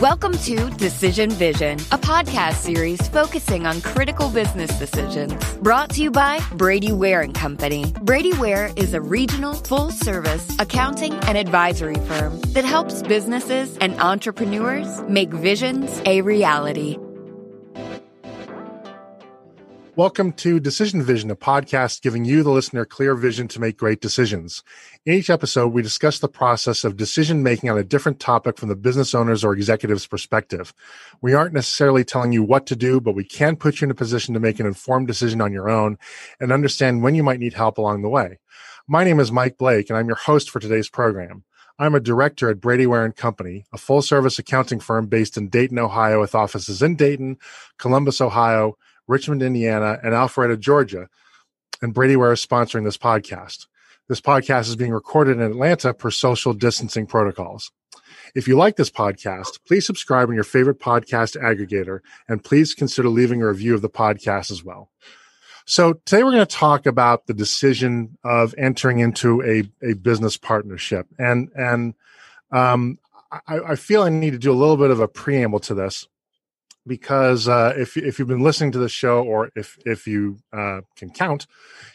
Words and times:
Welcome 0.00 0.36
to 0.38 0.68
Decision 0.72 1.30
Vision, 1.30 1.78
a 1.90 1.96
podcast 1.96 2.56
series 2.56 3.00
focusing 3.08 3.66
on 3.66 3.80
critical 3.80 4.28
business 4.28 4.78
decisions. 4.78 5.32
Brought 5.60 5.88
to 5.90 6.02
you 6.02 6.10
by 6.10 6.38
Brady 6.52 6.92
Ware 6.92 7.22
and 7.22 7.34
Company. 7.34 7.94
Brady 8.02 8.34
Ware 8.34 8.70
is 8.76 8.92
a 8.92 9.00
regional, 9.00 9.54
full-service 9.54 10.54
accounting 10.58 11.14
and 11.24 11.38
advisory 11.38 11.94
firm 11.94 12.38
that 12.48 12.66
helps 12.66 13.00
businesses 13.04 13.78
and 13.78 13.98
entrepreneurs 13.98 15.00
make 15.08 15.30
visions 15.30 16.02
a 16.04 16.20
reality. 16.20 16.98
Welcome 19.96 20.32
to 20.32 20.60
Decision 20.60 21.02
Vision, 21.02 21.30
a 21.30 21.36
podcast 21.36 22.02
giving 22.02 22.26
you, 22.26 22.42
the 22.42 22.50
listener, 22.50 22.84
clear 22.84 23.14
vision 23.14 23.48
to 23.48 23.58
make 23.58 23.78
great 23.78 24.02
decisions. 24.02 24.62
In 25.06 25.14
each 25.14 25.30
episode, 25.30 25.68
we 25.68 25.80
discuss 25.80 26.18
the 26.18 26.28
process 26.28 26.84
of 26.84 26.98
decision 26.98 27.42
making 27.42 27.70
on 27.70 27.78
a 27.78 27.82
different 27.82 28.20
topic 28.20 28.58
from 28.58 28.68
the 28.68 28.76
business 28.76 29.14
owner's 29.14 29.42
or 29.42 29.54
executive's 29.54 30.06
perspective. 30.06 30.74
We 31.22 31.32
aren't 31.32 31.54
necessarily 31.54 32.04
telling 32.04 32.32
you 32.32 32.42
what 32.42 32.66
to 32.66 32.76
do, 32.76 33.00
but 33.00 33.14
we 33.14 33.24
can 33.24 33.56
put 33.56 33.80
you 33.80 33.86
in 33.86 33.90
a 33.90 33.94
position 33.94 34.34
to 34.34 34.40
make 34.40 34.60
an 34.60 34.66
informed 34.66 35.06
decision 35.06 35.40
on 35.40 35.50
your 35.50 35.70
own 35.70 35.96
and 36.40 36.52
understand 36.52 37.02
when 37.02 37.14
you 37.14 37.22
might 37.22 37.40
need 37.40 37.54
help 37.54 37.78
along 37.78 38.02
the 38.02 38.10
way. 38.10 38.38
My 38.86 39.02
name 39.02 39.18
is 39.18 39.32
Mike 39.32 39.56
Blake, 39.56 39.88
and 39.88 39.96
I'm 39.96 40.08
your 40.08 40.16
host 40.16 40.50
for 40.50 40.60
today's 40.60 40.90
program. 40.90 41.44
I'm 41.78 41.94
a 41.94 42.00
director 42.00 42.50
at 42.50 42.60
Brady 42.60 42.86
Ware 42.86 43.06
and 43.06 43.16
Company, 43.16 43.64
a 43.72 43.78
full 43.78 44.02
service 44.02 44.38
accounting 44.38 44.80
firm 44.80 45.06
based 45.06 45.38
in 45.38 45.48
Dayton, 45.48 45.78
Ohio, 45.78 46.20
with 46.20 46.34
offices 46.34 46.82
in 46.82 46.96
Dayton, 46.96 47.38
Columbus, 47.78 48.20
Ohio, 48.20 48.76
Richmond, 49.08 49.42
Indiana, 49.42 49.98
and 50.02 50.12
Alpharetta, 50.12 50.58
Georgia. 50.58 51.08
And 51.82 51.94
Brady 51.94 52.16
Ware 52.16 52.32
is 52.32 52.44
sponsoring 52.44 52.84
this 52.84 52.98
podcast. 52.98 53.66
This 54.08 54.20
podcast 54.20 54.68
is 54.68 54.76
being 54.76 54.92
recorded 54.92 55.38
in 55.38 55.42
Atlanta 55.42 55.92
per 55.92 56.10
social 56.10 56.54
distancing 56.54 57.06
protocols. 57.06 57.72
If 58.34 58.46
you 58.46 58.56
like 58.56 58.76
this 58.76 58.90
podcast, 58.90 59.58
please 59.66 59.86
subscribe 59.86 60.28
on 60.28 60.34
your 60.34 60.44
favorite 60.44 60.78
podcast 60.78 61.40
aggregator 61.40 62.00
and 62.28 62.42
please 62.42 62.74
consider 62.74 63.08
leaving 63.08 63.42
a 63.42 63.48
review 63.48 63.74
of 63.74 63.82
the 63.82 63.90
podcast 63.90 64.50
as 64.50 64.62
well. 64.62 64.90
So 65.64 65.94
today 66.04 66.22
we're 66.22 66.32
going 66.32 66.46
to 66.46 66.56
talk 66.56 66.86
about 66.86 67.26
the 67.26 67.34
decision 67.34 68.16
of 68.22 68.54
entering 68.56 69.00
into 69.00 69.42
a, 69.42 69.68
a 69.84 69.94
business 69.94 70.36
partnership. 70.36 71.06
And, 71.18 71.48
and, 71.56 71.94
um, 72.52 72.98
I, 73.32 73.58
I 73.58 73.74
feel 73.74 74.02
I 74.02 74.08
need 74.08 74.30
to 74.30 74.38
do 74.38 74.52
a 74.52 74.54
little 74.54 74.76
bit 74.76 74.90
of 74.92 75.00
a 75.00 75.08
preamble 75.08 75.58
to 75.60 75.74
this 75.74 76.06
because 76.86 77.48
uh, 77.48 77.74
if 77.76 77.96
if 77.96 78.18
you've 78.18 78.28
been 78.28 78.42
listening 78.42 78.72
to 78.72 78.78
the 78.78 78.88
show 78.88 79.22
or 79.22 79.50
if 79.56 79.78
if 79.84 80.06
you 80.06 80.38
uh, 80.52 80.80
can 80.96 81.10
count, 81.10 81.46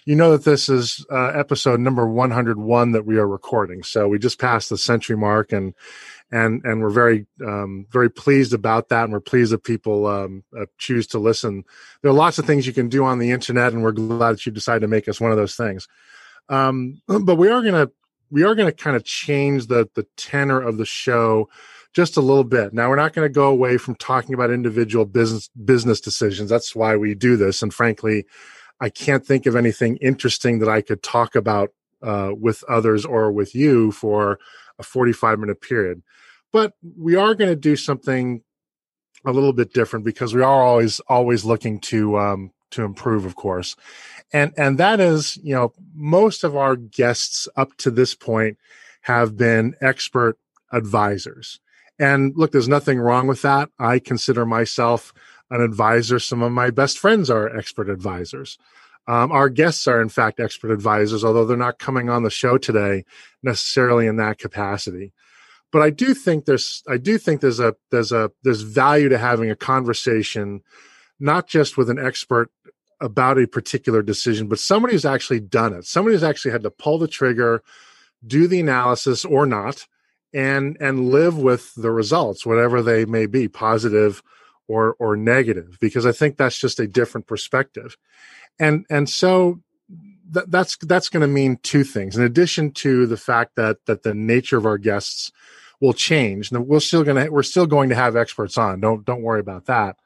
you 0.05 0.15
know 0.15 0.31
that 0.31 0.43
this 0.43 0.69
is 0.69 1.05
uh, 1.11 1.27
episode 1.27 1.79
number 1.79 2.07
101 2.07 2.91
that 2.91 3.05
we 3.05 3.17
are 3.17 3.27
recording. 3.27 3.83
So 3.83 4.07
we 4.07 4.19
just 4.19 4.39
passed 4.39 4.69
the 4.69 4.77
century 4.77 5.17
mark, 5.17 5.51
and 5.51 5.73
and 6.31 6.61
and 6.65 6.81
we're 6.81 6.89
very 6.89 7.25
um, 7.45 7.85
very 7.89 8.09
pleased 8.09 8.53
about 8.53 8.89
that, 8.89 9.05
and 9.05 9.13
we're 9.13 9.21
pleased 9.21 9.53
that 9.53 9.63
people 9.63 10.07
um, 10.07 10.43
uh, 10.57 10.65
choose 10.77 11.07
to 11.07 11.19
listen. 11.19 11.63
There 12.01 12.11
are 12.11 12.15
lots 12.15 12.37
of 12.37 12.45
things 12.45 12.67
you 12.67 12.73
can 12.73 12.89
do 12.89 13.05
on 13.05 13.19
the 13.19 13.31
internet, 13.31 13.73
and 13.73 13.83
we're 13.83 13.91
glad 13.93 14.33
that 14.33 14.45
you 14.45 14.51
decided 14.51 14.81
to 14.81 14.87
make 14.87 15.07
us 15.07 15.21
one 15.21 15.31
of 15.31 15.37
those 15.37 15.55
things. 15.55 15.87
Um, 16.49 17.01
but 17.07 17.35
we 17.35 17.49
are 17.49 17.61
gonna 17.61 17.89
we 18.29 18.43
are 18.43 18.55
gonna 18.55 18.71
kind 18.71 18.95
of 18.95 19.03
change 19.03 19.67
the 19.67 19.89
the 19.95 20.05
tenor 20.17 20.59
of 20.61 20.77
the 20.77 20.85
show 20.85 21.49
just 21.93 22.17
a 22.17 22.21
little 22.21 22.43
bit. 22.43 22.73
Now 22.73 22.89
we're 22.89 22.95
not 22.95 23.13
going 23.13 23.25
to 23.27 23.33
go 23.33 23.47
away 23.47 23.77
from 23.77 23.95
talking 23.95 24.33
about 24.33 24.51
individual 24.51 25.05
business 25.05 25.49
business 25.65 25.99
decisions. 25.99 26.49
That's 26.49 26.75
why 26.75 26.95
we 26.95 27.15
do 27.15 27.37
this. 27.37 27.61
And 27.61 27.73
frankly, 27.73 28.25
I 28.79 28.89
can't 28.89 29.25
think 29.25 29.45
of 29.45 29.55
anything 29.55 29.97
interesting 29.97 30.59
that 30.59 30.69
I 30.69 30.81
could 30.81 31.03
talk 31.03 31.35
about 31.35 31.71
uh, 32.01 32.31
with 32.33 32.63
others 32.67 33.05
or 33.05 33.31
with 33.31 33.53
you 33.53 33.91
for 33.91 34.39
a 34.79 34.83
45 34.83 35.39
minute 35.39 35.61
period. 35.61 36.01
But 36.51 36.73
we 36.97 37.15
are 37.15 37.35
going 37.35 37.49
to 37.49 37.55
do 37.55 37.75
something 37.75 38.41
a 39.25 39.31
little 39.31 39.53
bit 39.53 39.73
different 39.73 40.03
because 40.03 40.33
we 40.33 40.41
are 40.41 40.63
always 40.63 40.99
always 41.01 41.45
looking 41.45 41.79
to 41.81 42.17
um, 42.17 42.51
to 42.71 42.83
improve, 42.83 43.25
of 43.25 43.35
course. 43.35 43.75
And 44.33 44.53
and 44.57 44.77
that 44.77 44.99
is, 44.99 45.37
you 45.43 45.53
know, 45.53 45.73
most 45.93 46.43
of 46.43 46.55
our 46.55 46.75
guests 46.75 47.47
up 47.55 47.75
to 47.77 47.91
this 47.91 48.15
point 48.15 48.57
have 49.01 49.37
been 49.37 49.75
expert 49.81 50.37
advisors. 50.71 51.59
And 52.01 52.33
look, 52.35 52.51
there's 52.51 52.67
nothing 52.67 52.99
wrong 52.99 53.27
with 53.27 53.43
that. 53.43 53.69
I 53.77 53.99
consider 53.99 54.43
myself 54.43 55.13
an 55.51 55.61
advisor. 55.61 56.17
Some 56.17 56.41
of 56.41 56.51
my 56.51 56.71
best 56.71 56.97
friends 56.97 57.29
are 57.29 57.55
expert 57.55 57.89
advisors. 57.89 58.57
Um, 59.07 59.31
our 59.31 59.49
guests 59.49 59.87
are, 59.87 60.01
in 60.01 60.09
fact, 60.09 60.39
expert 60.39 60.71
advisors, 60.71 61.23
although 61.23 61.45
they're 61.45 61.57
not 61.57 61.77
coming 61.77 62.09
on 62.09 62.23
the 62.23 62.31
show 62.31 62.57
today 62.57 63.05
necessarily 63.43 64.07
in 64.07 64.15
that 64.15 64.39
capacity. 64.39 65.13
But 65.71 65.83
I 65.83 65.91
do 65.91 66.15
think 66.15 66.45
there's, 66.45 66.81
I 66.87 66.97
do 66.97 67.19
think 67.19 67.39
there's 67.39 67.59
a, 67.59 67.75
there's 67.91 68.11
a, 68.11 68.31
there's 68.43 68.63
value 68.63 69.09
to 69.09 69.19
having 69.19 69.51
a 69.51 69.55
conversation, 69.55 70.61
not 71.19 71.47
just 71.47 71.77
with 71.77 71.89
an 71.89 71.99
expert 71.99 72.49
about 72.99 73.39
a 73.39 73.47
particular 73.47 74.01
decision, 74.01 74.47
but 74.47 74.59
somebody 74.59 74.95
who's 74.95 75.05
actually 75.05 75.39
done 75.39 75.73
it, 75.73 75.85
somebody 75.85 76.15
who's 76.15 76.23
actually 76.23 76.51
had 76.51 76.63
to 76.63 76.71
pull 76.71 76.97
the 76.97 77.07
trigger, 77.07 77.61
do 78.25 78.47
the 78.47 78.59
analysis 78.59 79.23
or 79.23 79.45
not, 79.45 79.87
and 80.33 80.77
and 80.79 81.09
live 81.09 81.37
with 81.37 81.73
the 81.75 81.91
results 81.91 82.45
whatever 82.45 82.81
they 82.81 83.05
may 83.05 83.25
be 83.25 83.47
positive 83.47 84.23
or 84.67 84.95
or 84.99 85.17
negative 85.17 85.77
because 85.81 86.05
i 86.05 86.11
think 86.11 86.37
that's 86.37 86.57
just 86.57 86.79
a 86.79 86.87
different 86.87 87.27
perspective. 87.27 87.97
And 88.59 88.85
and 88.89 89.09
so 89.09 89.61
th- 90.33 90.45
that's 90.49 90.77
that's 90.77 91.09
going 91.09 91.21
to 91.21 91.27
mean 91.27 91.57
two 91.63 91.83
things. 91.83 92.17
In 92.17 92.23
addition 92.23 92.71
to 92.73 93.05
the 93.07 93.17
fact 93.17 93.55
that 93.55 93.77
that 93.85 94.03
the 94.03 94.13
nature 94.13 94.57
of 94.57 94.65
our 94.65 94.77
guests 94.77 95.31
will 95.79 95.93
change 95.93 96.51
and 96.51 96.67
we're 96.67 96.79
still 96.79 97.03
going 97.03 97.25
to 97.25 97.31
we're 97.31 97.43
still 97.43 97.65
going 97.65 97.89
to 97.89 97.95
have 97.95 98.15
experts 98.15 98.57
on 98.57 98.79
don't 98.79 99.05
don't 99.05 99.23
worry 99.23 99.39
about 99.39 99.65
that. 99.65 99.97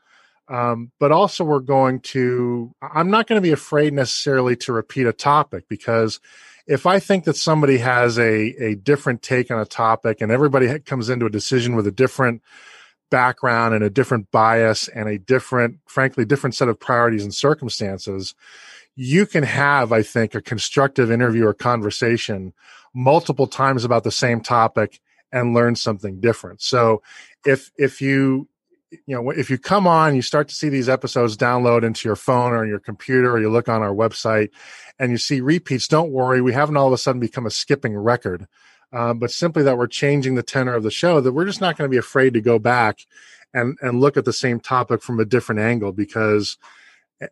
Um, 0.48 0.92
but 1.00 1.12
also 1.12 1.44
we're 1.44 1.60
going 1.60 2.02
to 2.02 2.72
i'm 2.82 3.10
not 3.10 3.26
going 3.26 3.38
to 3.38 3.48
be 3.48 3.52
afraid 3.52 3.94
necessarily 3.94 4.56
to 4.58 4.74
repeat 4.74 5.08
a 5.08 5.14
topic 5.14 5.68
because 5.68 6.20
if 6.68 6.86
I 6.86 7.00
think 7.00 7.26
that 7.26 7.36
somebody 7.36 7.78
has 7.78 8.18
a, 8.18 8.56
a 8.64 8.76
different 8.76 9.22
take 9.22 9.52
on 9.52 9.60
a 9.60 9.66
topic 9.66 10.22
and 10.22 10.32
everybody 10.32 10.80
comes 10.80 11.10
into 11.10 11.26
a 11.26 11.30
decision 11.30 11.76
with 11.76 11.86
a 11.86 11.92
different 11.92 12.42
background 13.12 13.76
and 13.76 13.84
a 13.84 13.90
different 13.90 14.32
bias 14.32 14.88
and 14.88 15.08
a 15.08 15.20
different, 15.20 15.80
frankly, 15.86 16.26
different 16.26 16.56
set 16.56 16.68
of 16.68 16.80
priorities 16.80 17.24
and 17.24 17.34
circumstances, 17.34 18.34
you 18.96 19.26
can 19.26 19.44
have, 19.44 19.92
I 19.92 20.02
think, 20.02 20.34
a 20.34 20.42
constructive 20.42 21.12
interview 21.12 21.46
or 21.46 21.54
conversation 21.54 22.54
multiple 22.94 23.48
times 23.48 23.84
about 23.84 24.04
the 24.04 24.12
same 24.12 24.42
topic 24.42 25.00
and 25.32 25.54
learn 25.54 25.76
something 25.76 26.20
different. 26.20 26.62
So 26.62 27.04
if, 27.46 27.72
if 27.78 28.02
you, 28.02 28.48
you 28.92 29.16
know, 29.16 29.30
if 29.32 29.50
you 29.50 29.58
come 29.58 29.88
on, 29.88 30.16
you 30.16 30.22
start 30.22 30.48
to 30.50 30.56
see 30.56 30.70
these 30.70 30.90
episodes 30.90 31.38
download 31.38 31.84
into 31.84 32.08
your 32.08 32.16
phone 32.16 32.54
or 32.54 32.66
your 32.66 32.80
computer, 32.80 33.32
or 33.32 33.40
you 33.40 33.50
look 33.50 33.68
on 33.68 33.82
our 33.82 33.94
website 33.94 34.50
and 35.00 35.12
you 35.12 35.18
see 35.18 35.42
repeats, 35.42 35.88
don't 35.88 36.12
worry. 36.12 36.42
We 36.42 36.54
haven't 36.54 36.78
all 36.78 36.88
of 36.88 36.94
a 36.94 36.98
sudden 36.98 37.20
become 37.20 37.46
a 37.46 37.52
skipping 37.52 37.96
record, 37.98 38.48
um, 38.94 39.20
but 39.20 39.32
simply 39.32 39.64
that 39.64 39.78
we're 39.78 39.88
changing 39.88 40.36
the 40.36 40.44
tenor 40.44 40.74
of 40.74 40.84
the 40.84 40.92
show, 40.92 41.20
that 41.22 41.34
we're 41.34 41.46
just 41.46 41.62
not 41.62 41.78
going 41.78 41.90
to 41.90 41.94
be 41.94 41.98
afraid 41.98 42.34
to 42.34 42.42
go 42.42 42.60
back 42.60 43.00
and, 43.54 43.78
and 43.82 44.00
look 44.00 44.18
at 44.18 44.26
the 44.26 44.34
same 44.34 44.60
topic 44.60 45.02
from 45.02 45.20
a 45.20 45.26
different 45.26 45.62
angle 45.62 45.92
because, 45.92 46.58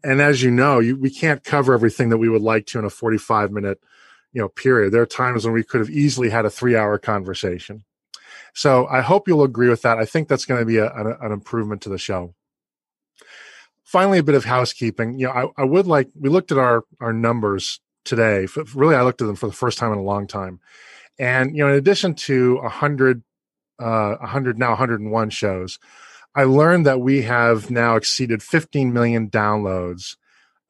and 0.04 0.22
as 0.22 0.42
you 0.42 0.52
know, 0.52 0.80
you, 0.80 0.96
we 0.98 1.10
can't 1.10 1.44
cover 1.44 1.74
everything 1.74 2.10
that 2.10 2.18
we 2.18 2.30
would 2.30 2.42
like 2.42 2.66
to 2.68 2.80
in 2.80 2.86
a 2.86 2.90
45 2.90 3.52
minute, 3.52 3.80
you 4.32 4.42
know, 4.42 4.50
period. 4.50 4.92
There 4.92 5.02
are 5.02 5.08
times 5.08 5.46
when 5.46 5.54
we 5.54 5.64
could 5.64 5.82
have 5.82 5.90
easily 5.90 6.30
had 6.30 6.46
a 6.46 6.50
three 6.50 6.76
hour 6.76 6.98
conversation. 6.98 7.84
So 8.54 8.88
I 8.88 9.02
hope 9.02 9.28
you'll 9.28 9.44
agree 9.44 9.70
with 9.70 9.82
that. 9.84 9.98
I 9.98 10.06
think 10.06 10.28
that's 10.28 10.46
going 10.46 10.60
to 10.60 10.66
be 10.66 10.78
a, 10.78 10.92
an, 10.94 11.16
an 11.22 11.32
improvement 11.32 11.82
to 11.84 11.90
the 11.90 11.98
show 11.98 12.34
finally, 13.94 14.18
a 14.18 14.24
bit 14.24 14.34
of 14.34 14.44
housekeeping. 14.44 15.20
You 15.20 15.28
know, 15.28 15.54
I, 15.58 15.62
I 15.62 15.66
would 15.66 15.86
like 15.86 16.10
we 16.20 16.28
looked 16.28 16.52
at 16.52 16.58
our 16.58 16.84
our 17.00 17.14
numbers 17.14 17.80
today. 18.04 18.48
Really, 18.74 18.96
I 18.96 19.04
looked 19.04 19.22
at 19.22 19.28
them 19.28 19.36
for 19.36 19.46
the 19.48 19.54
first 19.54 19.78
time 19.78 19.94
in 19.94 20.00
a 20.00 20.04
long 20.04 20.26
time, 20.28 20.60
and 21.20 21.56
you 21.56 21.64
know, 21.64 21.72
in 21.72 21.78
addition 21.78 22.16
to 22.16 22.58
a 22.64 22.70
hundred, 22.70 23.22
uh, 23.80 24.16
a 24.20 24.28
hundred 24.28 24.58
now, 24.58 24.70
101 24.70 25.30
shows, 25.30 25.78
I 26.36 26.44
learned 26.46 26.88
that 26.88 27.02
we 27.02 27.22
have 27.22 27.70
now 27.70 27.96
exceeded 27.96 28.42
15 28.42 28.92
million 28.92 29.30
downloads, 29.30 30.18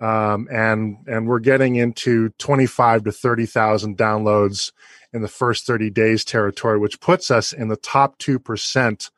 um, 0.02 0.50
and 0.52 0.98
and 1.08 1.26
we're 1.28 1.40
getting 1.40 1.78
into 1.78 2.30
25 2.40 3.06
to 3.06 3.12
30 3.14 3.46
thousand 3.46 3.98
downloads 3.98 4.74
in 5.14 5.22
the 5.22 5.28
first 5.28 5.66
30 5.66 5.90
days 5.92 6.26
territory, 6.26 6.80
which 6.80 7.00
puts 7.00 7.30
us 7.30 7.54
in 7.54 7.68
the 7.68 7.76
top 7.76 8.18
two 8.18 8.40
percent 8.40 9.12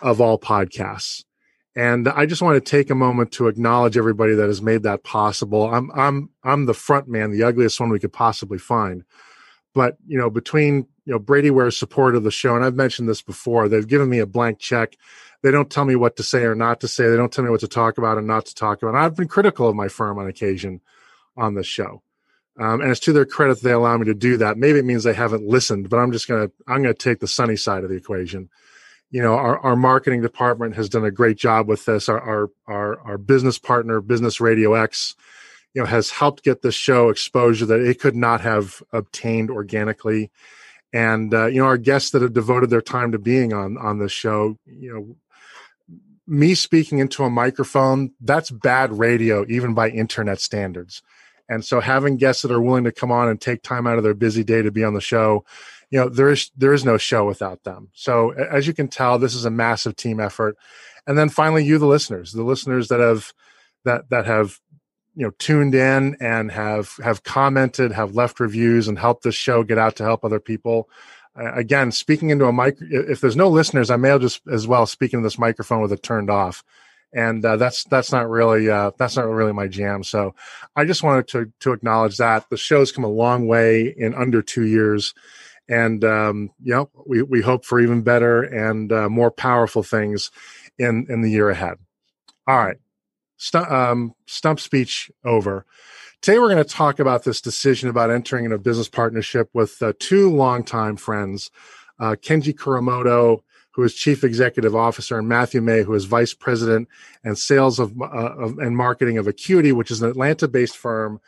of 0.00 0.20
all 0.20 0.38
podcasts. 0.38 1.24
And 1.74 2.08
I 2.08 2.24
just 2.24 2.40
want 2.40 2.54
to 2.56 2.70
take 2.70 2.88
a 2.88 2.94
moment 2.94 3.32
to 3.32 3.48
acknowledge 3.48 3.98
everybody 3.98 4.34
that 4.34 4.46
has 4.46 4.62
made 4.62 4.82
that 4.84 5.04
possible. 5.04 5.72
I'm 5.72 5.90
I'm 5.92 6.30
I'm 6.42 6.64
the 6.64 6.74
front 6.74 7.06
man, 7.06 7.30
the 7.30 7.42
ugliest 7.42 7.78
one 7.78 7.90
we 7.90 7.98
could 7.98 8.14
possibly 8.14 8.58
find. 8.58 9.04
But 9.74 9.98
you 10.06 10.16
know, 10.16 10.30
between 10.30 10.86
you 11.04 11.12
know 11.12 11.18
Brady 11.18 11.50
Ware's 11.50 11.76
support 11.76 12.16
of 12.16 12.24
the 12.24 12.30
show, 12.30 12.56
and 12.56 12.64
I've 12.64 12.76
mentioned 12.76 13.10
this 13.10 13.20
before, 13.20 13.68
they've 13.68 13.86
given 13.86 14.08
me 14.08 14.20
a 14.20 14.26
blank 14.26 14.58
check. 14.58 14.96
They 15.42 15.50
don't 15.50 15.70
tell 15.70 15.84
me 15.84 15.96
what 15.96 16.16
to 16.16 16.22
say 16.22 16.44
or 16.44 16.54
not 16.54 16.80
to 16.80 16.88
say. 16.88 17.10
They 17.10 17.16
don't 17.16 17.30
tell 17.30 17.44
me 17.44 17.50
what 17.50 17.60
to 17.60 17.68
talk 17.68 17.98
about 17.98 18.16
and 18.16 18.26
not 18.26 18.46
to 18.46 18.54
talk 18.54 18.80
about. 18.80 18.94
And 18.94 18.98
I've 18.98 19.14
been 19.14 19.28
critical 19.28 19.68
of 19.68 19.76
my 19.76 19.88
firm 19.88 20.18
on 20.18 20.26
occasion 20.26 20.80
on 21.36 21.54
this 21.54 21.66
show. 21.66 22.02
Um, 22.58 22.80
and 22.80 22.90
it's 22.90 23.00
to 23.00 23.12
their 23.12 23.26
credit 23.26 23.60
they 23.60 23.72
allow 23.72 23.98
me 23.98 24.06
to 24.06 24.14
do 24.14 24.38
that. 24.38 24.56
Maybe 24.56 24.78
it 24.78 24.84
means 24.84 25.04
they 25.04 25.12
haven't 25.12 25.46
listened, 25.46 25.90
but 25.90 25.98
I'm 25.98 26.12
just 26.12 26.26
gonna 26.26 26.50
I'm 26.66 26.82
gonna 26.82 26.94
take 26.94 27.20
the 27.20 27.28
sunny 27.28 27.56
side 27.56 27.84
of 27.84 27.90
the 27.90 27.96
equation 27.96 28.48
you 29.10 29.22
know, 29.22 29.34
our, 29.34 29.58
our 29.60 29.76
marketing 29.76 30.20
department 30.20 30.74
has 30.76 30.88
done 30.88 31.04
a 31.04 31.10
great 31.10 31.36
job 31.36 31.68
with 31.68 31.84
this. 31.84 32.08
Our, 32.08 32.20
our, 32.20 32.50
our, 32.66 33.00
our 33.00 33.18
business 33.18 33.58
partner, 33.58 34.00
Business 34.00 34.40
Radio 34.40 34.74
X, 34.74 35.14
you 35.74 35.82
know, 35.82 35.86
has 35.86 36.10
helped 36.10 36.42
get 36.42 36.62
the 36.62 36.72
show 36.72 37.08
exposure 37.08 37.66
that 37.66 37.80
it 37.80 38.00
could 38.00 38.16
not 38.16 38.40
have 38.40 38.82
obtained 38.92 39.50
organically. 39.50 40.30
And, 40.92 41.32
uh, 41.32 41.46
you 41.46 41.60
know, 41.60 41.66
our 41.66 41.78
guests 41.78 42.10
that 42.10 42.22
have 42.22 42.32
devoted 42.32 42.70
their 42.70 42.82
time 42.82 43.12
to 43.12 43.18
being 43.18 43.52
on, 43.52 43.76
on 43.76 43.98
the 43.98 44.08
show, 44.08 44.58
you 44.66 44.92
know, 44.92 45.16
me 46.26 46.54
speaking 46.54 46.98
into 46.98 47.22
a 47.22 47.30
microphone, 47.30 48.12
that's 48.20 48.50
bad 48.50 48.98
radio, 48.98 49.44
even 49.48 49.74
by 49.74 49.88
internet 49.88 50.40
standards. 50.40 51.02
And 51.48 51.64
so 51.64 51.80
having 51.80 52.16
guests 52.16 52.42
that 52.42 52.50
are 52.50 52.60
willing 52.60 52.84
to 52.84 52.92
come 52.92 53.12
on 53.12 53.28
and 53.28 53.40
take 53.40 53.62
time 53.62 53.86
out 53.86 53.98
of 53.98 54.04
their 54.04 54.14
busy 54.14 54.44
day 54.44 54.62
to 54.62 54.70
be 54.70 54.84
on 54.84 54.94
the 54.94 55.00
show, 55.00 55.44
you 55.90 56.00
know, 56.00 56.08
there 56.08 56.30
is 56.30 56.50
there 56.56 56.72
is 56.72 56.84
no 56.84 56.98
show 56.98 57.24
without 57.24 57.64
them. 57.64 57.88
So 57.94 58.30
as 58.32 58.66
you 58.66 58.74
can 58.74 58.88
tell, 58.88 59.18
this 59.18 59.34
is 59.34 59.44
a 59.44 59.50
massive 59.50 59.96
team 59.96 60.18
effort. 60.18 60.56
And 61.06 61.16
then 61.16 61.28
finally, 61.28 61.64
you, 61.64 61.78
the 61.78 61.86
listeners, 61.86 62.32
the 62.32 62.42
listeners 62.42 62.88
that 62.88 63.00
have 63.00 63.32
that 63.84 64.10
that 64.10 64.26
have 64.26 64.58
you 65.14 65.24
know 65.24 65.32
tuned 65.38 65.74
in 65.74 66.16
and 66.20 66.50
have 66.50 66.94
have 67.02 67.22
commented, 67.22 67.92
have 67.92 68.16
left 68.16 68.40
reviews, 68.40 68.88
and 68.88 68.98
helped 68.98 69.22
this 69.22 69.36
show 69.36 69.62
get 69.62 69.78
out 69.78 69.96
to 69.96 70.04
help 70.04 70.24
other 70.24 70.40
people 70.40 70.88
again, 71.36 71.92
speaking 71.92 72.30
into 72.30 72.46
a 72.46 72.52
mic, 72.52 72.76
if 72.80 73.20
there's 73.20 73.36
no 73.36 73.48
listeners, 73.48 73.90
I 73.90 73.96
may 73.96 74.18
just 74.18 74.40
as 74.48 74.66
well 74.66 74.86
speak 74.86 75.12
into 75.12 75.24
this 75.24 75.38
microphone 75.38 75.82
with 75.82 75.92
it 75.92 76.02
turned 76.02 76.30
off. 76.30 76.64
And 77.12 77.44
uh, 77.44 77.56
that's 77.56 77.84
that's 77.84 78.12
not 78.12 78.28
really 78.28 78.68
uh, 78.68 78.90
that's 78.98 79.16
not 79.16 79.26
really 79.26 79.52
my 79.52 79.68
jam. 79.68 80.02
So 80.04 80.34
I 80.74 80.84
just 80.84 81.02
wanted 81.02 81.28
to 81.28 81.52
to 81.60 81.72
acknowledge 81.72 82.18
that 82.18 82.48
the 82.50 82.56
show's 82.56 82.92
come 82.92 83.04
a 83.04 83.08
long 83.08 83.46
way 83.46 83.94
in 83.96 84.14
under 84.14 84.42
two 84.42 84.66
years, 84.66 85.14
and 85.68 86.04
um, 86.04 86.50
you 86.62 86.74
know 86.74 86.90
we 87.06 87.22
we 87.22 87.40
hope 87.40 87.64
for 87.64 87.80
even 87.80 88.02
better 88.02 88.42
and 88.42 88.92
uh, 88.92 89.08
more 89.08 89.30
powerful 89.30 89.82
things 89.82 90.30
in 90.78 91.06
in 91.08 91.22
the 91.22 91.30
year 91.30 91.48
ahead. 91.48 91.78
All 92.46 92.58
right, 92.58 92.76
Stump, 93.36 93.70
um, 93.70 94.14
stump 94.26 94.60
speech 94.60 95.10
over. 95.24 95.64
Today, 96.22 96.38
we're 96.38 96.48
going 96.50 96.64
to 96.64 96.64
talk 96.64 96.98
about 96.98 97.24
this 97.24 97.40
decision 97.40 97.88
about 97.88 98.10
entering 98.10 98.46
in 98.46 98.52
a 98.52 98.58
business 98.58 98.88
partnership 98.88 99.48
with 99.52 99.80
uh, 99.82 99.92
two 99.98 100.30
longtime 100.30 100.96
friends, 100.96 101.50
uh, 102.00 102.16
Kenji 102.20 102.54
Kuramoto, 102.54 103.42
who 103.76 103.82
is 103.82 103.92
chief 103.92 104.24
executive 104.24 104.74
officer, 104.74 105.18
and 105.18 105.28
Matthew 105.28 105.60
May, 105.60 105.82
who 105.82 105.92
is 105.92 106.06
vice 106.06 106.32
president 106.32 106.88
and 107.22 107.36
sales 107.36 107.78
of, 107.78 107.92
uh, 108.00 108.06
of 108.06 108.58
and 108.58 108.74
marketing 108.74 109.18
of 109.18 109.26
Acuity, 109.26 109.70
which 109.70 109.90
is 109.90 110.00
an 110.00 110.08
Atlanta-based 110.08 110.74
firm 110.74 111.20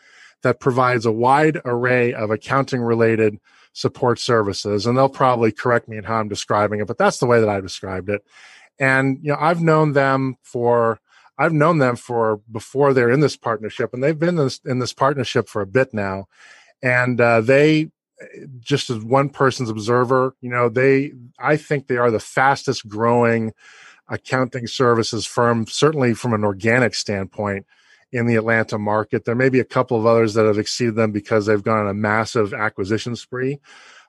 that 0.42 0.58
provides 0.58 1.04
a 1.04 1.12
wide 1.12 1.60
array 1.66 2.14
of 2.14 2.30
accounting-related 2.30 3.38
support 3.74 4.18
services. 4.18 4.86
And 4.86 4.96
they'll 4.96 5.10
probably 5.10 5.52
correct 5.52 5.88
me 5.88 5.98
in 5.98 6.04
how 6.04 6.16
I'm 6.16 6.28
describing 6.28 6.80
it, 6.80 6.86
but 6.86 6.96
that's 6.96 7.18
the 7.18 7.26
way 7.26 7.38
that 7.38 7.50
I 7.50 7.60
described 7.60 8.08
it. 8.08 8.24
And 8.78 9.18
you 9.20 9.32
know, 9.32 9.38
I've 9.38 9.60
known 9.60 9.92
them 9.92 10.36
for 10.42 11.00
I've 11.36 11.52
known 11.52 11.78
them 11.78 11.96
for 11.96 12.40
before 12.50 12.94
they're 12.94 13.10
in 13.10 13.20
this 13.20 13.36
partnership, 13.36 13.92
and 13.92 14.02
they've 14.02 14.18
been 14.18 14.30
in 14.30 14.36
this, 14.36 14.60
in 14.64 14.78
this 14.78 14.94
partnership 14.94 15.50
for 15.50 15.60
a 15.60 15.66
bit 15.66 15.92
now. 15.92 16.28
And 16.82 17.20
uh, 17.20 17.42
they, 17.42 17.90
just 18.60 18.90
as 18.90 18.98
one 18.98 19.28
person's 19.28 19.70
observer, 19.70 20.34
you 20.40 20.50
know, 20.50 20.68
they, 20.68 21.12
I 21.38 21.56
think 21.56 21.86
they 21.86 21.96
are 21.96 22.10
the 22.10 22.20
fastest 22.20 22.88
growing 22.88 23.52
accounting 24.08 24.66
services 24.66 25.26
firm, 25.26 25.66
certainly 25.66 26.14
from 26.14 26.32
an 26.32 26.44
organic 26.44 26.94
standpoint 26.94 27.66
in 28.10 28.26
the 28.26 28.36
Atlanta 28.36 28.78
market. 28.78 29.24
There 29.24 29.34
may 29.34 29.48
be 29.48 29.60
a 29.60 29.64
couple 29.64 29.98
of 29.98 30.06
others 30.06 30.34
that 30.34 30.46
have 30.46 30.58
exceeded 30.58 30.96
them 30.96 31.12
because 31.12 31.46
they've 31.46 31.62
gone 31.62 31.80
on 31.80 31.88
a 31.88 31.94
massive 31.94 32.54
acquisition 32.54 33.16
spree. 33.16 33.58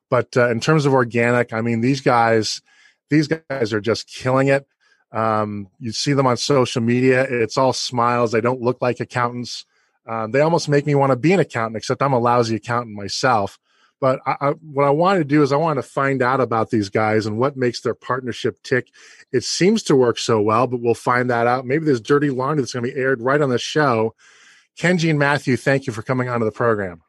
But 0.10 0.36
uh, 0.38 0.50
in 0.50 0.60
terms 0.60 0.86
of 0.86 0.94
organic, 0.94 1.54
I 1.54 1.62
mean, 1.62 1.82
these 1.82 2.02
guys, 2.02 2.62
these 3.10 3.28
guys 3.28 3.74
are 3.74 3.82
just 3.82 4.08
killing 4.08 4.48
it. 4.48 4.68
Um, 5.12 5.68
you 5.80 5.92
see 5.92 6.14
them 6.14 6.28
on 6.28 6.38
social 6.38 6.82
media. 6.82 7.24
It's 7.30 7.58
all 7.58 7.74
smiles. 7.74 8.32
They 8.32 8.42
don't 8.42 8.62
look 8.62 8.82
like 8.82 9.00
accountants. 9.00 9.66
Um, 10.08 10.32
they 10.32 10.42
almost 10.42 10.70
make 10.70 10.86
me 10.86 10.96
want 10.96 11.12
to 11.12 11.16
be 11.16 11.34
an 11.34 11.40
accountant, 11.40 11.78
except 11.78 12.02
I'm 12.02 12.14
a 12.14 12.20
lousy 12.20 12.56
accountant 12.56 12.96
myself. 12.96 13.60
But 14.02 14.20
I, 14.26 14.36
I, 14.40 14.50
what 14.52 14.86
I 14.86 14.92
want 14.92 15.18
to 15.20 15.26
do 15.26 15.44
is 15.44 15.52
I 15.52 15.58
want 15.58 15.78
to 15.78 15.84
find 15.84 16.22
out 16.22 16.40
about 16.40 16.70
these 16.70 16.90
guys 16.90 17.26
and 17.26 17.38
what 17.38 17.58
makes 17.58 17.82
their 17.82 17.94
partnership 17.94 18.62
tick. 18.64 18.88
It 19.32 19.44
seems 19.44 19.84
to 19.84 19.96
work 19.96 20.18
so 20.18 20.40
well, 20.40 20.68
but 20.68 20.82
we'll 20.82 20.94
find 20.94 21.30
that 21.30 21.48
out. 21.48 21.66
Maybe 21.66 21.86
there's 21.86 22.02
dirty 22.02 22.30
laundry 22.30 22.62
that's 22.62 22.74
going 22.74 22.86
to 22.86 22.92
be 22.92 23.00
aired 23.00 23.22
right 23.22 23.42
on 23.42 23.50
the 23.50 23.60
show. 23.60 24.16
Kenji 24.80 25.10
and 25.10 25.20
Matthew, 25.20 25.58
thank 25.58 25.86
you 25.86 25.94
for 25.94 26.02
coming 26.02 26.30
onto 26.30 26.46
the 26.46 26.52
program. 26.52 27.02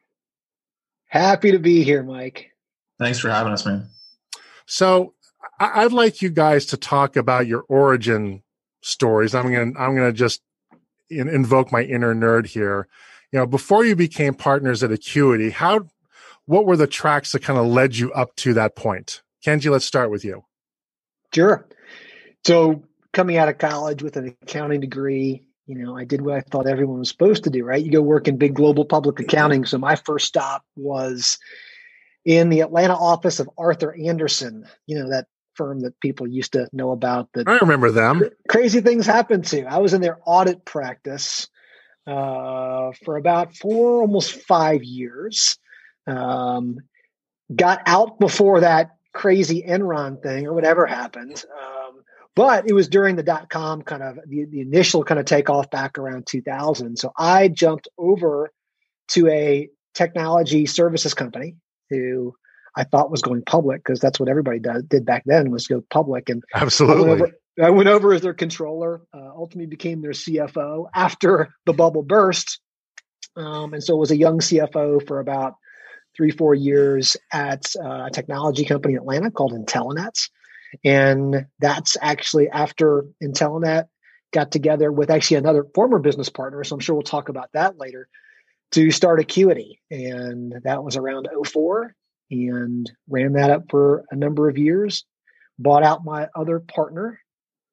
Happy 1.07 1.53
to 1.53 1.59
be 1.59 1.85
here, 1.85 2.03
Mike. 2.03 2.51
Thanks 2.99 3.19
for 3.19 3.31
having 3.31 3.53
us, 3.53 3.65
man. 3.65 3.89
So 4.67 5.15
I'd 5.59 5.93
like 5.93 6.23
you 6.23 6.31
guys 6.31 6.67
to 6.67 6.77
talk 6.77 7.17
about 7.17 7.47
your 7.47 7.63
origin 7.69 8.43
stories. 8.83 9.35
I'm 9.35 9.53
going 9.53 9.75
to 9.75 9.81
I'm 9.81 9.95
going 9.95 10.09
to 10.09 10.17
just 10.17 10.43
in, 11.09 11.29
invoke 11.29 11.73
my 11.73 11.83
inner 11.83 12.15
nerd 12.15 12.47
here. 12.47 12.89
You 13.33 13.41
know, 13.41 13.47
before 13.47 13.85
you 13.85 13.95
became 13.95 14.35
partners 14.35 14.83
at 14.83 14.91
Acuity, 14.91 15.51
how 15.51 15.87
what 16.47 16.67
were 16.67 16.77
the 16.77 16.87
tracks 16.87 17.33
that 17.33 17.43
kind 17.43 17.59
of 17.59 17.67
led 17.67 17.97
you 17.97 18.13
up 18.13 18.35
to 18.37 18.55
that 18.55 18.77
point? 18.77 19.23
Kenji, 19.45 19.71
let's 19.71 19.85
start 19.85 20.11
with 20.11 20.25
you. 20.25 20.45
Sure. 21.35 21.67
So, 22.45 22.83
coming 23.13 23.37
out 23.37 23.49
of 23.49 23.59
college 23.59 24.03
with 24.03 24.17
an 24.17 24.37
accounting 24.43 24.81
degree, 24.81 25.45
you 25.67 25.79
know, 25.79 25.97
I 25.97 26.05
did 26.05 26.21
what 26.21 26.37
I 26.37 26.41
thought 26.41 26.67
everyone 26.67 26.99
was 26.99 27.09
supposed 27.09 27.45
to 27.45 27.51
do, 27.51 27.65
right? 27.65 27.85
You 27.85 27.93
go 27.93 28.03
work 28.03 28.29
in 28.29 28.37
big 28.37 28.55
global 28.55 28.85
public 28.85 29.21
accounting. 29.21 29.65
So, 29.65 29.79
my 29.79 29.97
first 29.97 30.27
stop 30.27 30.65
was 30.77 31.39
in 32.25 32.49
the 32.49 32.61
Atlanta 32.61 32.95
office 32.95 33.41
of 33.41 33.49
Arthur 33.57 33.95
Andersen, 33.95 34.67
you 34.87 34.99
know, 34.99 35.11
that 35.11 35.27
firm 35.55 35.81
that 35.81 35.99
people 36.01 36.27
used 36.27 36.53
to 36.53 36.69
know 36.73 36.91
about. 36.91 37.29
That 37.35 37.49
I 37.49 37.59
remember 37.59 37.91
them. 37.91 38.23
Crazy 38.49 38.81
things 38.81 39.07
happened 39.07 39.45
to. 39.47 39.65
I 39.65 39.79
was 39.79 39.95
in 39.95 40.01
their 40.01 40.19
audit 40.25 40.65
practice 40.65 41.49
uh, 42.07 42.93
for 43.05 43.17
about 43.17 43.55
four, 43.57 44.01
almost 44.01 44.33
five 44.33 44.83
years. 44.83 45.59
Um, 46.11 46.79
got 47.55 47.83
out 47.87 48.19
before 48.19 48.61
that 48.61 48.97
crazy 49.13 49.63
Enron 49.63 50.23
thing 50.23 50.47
or 50.47 50.55
whatever 50.55 50.87
happened. 50.87 51.45
Um, 51.53 52.03
but 52.37 52.69
it 52.69 52.73
was 52.73 52.89
during 52.89 53.17
the 53.17 53.23
dot 53.23 53.51
com 53.51 53.83
kind 53.83 54.03
of 54.03 54.19
the, 54.27 54.45
the 54.45 54.61
initial 54.61 55.05
kind 55.05 55.19
of 55.19 55.27
takeoff 55.27 55.71
back 55.71 55.99
around 55.99 56.27
2000. 56.27 56.97
So 56.97 57.13
I 57.17 57.49
jumped 57.49 57.89
over 57.99 58.51
to 59.09 59.29
a 59.29 59.69
technology 59.95 60.67
services 60.67 61.15
company 61.15 61.57
who 61.91 62.35
I 62.77 62.85
thought 62.85 63.11
was 63.11 63.23
going 63.23 63.43
public 63.43 63.83
because 63.85 64.01
that's 64.01 64.21
what 64.21 64.29
everybody 64.29 64.61
does, 64.61 64.85
did 64.85 65.05
back 65.05 65.25
then 65.27 65.51
was 65.51 65.67
go 65.67 65.83
public. 65.91 66.29
And 66.29 66.43
absolutely, 66.55 67.05
I 67.05 67.09
went 67.09 67.21
over, 67.21 67.33
I 67.63 67.71
went 67.71 67.89
over 67.89 68.13
as 68.13 68.21
their 68.21 68.35
controller. 68.35 69.03
Uh, 69.13 69.31
ultimately, 69.35 69.67
became 69.67 70.01
their 70.03 70.13
CFO 70.13 70.87
after 70.95 71.53
the 71.67 71.73
bubble 71.73 72.05
burst, 72.05 72.61
um, 73.37 73.75
and 73.75 73.83
so 73.83 73.97
it 73.97 73.99
was 73.99 74.13
a 74.13 74.17
young 74.17 74.39
CFO 74.39 75.07
for 75.07 75.19
about 75.19 75.55
three 76.21 76.31
four 76.31 76.55
years 76.55 77.17
at 77.33 77.75
uh, 77.83 78.05
a 78.05 78.11
technology 78.13 78.67
company 78.67 78.93
in 78.93 79.01
Atlanta 79.01 79.31
called 79.31 79.53
Intellinet. 79.53 80.29
and 80.85 81.47
that's 81.61 81.97
actually 82.03 82.51
after 82.51 83.07
Intellinet 83.25 83.87
got 84.35 84.53
together 84.53 84.93
with 84.93 85.09
actually 85.09 85.39
another 85.39 85.65
former 85.75 85.99
business 85.99 86.29
partner. 86.29 86.63
So 86.63 86.75
I'm 86.75 86.81
sure 86.81 86.95
we'll 86.95 87.05
talk 87.05 87.31
about 87.31 87.49
that 87.55 87.79
later 87.79 88.07
to 88.73 88.91
start 88.91 89.19
Acuity. 89.19 89.81
And 89.91 90.57
that 90.65 90.85
was 90.85 90.99
around 90.99 91.27
04 91.47 91.95
and 92.31 92.93
ran 93.09 93.33
that 93.33 93.49
up 93.49 93.71
for 93.71 94.05
a 94.11 94.17
number 94.17 94.51
of 94.51 94.59
years. 94.59 95.07
Bought 95.59 95.85
out 95.85 96.05
my 96.05 96.29
other 96.35 96.61
partner, 96.61 97.19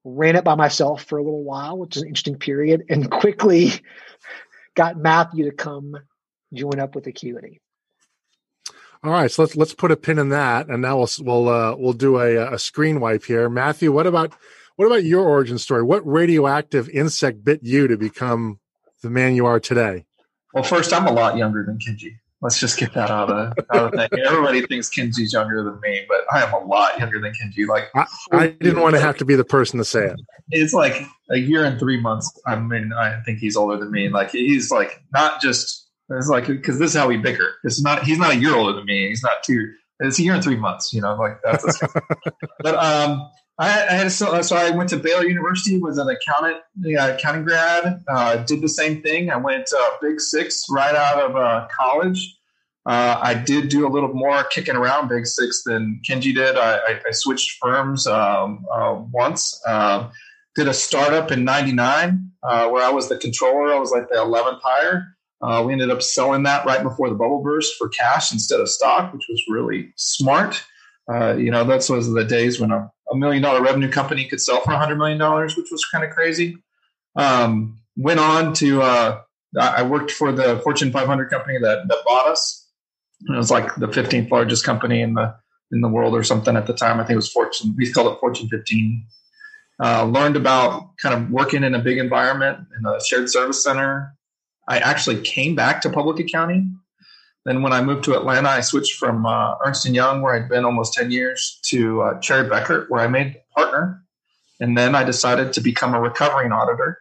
ran 0.06 0.38
it 0.38 0.46
by 0.46 0.56
myself 0.56 1.04
for 1.04 1.18
a 1.18 1.24
little 1.24 1.44
while, 1.44 1.78
which 1.78 1.98
is 1.98 2.04
an 2.04 2.08
interesting 2.08 2.38
period, 2.38 2.86
and 2.90 3.12
quickly 3.22 3.74
got 4.74 4.96
Matthew 4.96 5.50
to 5.50 5.56
come 5.56 5.98
join 6.54 6.80
up 6.80 6.96
with 6.96 7.08
Acuity. 7.08 7.60
All 9.08 9.14
right, 9.14 9.32
so 9.32 9.44
let's 9.44 9.56
let's 9.56 9.74
put 9.74 9.90
a 9.90 9.96
pin 9.96 10.20
in 10.20 10.28
that, 10.30 10.68
and 10.68 10.82
now 10.82 10.98
we'll 10.98 11.10
we'll 11.22 11.48
uh, 11.48 11.76
we'll 11.78 11.94
do 11.94 12.20
a, 12.20 12.56
a 12.56 12.60
screen 12.60 13.00
wipe 13.00 13.24
here. 13.24 13.50
Matthew, 13.50 13.90
what 13.90 14.06
about 14.06 14.34
what 14.76 14.86
about 14.86 15.06
your 15.06 15.26
origin 15.26 15.58
story? 15.58 15.82
What 15.82 16.06
radioactive 16.06 16.90
insect 16.90 17.42
bit 17.46 17.64
you 17.64 17.88
to 17.88 17.96
become 17.96 18.60
the 19.02 19.10
man 19.10 19.34
you 19.34 19.46
are 19.46 19.62
today? 19.62 20.04
Well, 20.54 20.66
first, 20.66 20.92
I'm 20.92 21.08
a 21.08 21.12
lot 21.14 21.38
younger 21.38 21.64
than 21.66 21.78
Kenji. 21.78 22.18
Let's 22.42 22.60
just 22.60 22.78
get 22.78 22.94
that 22.96 23.10
out 23.10 23.30
of, 23.30 23.54
out 23.74 23.86
of 23.86 23.92
the 23.94 24.10
thing. 24.10 24.20
Everybody 24.26 24.66
thinks 24.66 24.90
Kenji's 24.90 25.32
younger 25.32 25.64
than 25.64 25.80
me, 25.80 26.06
but 26.10 26.26
I 26.30 26.44
am 26.44 26.54
a 26.54 26.66
lot 26.66 27.00
younger 27.00 27.22
than 27.22 27.32
Kenji. 27.32 27.66
Like 27.66 27.86
I, 27.96 28.06
I 28.34 28.48
didn't 28.50 28.82
want 28.82 28.96
to 28.96 29.02
have 29.02 29.18
to 29.20 29.26
be 29.26 29.36
the 29.36 29.46
person 29.46 29.78
to 29.78 29.86
say 29.86 30.08
it. 30.08 30.20
It's 30.50 30.74
like 30.74 31.02
a 31.32 31.38
year 31.38 31.64
and 31.64 31.80
three 31.80 32.02
months. 32.02 32.30
I 32.46 32.60
mean, 32.60 32.92
I 32.92 33.22
think 33.22 33.40
he's 33.40 33.56
older 33.56 33.78
than 33.78 33.90
me. 33.90 34.10
Like 34.10 34.32
he's 34.32 34.70
like 34.70 35.02
not 35.14 35.42
just 35.42 35.87
it's 36.10 36.30
like 36.30 36.48
because 36.48 36.80
this 36.80 36.92
is 36.92 36.98
how 36.98 37.08
we 37.08 37.18
bicker. 37.18 37.56
It's 37.64 37.82
not 37.82 38.04
he's 38.04 38.18
not 38.18 38.32
a 38.32 38.38
year 38.38 38.56
older 38.56 38.74
than 38.74 38.86
me. 38.86 39.10
He's 39.10 39.24
not 39.24 39.44
two. 39.44 39.74
It's 40.00 40.20
a 40.20 40.24
year 40.24 40.36
and 40.36 40.44
three 40.44 40.56
months. 40.56 40.94
You 40.94 41.02
know, 41.02 41.16
like 41.16 41.40
that's. 41.44 41.80
but 42.60 42.76
um, 42.76 43.30
I, 43.60 43.88
I 43.88 43.94
had 43.94 44.12
so, 44.12 44.42
so 44.42 44.56
I 44.56 44.70
went 44.70 44.90
to 44.90 44.98
Baylor 44.98 45.26
University, 45.26 45.80
was 45.80 45.98
an 45.98 46.08
accountant, 46.08 46.58
yeah, 46.80 47.08
accounting 47.08 47.44
grad. 47.44 48.04
Uh, 48.08 48.38
did 48.38 48.62
the 48.62 48.70
same 48.70 49.02
thing. 49.02 49.32
I 49.32 49.38
went 49.38 49.70
uh, 49.78 49.90
Big 50.02 50.22
Six 50.22 50.66
right 50.70 50.96
out 50.96 51.20
of 51.20 51.36
uh, 51.36 51.68
college. 51.76 52.36
Uh, 52.86 53.20
I 53.22 53.34
did 53.34 53.70
do 53.70 53.86
a 53.86 53.90
little 53.90 54.14
more 54.14 54.44
kicking 54.46 54.76
around 54.76 55.10
Big 55.10 55.26
Six 55.26 55.64
than 55.66 56.00
Kenji 56.08 56.34
did. 56.34 56.56
I, 56.56 56.78
I, 56.78 57.02
I 57.08 57.12
switched 57.12 57.58
firms 57.60 58.06
um, 58.06 58.66
uh, 58.72 59.02
once. 59.12 59.60
Uh, 59.66 60.10
did 60.56 60.68
a 60.68 60.74
startup 60.74 61.32
in 61.32 61.44
'99 61.44 62.32
uh, 62.44 62.70
where 62.70 62.84
I 62.84 62.92
was 62.92 63.10
the 63.10 63.18
controller. 63.18 63.74
I 63.74 63.80
was 63.80 63.92
like 63.92 64.08
the 64.10 64.16
11th 64.16 64.60
hire. 64.64 65.17
Uh, 65.42 65.64
we 65.66 65.74
ended 65.74 65.92
up 65.92 66.02
selling 66.02 66.44
that 66.44 66.66
right 66.66 66.82
before 66.82 67.10
the 67.10 67.16
bubble 67.16 67.42
burst 67.44 67.76
for 67.78 67.90
cash 67.90 68.32
instead 68.32 68.60
of 68.60 68.70
stock, 68.70 69.14
which 69.14 69.26
was 69.30 69.42
really 69.48 69.92
smart. 69.96 70.64
Uh, 71.12 71.36
you 71.36 71.52
know, 71.52 71.64
those 71.64 71.90
was 71.90 72.12
the 72.12 72.24
days 72.24 72.60
when 72.60 72.72
a, 72.72 72.92
a, 73.12 73.16
million 73.16 73.42
dollar 73.42 73.62
revenue 73.62 73.90
company 73.90 74.26
could 74.26 74.42
sell 74.42 74.62
for 74.62 74.72
a 74.72 74.78
hundred 74.78 74.98
million 74.98 75.18
dollars, 75.18 75.56
which 75.56 75.68
was 75.72 75.86
kind 75.86 76.04
of 76.04 76.10
crazy. 76.10 76.58
Um, 77.16 77.80
went 77.96 78.20
on 78.20 78.54
to 78.56 78.82
I 78.82 79.84
worked 79.84 80.12
for 80.12 80.32
the 80.32 80.60
Fortune 80.60 80.92
500 80.92 81.30
company 81.30 81.58
that 81.60 81.88
that 81.88 81.98
bought 82.06 82.28
us 82.28 82.68
it 83.22 83.36
was 83.36 83.52
like 83.52 83.76
the 83.76 83.88
15th 83.88 84.30
largest 84.32 84.64
company 84.64 85.02
in 85.02 85.14
the 85.16 85.36
in 85.72 85.82
the 85.82 85.90
world 85.90 86.14
or 86.14 86.24
something 86.24 86.56
at 86.56 86.66
the 86.66 86.74
time. 86.74 87.00
I 87.00 87.04
think 87.04 87.12
it 87.12 87.18
was 87.18 87.32
Fortune. 87.32 87.76
We 87.78 87.92
called 87.92 88.14
it 88.14 88.20
Fortune 88.20 88.48
15. 88.48 89.06
Uh, 89.84 90.06
learned 90.06 90.38
about 90.38 90.96
kind 90.98 91.14
of 91.14 91.30
working 91.30 91.64
in 91.64 91.76
a 91.76 91.80
big 91.80 91.98
environment 91.98 92.60
in 92.80 92.86
a 92.86 93.04
shared 93.04 93.30
service 93.30 93.64
center. 93.64 94.16
I 94.68 94.80
actually 94.80 95.22
came 95.22 95.56
back 95.56 95.82
to 95.82 95.90
public 95.90 96.20
accounting. 96.20 96.78
Then 97.46 97.62
when 97.62 97.72
I 97.72 97.82
moved 97.82 98.04
to 98.06 98.16
Atlanta, 98.16 98.50
I 98.50 98.62
switched 98.62 98.96
from 98.96 99.26
uh, 99.26 99.56
Ernst 99.66 99.86
and 99.86 99.96
Young, 99.96 100.22
where 100.22 100.36
I'd 100.36 100.50
been 100.50 100.66
almost 100.66 100.94
10 100.94 101.12
years, 101.12 101.60
to 101.68 102.02
uh, 102.02 102.20
Cherry 102.20 102.50
Bekaert, 102.50 102.90
where 102.90 103.00
I 103.00 103.08
made 103.08 103.38
partner. 103.56 104.04
And 104.60 104.78
then 104.78 104.96
I 104.96 105.04
decided 105.04 105.54
to 105.54 105.62
become 105.62 105.94
a 105.94 106.02
recovering 106.02 106.52
auditor, 106.52 107.00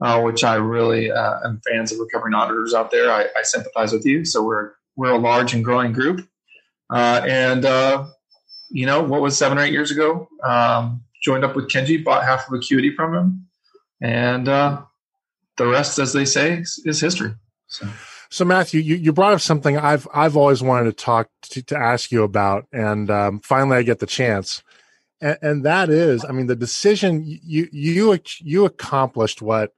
uh, 0.00 0.20
which 0.20 0.44
I 0.44 0.54
really 0.54 1.10
uh, 1.10 1.40
am 1.44 1.60
fans 1.68 1.90
of 1.90 1.98
recovering 1.98 2.34
auditors 2.34 2.72
out 2.72 2.92
there. 2.92 3.10
I, 3.10 3.26
I 3.36 3.42
sympathize 3.42 3.92
with 3.92 4.06
you. 4.06 4.24
So 4.24 4.44
we're 4.44 4.72
we're 4.96 5.12
a 5.12 5.18
large 5.18 5.54
and 5.54 5.64
growing 5.64 5.92
group. 5.92 6.28
Uh, 6.92 7.22
and, 7.26 7.64
uh, 7.64 8.06
you 8.70 8.84
know, 8.84 9.02
what 9.02 9.20
was 9.20 9.38
seven 9.38 9.58
or 9.58 9.62
eight 9.62 9.72
years 9.72 9.90
ago? 9.90 10.28
Um, 10.44 11.02
joined 11.22 11.44
up 11.44 11.56
with 11.56 11.68
Kenji, 11.68 12.04
bought 12.04 12.24
half 12.24 12.46
of 12.46 12.54
Acuity 12.54 12.94
from 12.94 13.14
him. 13.14 13.46
And 14.02 14.48
the 15.60 15.66
rest, 15.66 15.98
as 15.98 16.14
they 16.14 16.24
say, 16.24 16.54
is, 16.54 16.82
is 16.86 17.00
history. 17.00 17.34
So. 17.66 17.86
So 18.32 18.44
Matthew, 18.44 18.80
you, 18.80 18.94
you 18.94 19.12
brought 19.12 19.32
up 19.32 19.40
something 19.40 19.76
I've 19.76 20.06
I've 20.14 20.36
always 20.36 20.62
wanted 20.62 20.84
to 20.84 20.92
talk 20.92 21.28
to, 21.50 21.62
to 21.64 21.76
ask 21.76 22.12
you 22.12 22.22
about, 22.22 22.66
and 22.72 23.10
um, 23.10 23.40
finally 23.40 23.76
I 23.76 23.82
get 23.82 23.98
the 23.98 24.06
chance, 24.06 24.62
and, 25.20 25.36
and, 25.42 25.64
that 25.64 25.90
is, 25.90 26.24
I 26.24 26.30
mean, 26.30 26.46
the 26.46 26.54
decision 26.54 27.24
you 27.24 27.68
you 27.72 28.16
you 28.38 28.64
accomplished 28.64 29.42
what 29.42 29.72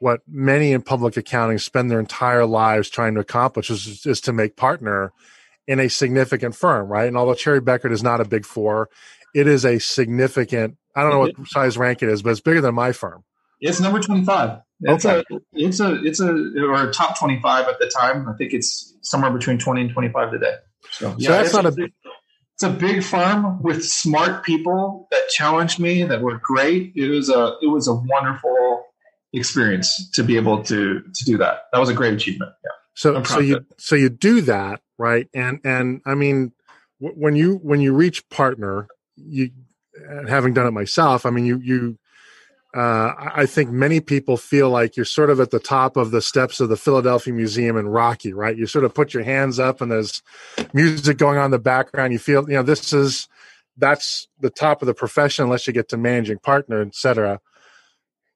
what 0.00 0.22
many 0.26 0.72
in 0.72 0.82
public 0.82 1.16
accounting 1.16 1.58
spend 1.58 1.88
their 1.88 2.00
entire 2.00 2.46
lives 2.46 2.90
trying 2.90 3.14
to 3.14 3.20
accomplish 3.20 3.70
is, 3.70 4.04
is 4.04 4.20
to 4.22 4.32
make 4.32 4.56
partner 4.56 5.12
in 5.68 5.78
a 5.78 5.88
significant 5.88 6.56
firm, 6.56 6.88
right? 6.88 7.06
And 7.06 7.16
although 7.16 7.34
Cherry 7.34 7.60
Bekaert 7.60 7.92
is 7.92 8.02
not 8.02 8.20
a 8.20 8.24
big 8.24 8.44
four, 8.44 8.90
it 9.36 9.46
is 9.46 9.64
a 9.64 9.78
significant. 9.78 10.78
I 10.96 11.02
don't 11.02 11.12
know 11.12 11.20
what 11.20 11.46
size 11.46 11.78
rank 11.78 12.02
it 12.02 12.08
is, 12.08 12.22
but 12.22 12.30
it's 12.30 12.40
bigger 12.40 12.60
than 12.60 12.74
my 12.74 12.90
firm. 12.90 13.22
It's 13.60 13.80
number 13.80 14.00
twenty-five. 14.00 14.60
It's 14.80 15.06
okay. 15.06 15.24
a 15.30 15.38
it's 15.52 15.80
a 15.80 16.04
it's 16.04 16.20
a 16.20 16.30
or 16.62 16.90
top 16.90 17.18
twenty-five 17.18 17.68
at 17.68 17.78
the 17.78 17.86
time. 17.86 18.28
I 18.28 18.32
think 18.36 18.52
it's 18.52 18.94
somewhere 19.02 19.30
between 19.30 19.58
twenty 19.58 19.82
and 19.82 19.90
twenty-five 19.90 20.32
today. 20.32 20.56
So, 20.90 21.14
yeah, 21.16 21.28
so 21.28 21.32
that's 21.32 21.52
not 21.54 21.66
a. 21.66 21.72
Big, 21.72 21.92
it's 22.54 22.62
a 22.62 22.70
big 22.70 23.02
firm 23.02 23.62
with 23.62 23.84
smart 23.84 24.44
people 24.44 25.08
that 25.10 25.28
challenged 25.30 25.80
me 25.80 26.02
that 26.02 26.20
were 26.20 26.38
great. 26.38 26.92
It 26.94 27.08
was 27.08 27.30
a 27.30 27.56
it 27.62 27.68
was 27.68 27.88
a 27.88 27.94
wonderful 27.94 28.84
experience 29.32 30.10
to 30.10 30.22
be 30.22 30.36
able 30.36 30.62
to 30.64 31.00
to 31.00 31.24
do 31.24 31.38
that. 31.38 31.62
That 31.72 31.78
was 31.78 31.88
a 31.88 31.94
great 31.94 32.12
achievement. 32.12 32.52
Yeah. 32.62 32.70
So 32.94 33.22
so 33.22 33.38
you 33.38 33.64
so 33.78 33.96
you 33.96 34.08
do 34.10 34.40
that 34.42 34.82
right, 34.98 35.28
and 35.32 35.60
and 35.64 36.02
I 36.04 36.14
mean 36.14 36.52
when 36.98 37.36
you 37.36 37.56
when 37.62 37.80
you 37.80 37.94
reach 37.94 38.28
partner, 38.28 38.88
you 39.16 39.50
having 40.28 40.52
done 40.52 40.66
it 40.66 40.72
myself, 40.72 41.24
I 41.24 41.30
mean 41.30 41.46
you 41.46 41.58
you. 41.62 41.98
Uh, 42.74 43.14
I 43.18 43.46
think 43.46 43.70
many 43.70 44.00
people 44.00 44.36
feel 44.36 44.68
like 44.68 44.96
you're 44.96 45.04
sort 45.04 45.30
of 45.30 45.38
at 45.38 45.52
the 45.52 45.60
top 45.60 45.96
of 45.96 46.10
the 46.10 46.20
steps 46.20 46.58
of 46.58 46.68
the 46.68 46.76
Philadelphia 46.76 47.32
Museum 47.32 47.76
in 47.76 47.86
Rocky, 47.86 48.32
right? 48.32 48.56
You 48.56 48.66
sort 48.66 48.84
of 48.84 48.92
put 48.92 49.14
your 49.14 49.22
hands 49.22 49.60
up 49.60 49.80
and 49.80 49.92
there's 49.92 50.22
music 50.72 51.18
going 51.18 51.38
on 51.38 51.46
in 51.46 51.50
the 51.52 51.58
background. 51.60 52.12
You 52.12 52.18
feel, 52.18 52.42
you 52.48 52.56
know, 52.56 52.64
this 52.64 52.92
is, 52.92 53.28
that's 53.76 54.26
the 54.40 54.50
top 54.50 54.82
of 54.82 54.86
the 54.86 54.94
profession 54.94 55.44
unless 55.44 55.68
you 55.68 55.72
get 55.72 55.88
to 55.90 55.96
managing 55.96 56.38
partner, 56.38 56.82
et 56.82 56.96
cetera 56.96 57.40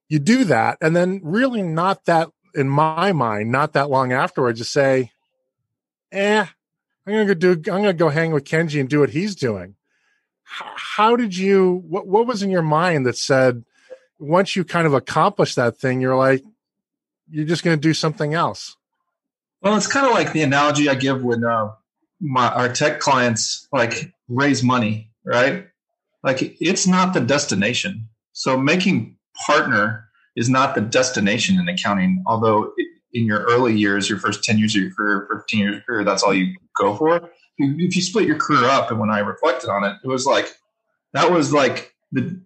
you 0.09 0.19
do 0.19 0.45
that 0.45 0.79
and 0.81 0.97
then 0.97 1.21
really 1.23 1.63
not 1.63 2.05
that 2.07 2.29
in 2.55 2.69
my 2.69 3.13
mind 3.13 3.51
not 3.51 3.75
that 3.75 3.91
long 3.91 4.13
afterwards 4.13 4.59
you 4.59 4.65
say 4.65 5.13
eh 6.13 6.47
i'm 7.07 7.13
gonna 7.13 7.27
go 7.27 7.35
do 7.35 7.53
i'm 7.53 7.83
gonna 7.83 7.93
go 7.93 8.09
hang 8.09 8.33
with 8.33 8.45
kenji 8.45 8.81
and 8.81 8.89
do 8.89 9.01
what 9.01 9.11
he's 9.11 9.35
doing 9.35 9.75
how, 10.45 10.73
how 10.77 11.17
did 11.17 11.37
you 11.37 11.83
what, 11.87 12.07
what 12.07 12.27
was 12.27 12.43
in 12.43 12.51
your 12.51 12.63
mind 12.63 13.07
that 13.07 13.17
said 13.17 13.65
once 14.19 14.57
you 14.57 14.65
kind 14.65 14.87
of 14.87 14.95
accomplish 14.95 15.55
that 15.55 15.77
thing 15.77 16.01
you're 16.01 16.17
like 16.17 16.43
you're 17.31 17.47
just 17.47 17.65
gonna 17.65 17.77
do 17.77 17.95
something 17.95 18.35
else 18.35 18.77
well 19.63 19.77
it's 19.77 19.87
kind 19.87 20.07
of 20.07 20.13
like 20.13 20.33
the 20.33 20.43
analogy 20.43 20.89
i 20.89 20.95
give 20.95 21.23
when 21.23 21.45
uh, 21.45 21.71
my 22.21 22.49
our 22.49 22.69
tech 22.69 23.01
clients 23.01 23.69
like 23.73 24.13
raise 24.29 24.63
money 24.63 25.11
right 25.25 25.67
like 26.23 26.57
it's 26.61 26.87
not 26.87 27.15
the 27.15 27.21
destination 27.21 28.09
so 28.33 28.57
making 28.57 29.17
partner 29.47 30.09
is 30.39 30.49
not 30.49 30.75
the 30.75 30.81
destination 30.81 31.59
in 31.59 31.69
accounting. 31.69 32.23
Although 32.27 32.73
in 33.13 33.27
your 33.27 33.43
early 33.45 33.77
years, 33.77 34.09
your 34.09 34.19
first 34.19 34.45
10 34.45 34.59
years 34.59 34.75
of 34.77 34.83
your 34.83 34.95
career, 34.95 35.29
15 35.33 35.59
years 35.59 35.69
of 35.69 35.75
your 35.75 35.83
career, 35.83 36.05
that's 36.05 36.23
all 36.23 36.33
you 36.33 36.55
go 36.77 36.95
for. 36.97 37.29
If 37.59 37.97
you 37.97 38.03
split 38.03 38.27
your 38.27 38.37
career 38.39 38.65
up, 38.65 38.91
and 38.91 39.01
when 39.01 39.11
I 39.11 39.19
reflected 39.19 39.69
on 39.69 39.83
it, 39.83 39.97
it 40.05 40.07
was 40.07 40.27
like, 40.27 40.55
that 41.13 41.33
was 41.33 41.53
like 41.53 41.93
the 42.13 42.41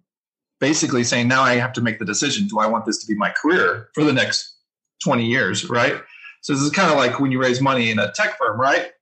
basically 0.63 1.03
saying, 1.03 1.27
now 1.27 1.43
I 1.43 1.57
have 1.57 1.73
to 1.73 1.81
make 1.81 1.99
the 1.99 2.05
decision. 2.05 2.47
Do 2.47 2.61
I 2.61 2.69
want 2.69 2.87
this 2.87 2.99
to 2.99 3.07
be 3.07 3.17
my 3.17 3.31
career 3.31 3.89
for 3.95 4.05
the 4.05 4.13
next 4.13 4.55
20 5.03 5.27
years? 5.27 5.69
Right. 5.69 6.01
So 6.41 6.53
this 6.53 6.63
is 6.63 6.71
kind 6.71 6.89
of 6.89 6.97
like 6.97 7.19
when 7.19 7.33
you 7.33 7.41
raise 7.41 7.61
money 7.61 7.91
in 7.91 7.99
a 7.99 8.13
tech 8.13 8.39
firm, 8.39 8.61
right? 8.61 8.93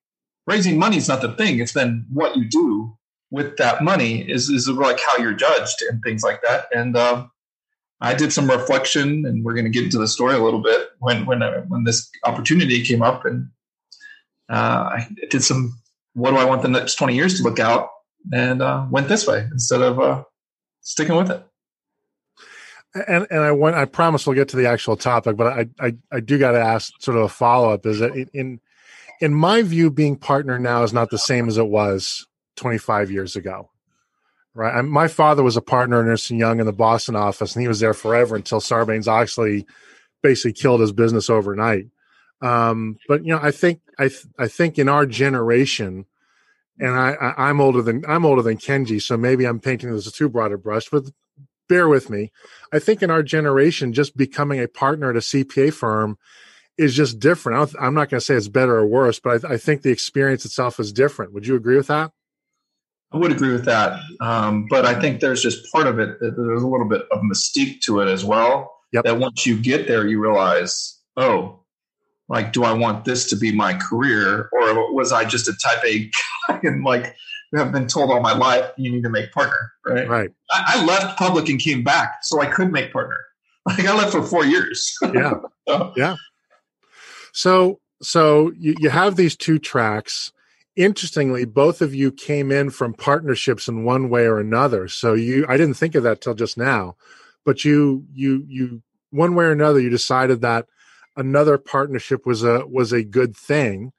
Raising 0.46 0.78
money 0.78 0.96
is 0.96 1.06
not 1.06 1.20
the 1.20 1.32
thing. 1.32 1.60
It's 1.60 1.74
then 1.74 2.06
what 2.10 2.34
you 2.34 2.48
do 2.48 2.96
with 3.30 3.58
that 3.58 3.84
money 3.84 4.22
is, 4.22 4.48
is 4.48 4.68
like 4.70 4.98
how 5.00 5.18
you're 5.18 5.34
judged 5.34 5.82
and 5.82 6.02
things 6.02 6.22
like 6.22 6.40
that. 6.42 6.64
And, 6.74 6.96
um, 6.96 7.30
I 8.02 8.14
did 8.14 8.32
some 8.32 8.48
reflection, 8.48 9.26
and 9.26 9.44
we're 9.44 9.52
going 9.52 9.66
to 9.66 9.70
get 9.70 9.84
into 9.84 9.98
the 9.98 10.08
story 10.08 10.34
a 10.34 10.42
little 10.42 10.62
bit 10.62 10.88
when 11.00 11.26
when 11.26 11.42
uh, 11.42 11.60
when 11.68 11.84
this 11.84 12.10
opportunity 12.24 12.82
came 12.82 13.02
up, 13.02 13.26
and 13.26 13.50
uh, 14.48 14.88
I 14.96 15.06
did 15.28 15.44
some. 15.44 15.78
What 16.14 16.30
do 16.30 16.38
I 16.38 16.46
want 16.46 16.62
the 16.62 16.68
next 16.68 16.94
twenty 16.94 17.14
years 17.14 17.36
to 17.36 17.42
look 17.42 17.58
out? 17.58 17.90
And 18.32 18.62
uh, 18.62 18.86
went 18.90 19.08
this 19.08 19.26
way 19.26 19.46
instead 19.52 19.82
of 19.82 20.00
uh, 20.00 20.24
sticking 20.80 21.14
with 21.14 21.30
it. 21.30 21.44
And 22.94 23.26
and 23.30 23.40
I 23.40 23.52
want 23.52 23.76
I 23.76 23.84
promise 23.84 24.26
we'll 24.26 24.36
get 24.36 24.48
to 24.48 24.56
the 24.56 24.66
actual 24.66 24.96
topic, 24.96 25.36
but 25.36 25.46
I 25.46 25.66
I, 25.78 25.96
I 26.10 26.20
do 26.20 26.38
got 26.38 26.52
to 26.52 26.60
ask 26.60 26.92
sort 27.00 27.16
of 27.16 27.24
a 27.24 27.28
follow 27.28 27.70
up. 27.70 27.86
Is 27.86 28.00
that 28.00 28.14
in 28.32 28.60
in 29.20 29.34
my 29.34 29.62
view, 29.62 29.90
being 29.90 30.16
partner 30.16 30.58
now 30.58 30.82
is 30.82 30.92
not 30.92 31.10
the 31.10 31.18
same 31.18 31.46
as 31.46 31.58
it 31.58 31.68
was 31.68 32.26
25 32.56 33.10
years 33.10 33.36
ago 33.36 33.70
right? 34.54 34.76
I, 34.76 34.82
my 34.82 35.08
father 35.08 35.42
was 35.42 35.56
a 35.56 35.62
partner 35.62 36.00
in 36.00 36.08
Ernst 36.08 36.30
Young 36.30 36.60
in 36.60 36.66
the 36.66 36.72
Boston 36.72 37.16
office, 37.16 37.54
and 37.54 37.62
he 37.62 37.68
was 37.68 37.80
there 37.80 37.94
forever 37.94 38.36
until 38.36 38.60
Sarbanes 38.60 39.08
Oxley 39.08 39.66
basically 40.22 40.52
killed 40.52 40.80
his 40.80 40.92
business 40.92 41.30
overnight. 41.30 41.86
Um, 42.42 42.96
but 43.08 43.24
you 43.24 43.32
know, 43.32 43.40
I 43.42 43.50
think 43.50 43.80
I 43.98 44.08
th- 44.08 44.26
I 44.38 44.48
think 44.48 44.78
in 44.78 44.88
our 44.88 45.06
generation, 45.06 46.06
and 46.78 46.94
I, 46.94 47.12
I 47.12 47.50
am 47.50 47.60
older 47.60 47.82
than 47.82 48.04
I'm 48.08 48.24
older 48.24 48.42
than 48.42 48.56
Kenji, 48.56 49.00
so 49.02 49.16
maybe 49.16 49.44
I'm 49.44 49.60
painting 49.60 49.92
this 49.92 50.06
a 50.06 50.12
too 50.12 50.28
broad 50.28 50.52
a 50.52 50.58
brush, 50.58 50.88
but 50.90 51.04
bear 51.70 51.88
with 51.88 52.10
me. 52.10 52.32
I 52.72 52.80
think 52.80 53.00
in 53.00 53.10
our 53.10 53.22
generation, 53.22 53.94
just 53.94 54.16
becoming 54.16 54.60
a 54.60 54.68
partner 54.68 55.10
at 55.10 55.16
a 55.16 55.20
CPA 55.20 55.72
firm 55.72 56.18
is 56.76 56.94
just 56.94 57.20
different. 57.20 57.74
I'm 57.80 57.94
not 57.94 58.10
going 58.10 58.18
to 58.18 58.24
say 58.24 58.34
it's 58.34 58.48
better 58.48 58.76
or 58.76 58.86
worse, 58.86 59.20
but 59.20 59.44
I, 59.44 59.54
I 59.54 59.56
think 59.56 59.82
the 59.82 59.90
experience 59.90 60.44
itself 60.44 60.80
is 60.80 60.92
different. 60.92 61.32
Would 61.32 61.46
you 61.46 61.54
agree 61.54 61.76
with 61.76 61.86
that? 61.86 62.10
I 63.12 63.18
would 63.18 63.32
agree 63.32 63.52
with 63.52 63.64
that. 63.66 64.00
Um, 64.20 64.66
but 64.68 64.84
I 64.84 65.00
think 65.00 65.20
there's 65.20 65.42
just 65.42 65.70
part 65.72 65.86
of 65.86 65.98
it 65.98 66.18
that 66.20 66.36
there's 66.36 66.62
a 66.62 66.66
little 66.66 66.88
bit 66.88 67.02
of 67.12 67.20
mystique 67.20 67.80
to 67.82 68.00
it 68.00 68.08
as 68.08 68.24
well. 68.24 68.72
Yep. 68.92 69.04
That 69.04 69.18
once 69.18 69.46
you 69.46 69.56
get 69.56 69.86
there, 69.86 70.06
you 70.06 70.20
realize, 70.20 70.98
oh, 71.16 71.60
like, 72.28 72.52
do 72.52 72.64
I 72.64 72.72
want 72.72 73.04
this 73.04 73.28
to 73.30 73.36
be 73.36 73.52
my 73.52 73.74
career? 73.74 74.48
Or 74.52 74.92
was 74.92 75.12
I 75.12 75.24
just 75.24 75.48
a 75.48 75.54
type 75.62 75.84
A 75.84 76.10
guy 76.48 76.60
and 76.68 76.84
like 76.84 77.14
have 77.58 77.72
been 77.72 77.86
told 77.86 78.10
all 78.10 78.20
my 78.20 78.32
life, 78.32 78.70
you 78.76 78.90
need 78.90 79.02
to 79.02 79.10
make 79.10 79.32
partner, 79.32 79.72
right? 79.84 80.08
Right. 80.08 80.30
I, 80.50 80.76
I 80.76 80.84
left 80.84 81.18
public 81.18 81.48
and 81.48 81.58
came 81.58 81.82
back 81.82 82.18
so 82.22 82.40
I 82.40 82.46
could 82.46 82.72
make 82.72 82.92
partner. 82.92 83.16
Like 83.66 83.86
I 83.86 83.94
left 83.94 84.12
for 84.12 84.22
four 84.22 84.46
years. 84.46 84.96
yeah. 85.14 85.34
so. 85.68 85.92
Yeah. 85.94 86.16
So, 87.32 87.78
so 88.00 88.52
you, 88.56 88.74
you 88.78 88.88
have 88.88 89.16
these 89.16 89.36
two 89.36 89.58
tracks 89.58 90.32
interestingly, 90.76 91.44
both 91.44 91.82
of 91.82 91.94
you 91.94 92.10
came 92.10 92.50
in 92.50 92.70
from 92.70 92.94
partnerships 92.94 93.68
in 93.68 93.84
one 93.84 94.08
way 94.08 94.24
or 94.24 94.38
another. 94.38 94.88
So 94.88 95.12
you, 95.12 95.44
I 95.48 95.58
didn't 95.58 95.74
think 95.74 95.94
of 95.94 96.02
that 96.04 96.22
till 96.22 96.34
just 96.34 96.56
now, 96.56 96.96
but 97.44 97.64
you, 97.64 98.06
you, 98.14 98.44
you, 98.48 98.82
one 99.10 99.34
way 99.34 99.44
or 99.44 99.52
another, 99.52 99.80
you 99.80 99.90
decided 99.90 100.40
that 100.40 100.66
another 101.16 101.58
partnership 101.58 102.24
was 102.24 102.44
a 102.44 102.64
was 102.66 102.92
a 102.92 103.02
good 103.02 103.36
thing. 103.36 103.92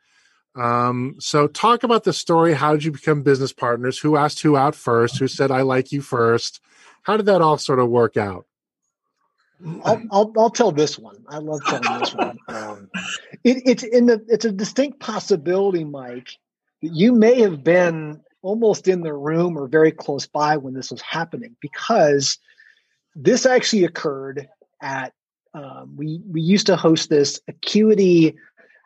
Um, 0.56 1.16
so 1.20 1.48
talk 1.48 1.84
about 1.84 2.04
the 2.04 2.14
story. 2.14 2.54
How 2.54 2.74
did 2.74 2.84
you 2.84 2.92
become 2.92 3.24
business 3.24 3.54
partners? 3.54 4.00
Who 4.00 4.18
asked 4.18 4.42
who 4.42 4.58
out 4.58 4.76
first? 4.76 5.18
Who 5.20 5.28
said 5.28 5.52
I 5.52 5.62
like 5.62 5.92
you 5.92 6.02
first? 6.02 6.62
How 7.04 7.18
did 7.18 7.26
that 7.28 7.42
all 7.42 7.58
sort 7.58 7.80
of 7.80 7.90
work 7.90 8.18
out? 8.18 8.46
I'll, 9.84 10.02
I'll, 10.12 10.34
I'll 10.38 10.50
tell 10.50 10.72
this 10.72 10.98
one. 10.98 11.24
I 11.28 11.38
love 11.38 11.62
telling 11.66 12.00
this 12.00 12.16
one. 12.16 12.38
Um, 12.48 12.90
it, 13.44 13.62
it's 13.66 13.84
in 13.84 14.08
the 14.08 14.26
it's 14.28 14.46
a 14.46 14.52
distinct 14.52 15.00
possibility, 15.00 15.84
Mike, 15.84 16.30
that 16.82 16.94
you 16.94 17.14
may 17.14 17.42
have 17.42 17.64
been 17.64 18.22
almost 18.42 18.88
in 18.88 19.02
the 19.02 19.14
room 19.14 19.58
or 19.58 19.68
very 19.68 19.92
close 19.92 20.26
by 20.26 20.58
when 20.58 20.74
this 20.74 20.92
was 20.92 21.02
happening 21.02 21.56
because 21.62 22.40
this 23.16 23.46
actually 23.46 23.84
occurred 23.84 24.48
at 24.82 25.14
um, 25.54 25.96
we 25.98 26.22
we 26.28 26.42
used 26.42 26.68
to 26.68 26.76
host 26.76 27.10
this 27.10 27.40
acuity 27.48 28.38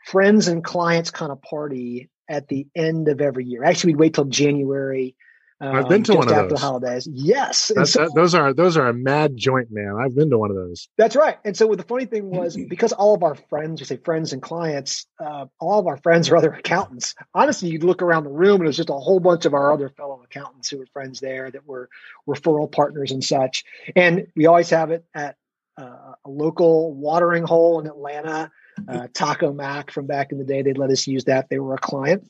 friends 0.05 0.47
and 0.47 0.63
clients 0.63 1.12
kind 1.12 1.31
of 1.31 1.41
party 1.41 2.09
at 2.29 2.47
the 2.47 2.67
end 2.75 3.07
of 3.07 3.21
every 3.21 3.45
year. 3.45 3.63
Actually, 3.63 3.93
we'd 3.93 4.00
wait 4.00 4.13
till 4.13 4.25
January 4.25 5.15
um, 5.62 5.74
I've 5.74 5.88
been 5.88 6.03
to 6.03 6.15
one 6.15 6.27
of 6.27 6.33
after 6.33 6.50
those. 6.50 6.62
holidays. 6.62 7.07
Yes, 7.09 7.57
so, 7.59 7.75
that, 7.75 8.12
those 8.13 8.35
are 8.35 8.53
those 8.53 8.75
are 8.75 8.88
a 8.88 8.93
mad 8.93 9.38
joint, 9.38 9.69
man. 9.71 9.95
I've 9.97 10.13
been 10.13 10.29
to 10.31 10.38
one 10.38 10.50
of 10.50 10.57
those. 10.57 10.89
That's 10.97 11.15
right. 11.15 11.38
And 11.45 11.55
so, 11.55 11.74
the 11.75 11.83
funny 11.83 12.05
thing 12.05 12.29
was, 12.29 12.57
because 12.69 12.91
all 12.91 13.15
of 13.15 13.24
our 13.24 13.35
friends, 13.35 13.79
we 13.79 13.85
say 13.85 13.95
friends 13.95 14.33
and 14.33 14.41
clients, 14.41 15.05
uh, 15.17 15.45
all 15.62 15.79
of 15.79 15.88
our 15.88 15.95
friends 15.95 16.29
are 16.29 16.35
other 16.35 16.51
accountants. 16.51 17.15
Honestly, 17.33 17.69
you'd 17.69 17.85
look 17.85 18.01
around 18.01 18.25
the 18.25 18.31
room, 18.31 18.55
and 18.55 18.63
it 18.63 18.67
was 18.67 18.75
just 18.75 18.89
a 18.89 18.93
whole 18.93 19.21
bunch 19.21 19.45
of 19.45 19.53
our 19.53 19.71
other 19.71 19.88
fellow 19.88 20.21
accountants 20.25 20.69
who 20.69 20.77
were 20.79 20.88
friends 20.88 21.21
there 21.21 21.50
that 21.50 21.65
were 21.65 21.89
referral 22.27 22.69
partners 22.69 23.12
and 23.12 23.24
such. 23.24 23.63
And 23.95 24.27
we 24.35 24.47
always 24.47 24.69
have 24.71 24.91
it 24.91 25.05
at 25.13 25.38
uh, 25.77 26.15
a 26.25 26.29
local 26.29 26.93
watering 26.93 27.43
hole 27.43 27.79
in 27.79 27.88
Atlanta. 27.88 28.51
Uh, 28.88 29.08
Taco 29.13 29.53
Mac 29.53 29.91
from 29.91 30.05
back 30.05 30.32
in 30.32 30.38
the 30.38 30.44
day—they'd 30.44 30.77
let 30.77 30.91
us 30.91 31.08
use 31.08 31.25
that. 31.25 31.50
They 31.50 31.60
were 31.60 31.75
a 31.75 31.79
client. 31.79 32.29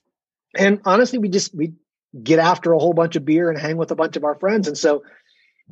And 0.55 0.81
honestly, 0.85 1.19
we 1.19 1.29
just 1.29 1.53
we 1.55 1.73
get 2.21 2.39
after 2.39 2.73
a 2.73 2.79
whole 2.79 2.93
bunch 2.93 3.15
of 3.15 3.25
beer 3.25 3.49
and 3.49 3.59
hang 3.59 3.77
with 3.77 3.91
a 3.91 3.95
bunch 3.95 4.15
of 4.15 4.23
our 4.23 4.35
friends. 4.35 4.67
And 4.67 4.77
so, 4.77 5.03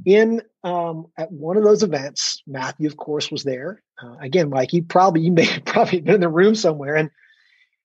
in 0.05 0.41
um, 0.63 1.07
at 1.17 1.31
one 1.31 1.57
of 1.57 1.63
those 1.63 1.83
events, 1.83 2.41
Matthew, 2.47 2.87
of 2.87 2.97
course, 2.97 3.31
was 3.31 3.43
there. 3.43 3.81
Uh, 4.01 4.15
again, 4.19 4.49
Mike, 4.49 4.73
you 4.73 4.83
probably 4.83 5.21
you 5.21 5.31
may 5.31 5.43
have 5.45 5.65
probably 5.65 6.01
been 6.01 6.15
in 6.15 6.21
the 6.21 6.29
room 6.29 6.55
somewhere, 6.55 6.95
and 6.95 7.11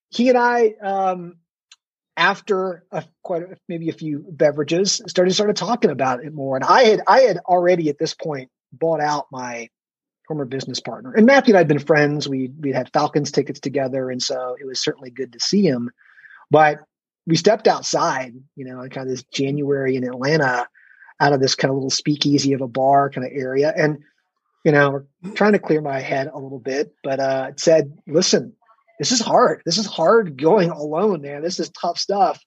he 0.09 0.29
and 0.29 0.37
I, 0.37 0.73
um, 0.81 1.37
after 2.17 2.83
a, 2.91 3.03
quite 3.23 3.43
a, 3.43 3.57
maybe 3.67 3.89
a 3.89 3.93
few 3.93 4.25
beverages, 4.27 5.01
started 5.07 5.33
started 5.33 5.55
talking 5.55 5.91
about 5.91 6.23
it 6.23 6.33
more. 6.33 6.55
And 6.55 6.65
I 6.65 6.83
had 6.83 7.01
I 7.07 7.21
had 7.21 7.37
already 7.37 7.89
at 7.89 7.99
this 7.99 8.13
point 8.13 8.49
bought 8.71 9.01
out 9.01 9.27
my 9.31 9.69
former 10.29 10.45
business 10.45 10.79
partner, 10.79 11.11
and 11.11 11.25
Matthew 11.25 11.53
and 11.53 11.57
I 11.57 11.61
had 11.61 11.67
been 11.67 11.79
friends. 11.79 12.29
We 12.29 12.51
we 12.59 12.71
had 12.71 12.93
Falcons 12.93 13.31
tickets 13.31 13.59
together, 13.59 14.11
and 14.11 14.21
so 14.21 14.55
it 14.61 14.65
was 14.65 14.79
certainly 14.79 15.09
good 15.09 15.33
to 15.33 15.39
see 15.39 15.63
him. 15.63 15.89
But 16.51 16.77
we 17.25 17.35
stepped 17.35 17.67
outside, 17.67 18.35
you 18.55 18.65
know, 18.65 18.81
in 18.81 18.91
kind 18.91 19.07
of 19.07 19.11
this 19.11 19.23
January 19.33 19.95
in 19.95 20.03
Atlanta, 20.03 20.67
out 21.19 21.33
of 21.33 21.41
this 21.41 21.55
kind 21.55 21.71
of 21.71 21.75
little 21.75 21.89
speakeasy 21.89 22.53
of 22.53 22.61
a 22.61 22.67
bar 22.67 23.09
kind 23.09 23.25
of 23.25 23.33
area, 23.33 23.73
and 23.75 23.97
you 24.63 24.71
know, 24.71 25.03
trying 25.33 25.53
to 25.53 25.59
clear 25.59 25.81
my 25.81 25.99
head 25.99 26.29
a 26.31 26.39
little 26.39 26.59
bit, 26.59 26.93
but 27.03 27.19
uh, 27.19 27.47
it 27.49 27.59
said, 27.59 27.97
"Listen, 28.07 28.53
this 28.99 29.11
is 29.11 29.21
hard. 29.21 29.63
This 29.65 29.79
is 29.79 29.87
hard 29.87 30.39
going 30.39 30.69
alone, 30.69 31.23
man. 31.23 31.41
This 31.41 31.59
is 31.59 31.69
tough 31.69 31.97
stuff." 31.97 32.39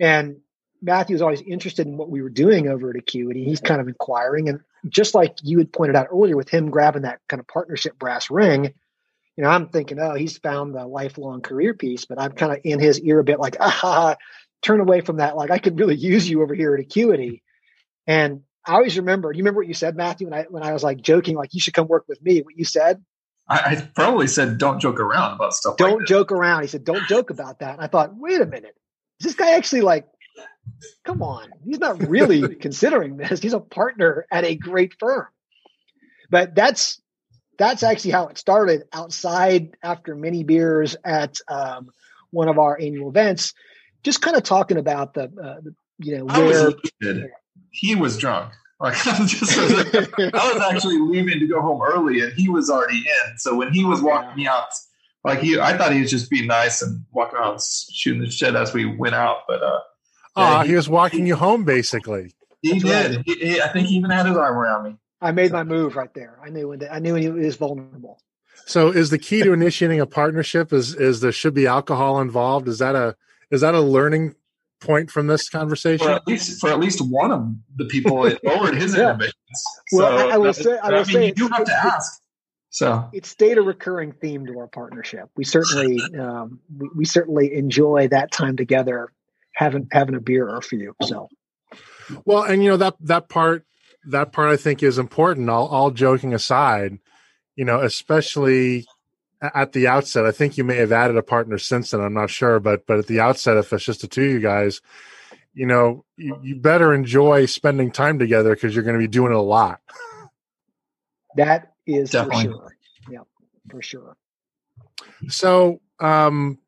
And 0.00 0.36
Matthew 0.80 1.14
was 1.14 1.22
always 1.22 1.42
interested 1.42 1.88
in 1.88 1.96
what 1.96 2.10
we 2.10 2.22
were 2.22 2.30
doing 2.30 2.68
over 2.68 2.90
at 2.90 2.96
Acuity. 2.96 3.44
He's 3.44 3.60
kind 3.60 3.80
of 3.80 3.88
inquiring, 3.88 4.48
and 4.48 4.60
just 4.88 5.14
like 5.14 5.36
you 5.42 5.58
had 5.58 5.72
pointed 5.72 5.96
out 5.96 6.08
earlier, 6.12 6.36
with 6.36 6.48
him 6.48 6.70
grabbing 6.70 7.02
that 7.02 7.20
kind 7.28 7.40
of 7.40 7.48
partnership 7.48 7.98
brass 7.98 8.30
ring, 8.30 8.74
you 9.36 9.42
know, 9.42 9.50
I'm 9.50 9.68
thinking, 9.68 9.98
oh, 9.98 10.14
he's 10.14 10.38
found 10.38 10.74
the 10.74 10.86
lifelong 10.86 11.40
career 11.40 11.74
piece, 11.74 12.04
but 12.04 12.20
I'm 12.20 12.32
kind 12.32 12.52
of 12.52 12.60
in 12.64 12.78
his 12.78 13.00
ear 13.00 13.18
a 13.18 13.24
bit 13.24 13.40
like, 13.40 13.56
ah, 13.60 14.16
turn 14.62 14.80
away 14.80 15.00
from 15.00 15.16
that. 15.16 15.36
Like 15.36 15.50
I 15.50 15.58
could 15.58 15.78
really 15.78 15.96
use 15.96 16.28
you 16.28 16.42
over 16.42 16.54
here 16.54 16.74
at 16.74 16.80
Acuity. 16.80 17.42
And 18.06 18.42
I 18.66 18.74
always 18.74 18.96
remember, 18.96 19.32
do 19.32 19.38
you 19.38 19.42
remember 19.42 19.60
what 19.60 19.68
you 19.68 19.74
said, 19.74 19.96
Matthew, 19.96 20.28
when 20.28 20.38
I, 20.38 20.46
when 20.48 20.62
I 20.62 20.72
was 20.72 20.82
like 20.82 21.00
joking, 21.00 21.36
like 21.36 21.52
you 21.52 21.60
should 21.60 21.74
come 21.74 21.88
work 21.88 22.04
with 22.08 22.22
me, 22.22 22.40
what 22.42 22.56
you 22.56 22.64
said? 22.64 23.02
I, 23.48 23.58
I 23.58 23.90
probably 23.94 24.26
said, 24.26 24.58
don't 24.58 24.80
joke 24.80 25.00
around 25.00 25.34
about 25.34 25.52
stuff. 25.52 25.76
Don't 25.76 25.98
like 25.98 26.08
joke 26.08 26.32
around. 26.32 26.62
He 26.62 26.68
said, 26.68 26.84
don't 26.84 27.06
joke 27.08 27.30
about 27.30 27.58
that. 27.58 27.74
And 27.74 27.82
I 27.82 27.88
thought, 27.88 28.16
wait 28.16 28.40
a 28.40 28.46
minute. 28.46 28.74
Is 29.20 29.26
this 29.26 29.34
guy 29.34 29.54
actually 29.54 29.82
like, 29.82 30.06
come 31.04 31.22
on, 31.22 31.52
he's 31.64 31.78
not 31.78 32.06
really 32.08 32.54
considering 32.60 33.16
this. 33.16 33.40
He's 33.40 33.52
a 33.52 33.60
partner 33.60 34.26
at 34.30 34.44
a 34.44 34.54
great 34.54 34.94
firm. 34.98 35.26
But 36.30 36.54
that's 36.54 37.00
that's 37.58 37.82
actually 37.82 38.10
how 38.10 38.28
it 38.28 38.38
started 38.38 38.84
outside 38.92 39.76
after 39.82 40.16
many 40.16 40.42
beers 40.42 40.96
at 41.04 41.38
um, 41.48 41.90
one 42.30 42.48
of 42.48 42.58
our 42.58 42.78
annual 42.80 43.08
events 43.08 43.54
just 44.04 44.20
kind 44.20 44.36
of 44.36 44.42
talking 44.42 44.76
about 44.76 45.14
the, 45.14 45.24
uh, 45.24 45.60
the 45.62 45.74
you 45.98 46.18
know 46.18 46.24
where 46.26 46.66
was 46.66 47.24
he 47.70 47.94
was 47.94 48.18
drunk 48.18 48.52
like 48.80 48.94
I 49.06 49.20
was, 49.20 49.30
just, 49.30 49.58
I 50.18 50.52
was 50.52 50.62
actually 50.62 50.98
leaving 50.98 51.40
to 51.40 51.46
go 51.46 51.60
home 51.60 51.82
early 51.82 52.20
and 52.20 52.32
he 52.34 52.48
was 52.48 52.70
already 52.70 52.98
in 52.98 53.38
so 53.38 53.56
when 53.56 53.72
he 53.72 53.84
was 53.84 54.02
walking 54.02 54.30
yeah. 54.30 54.36
me 54.36 54.46
out 54.46 54.68
like 55.24 55.40
he 55.40 55.58
i 55.58 55.76
thought 55.76 55.92
he 55.92 56.00
was 56.00 56.10
just 56.10 56.30
being 56.30 56.46
nice 56.46 56.82
and 56.82 57.04
walking 57.12 57.38
around 57.38 57.60
shooting 57.92 58.22
the 58.22 58.30
shit 58.30 58.54
as 58.54 58.74
we 58.74 58.84
went 58.84 59.14
out 59.14 59.38
but 59.48 59.62
uh 59.62 59.80
yeah, 60.36 60.62
he, 60.62 60.70
he, 60.70 60.74
was 60.74 60.88
walking 60.88 61.26
you 61.26 61.36
home 61.36 61.64
basically 61.64 62.32
he 62.62 62.78
did 62.78 63.22
he, 63.26 63.34
he, 63.34 63.60
i 63.60 63.68
think 63.68 63.88
he 63.88 63.96
even 63.96 64.10
had 64.10 64.26
his 64.26 64.36
arm 64.36 64.56
around 64.56 64.84
me 64.84 64.96
I 65.24 65.32
made 65.32 65.52
my 65.52 65.64
move 65.64 65.96
right 65.96 66.12
there. 66.14 66.38
I 66.44 66.50
knew 66.50 66.68
when 66.68 66.80
to, 66.80 66.92
I 66.92 66.98
knew 66.98 67.14
when 67.14 67.22
he 67.22 67.30
was 67.30 67.56
vulnerable. 67.56 68.20
So, 68.66 68.90
is 68.90 69.08
the 69.08 69.18
key 69.18 69.42
to 69.42 69.54
initiating 69.54 69.98
a 69.98 70.06
partnership 70.06 70.70
is 70.70 70.94
is 70.94 71.20
there 71.20 71.32
should 71.32 71.54
be 71.54 71.66
alcohol 71.66 72.20
involved? 72.20 72.68
Is 72.68 72.78
that 72.78 72.94
a 72.94 73.16
is 73.50 73.62
that 73.62 73.74
a 73.74 73.80
learning 73.80 74.34
point 74.80 75.10
from 75.10 75.26
this 75.26 75.48
conversation? 75.48 76.06
For 76.06 76.12
at 76.12 76.28
least 76.28 76.60
for 76.60 76.68
at 76.68 76.78
least 76.78 77.00
one 77.00 77.32
of 77.32 77.54
the 77.76 77.86
people, 77.86 78.26
it 78.26 78.38
lowered 78.44 78.74
his 78.74 78.94
yeah. 78.94 79.12
inhibitions. 79.12 79.34
Well, 79.92 80.18
so 80.18 80.28
I, 80.28 80.34
I 80.34 80.36
will 80.36 80.52
say, 80.52 80.78
I 80.78 80.88
will 80.90 80.94
I 80.96 80.98
mean, 80.98 81.06
say, 81.06 81.26
you 81.28 81.32
do 81.32 81.48
have 81.48 81.64
to 81.64 81.72
ask. 81.72 82.20
So 82.68 83.08
it 83.14 83.24
stayed 83.24 83.56
a 83.56 83.62
recurring 83.62 84.12
theme 84.12 84.44
to 84.46 84.58
our 84.58 84.66
partnership. 84.66 85.30
We 85.36 85.44
certainly 85.44 86.02
um, 86.18 86.60
we, 86.76 86.90
we 86.96 87.04
certainly 87.06 87.54
enjoy 87.54 88.08
that 88.08 88.30
time 88.30 88.56
together, 88.56 89.10
having 89.54 89.88
having 89.90 90.14
a 90.14 90.20
beer 90.20 90.48
or 90.48 90.56
a 90.56 90.62
few. 90.62 90.94
So 91.02 91.28
well, 92.24 92.42
and 92.42 92.62
you 92.62 92.70
know 92.70 92.76
that 92.76 92.94
that 93.00 93.28
part 93.28 93.64
that 94.06 94.32
part 94.32 94.50
I 94.50 94.56
think 94.56 94.82
is 94.82 94.98
important. 94.98 95.48
All, 95.50 95.66
all 95.68 95.90
joking 95.90 96.34
aside, 96.34 96.98
you 97.56 97.64
know, 97.64 97.80
especially 97.80 98.86
at 99.54 99.72
the 99.72 99.86
outset, 99.86 100.24
I 100.24 100.32
think 100.32 100.56
you 100.56 100.64
may 100.64 100.76
have 100.76 100.92
added 100.92 101.16
a 101.16 101.22
partner 101.22 101.58
since 101.58 101.90
then. 101.90 102.00
I'm 102.00 102.14
not 102.14 102.30
sure, 102.30 102.60
but 102.60 102.86
but 102.86 102.98
at 102.98 103.06
the 103.06 103.20
outset, 103.20 103.56
if 103.56 103.72
it's 103.72 103.84
just 103.84 104.00
the 104.02 104.08
two 104.08 104.24
of 104.24 104.30
you 104.30 104.40
guys, 104.40 104.80
you 105.54 105.66
know, 105.66 106.04
you, 106.16 106.38
you 106.42 106.56
better 106.56 106.92
enjoy 106.92 107.46
spending 107.46 107.90
time 107.90 108.18
together 108.18 108.54
because 108.54 108.74
you're 108.74 108.84
going 108.84 108.98
to 108.98 109.06
be 109.06 109.08
doing 109.08 109.32
a 109.32 109.42
lot. 109.42 109.80
That 111.36 111.72
is 111.86 112.10
Definitely. 112.10 112.44
for 112.46 112.50
sure. 112.50 112.76
Yeah, 113.10 113.18
for 113.70 113.82
sure. 113.82 114.16
So, 115.28 115.80
um, 116.00 116.58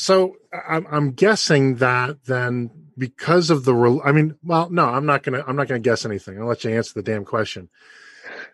so 0.00 0.36
I'm, 0.66 0.86
I'm 0.90 1.12
guessing 1.12 1.76
that 1.76 2.24
then 2.24 2.70
because 2.96 3.50
of 3.50 3.64
the 3.64 4.00
i 4.04 4.12
mean 4.12 4.34
well 4.42 4.70
no 4.70 4.86
i'm 4.86 5.06
not 5.06 5.22
gonna 5.22 5.44
i'm 5.46 5.56
not 5.56 5.68
gonna 5.68 5.80
guess 5.80 6.04
anything. 6.04 6.38
I'll 6.38 6.46
let 6.46 6.64
you 6.64 6.70
answer 6.70 6.94
the 6.94 7.02
damn 7.02 7.24
question. 7.24 7.68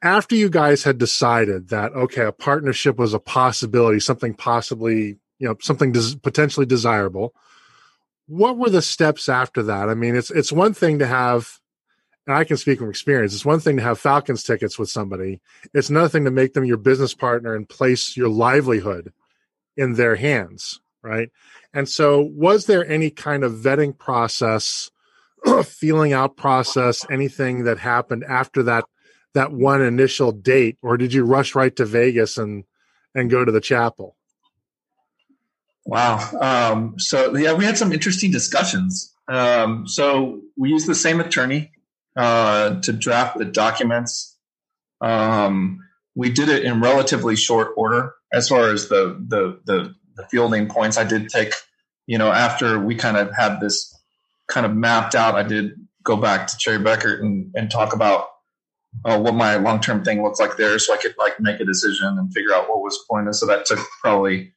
After 0.02 0.34
you 0.34 0.50
guys 0.50 0.82
had 0.82 0.98
decided 0.98 1.68
that 1.68 1.92
okay 1.92 2.24
a 2.24 2.32
partnership 2.32 2.98
was 2.98 3.14
a 3.14 3.20
possibility 3.20 4.00
something 4.00 4.34
possibly 4.34 5.18
you 5.38 5.48
know 5.48 5.56
something 5.60 5.92
des- 5.92 6.16
potentially 6.20 6.66
desirable 6.66 7.32
what 8.28 8.58
were 8.58 8.70
the 8.70 8.82
steps 8.82 9.28
after 9.28 9.62
that? 9.62 9.88
I 9.88 9.94
mean 9.94 10.16
it's 10.16 10.30
it's 10.30 10.50
one 10.50 10.74
thing 10.74 10.98
to 10.98 11.06
have 11.06 11.60
and 12.26 12.36
i 12.36 12.42
can 12.42 12.56
speak 12.56 12.80
from 12.80 12.90
experience 12.90 13.34
it's 13.34 13.44
one 13.44 13.60
thing 13.60 13.76
to 13.76 13.82
have 13.82 14.00
falcons 14.00 14.42
tickets 14.42 14.80
with 14.80 14.90
somebody. 14.90 15.40
It's 15.72 15.90
another 15.90 16.08
thing 16.08 16.24
to 16.24 16.32
make 16.32 16.54
them 16.54 16.64
your 16.64 16.76
business 16.76 17.14
partner 17.14 17.54
and 17.54 17.68
place 17.68 18.16
your 18.16 18.28
livelihood 18.28 19.12
in 19.76 19.92
their 19.94 20.16
hands 20.16 20.80
right 21.06 21.30
and 21.76 21.86
so, 21.86 22.22
was 22.22 22.64
there 22.64 22.90
any 22.90 23.10
kind 23.10 23.44
of 23.44 23.52
vetting 23.52 23.98
process, 23.98 24.90
feeling 25.66 26.14
out 26.14 26.34
process, 26.34 27.04
anything 27.10 27.64
that 27.64 27.78
happened 27.78 28.24
after 28.24 28.62
that 28.62 28.84
that 29.34 29.52
one 29.52 29.82
initial 29.82 30.32
date, 30.32 30.78
or 30.80 30.96
did 30.96 31.12
you 31.12 31.22
rush 31.22 31.54
right 31.54 31.76
to 31.76 31.84
Vegas 31.84 32.38
and 32.38 32.64
and 33.14 33.28
go 33.28 33.44
to 33.44 33.52
the 33.52 33.60
chapel? 33.60 34.16
Wow. 35.84 36.30
Um, 36.40 36.98
so 36.98 37.36
yeah, 37.36 37.52
we 37.52 37.66
had 37.66 37.76
some 37.76 37.92
interesting 37.92 38.30
discussions. 38.30 39.14
Um, 39.28 39.86
so 39.86 40.40
we 40.56 40.70
used 40.70 40.88
the 40.88 40.94
same 40.94 41.20
attorney 41.20 41.72
uh, 42.16 42.80
to 42.80 42.92
draft 42.94 43.36
the 43.36 43.44
documents. 43.44 44.34
Um, 45.02 45.80
we 46.14 46.30
did 46.30 46.48
it 46.48 46.64
in 46.64 46.80
relatively 46.80 47.36
short 47.36 47.72
order 47.76 48.14
as 48.32 48.48
far 48.48 48.70
as 48.70 48.88
the 48.88 49.22
the 49.28 49.60
the 49.66 49.94
the 50.16 50.26
fielding 50.28 50.68
points. 50.68 50.96
I 50.96 51.04
did 51.04 51.28
take, 51.28 51.52
you 52.06 52.18
know, 52.18 52.32
after 52.32 52.78
we 52.78 52.94
kind 52.94 53.16
of 53.16 53.34
had 53.34 53.60
this 53.60 53.94
kind 54.48 54.66
of 54.66 54.74
mapped 54.74 55.14
out, 55.14 55.34
I 55.34 55.42
did 55.42 55.74
go 56.02 56.16
back 56.16 56.46
to 56.48 56.56
Cherry 56.56 56.78
Bekaert 56.78 57.20
and, 57.20 57.52
and 57.54 57.70
talk 57.70 57.92
about 57.92 58.28
uh, 59.04 59.18
what 59.18 59.34
my 59.34 59.56
long 59.56 59.80
term 59.80 60.02
thing 60.04 60.22
looks 60.22 60.40
like 60.40 60.56
there, 60.56 60.78
so 60.78 60.94
I 60.94 60.96
could 60.96 61.14
like 61.18 61.38
make 61.38 61.60
a 61.60 61.64
decision 61.64 62.16
and 62.18 62.32
figure 62.32 62.54
out 62.54 62.68
what 62.68 62.80
was 62.80 63.04
pointless. 63.10 63.40
So 63.40 63.46
that 63.46 63.66
took 63.66 63.78
probably 64.00 64.52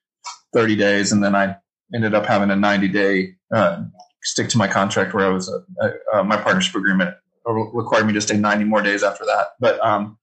30 0.54 0.76
days, 0.76 1.12
and 1.12 1.24
then 1.24 1.36
I 1.36 1.58
ended 1.94 2.14
up 2.14 2.26
having 2.26 2.52
a 2.52 2.56
90 2.56 2.88
day 2.88 3.36
uh, 3.54 3.84
stick 4.24 4.50
to 4.50 4.58
my 4.58 4.68
contract 4.68 5.14
where 5.14 5.26
I 5.26 5.30
was 5.30 5.50
uh, 5.50 5.90
uh, 6.14 6.24
my 6.24 6.38
partnership 6.38 6.76
agreement 6.76 7.16
required 7.46 8.06
me 8.06 8.14
to 8.14 8.22
stay 8.22 8.38
90 8.38 8.66
more 8.66 8.82
days 8.82 9.04
after 9.04 9.26
that. 9.26 9.48
But 9.60 9.84
um, 9.84 10.18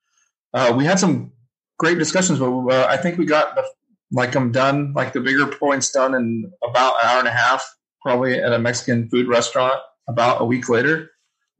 uh, 0.55 0.72
we 0.77 0.85
had 0.85 0.99
some 0.99 1.33
great 1.79 1.99
discussions, 1.99 2.38
but 2.38 2.51
uh, 2.51 2.87
I 2.88 2.96
think 2.96 3.18
we 3.18 3.27
got 3.27 3.55
the, 3.57 3.64
like 4.12 4.35
I'm 4.35 4.53
done, 4.53 4.92
like 4.95 5.12
the 5.12 5.21
bigger 5.21 5.47
points 5.47 5.90
done 5.90 6.14
in 6.14 6.51
about 6.62 6.95
an 7.03 7.09
hour 7.09 7.19
and 7.19 7.29
a 7.29 7.33
half, 7.33 7.64
probably 8.03 8.38
at 8.40 8.53
a 8.53 8.59
Mexican 8.59 9.09
food 9.09 9.29
restaurant. 9.29 9.81
About 10.09 10.40
a 10.40 10.45
week 10.45 10.69
later, 10.69 11.11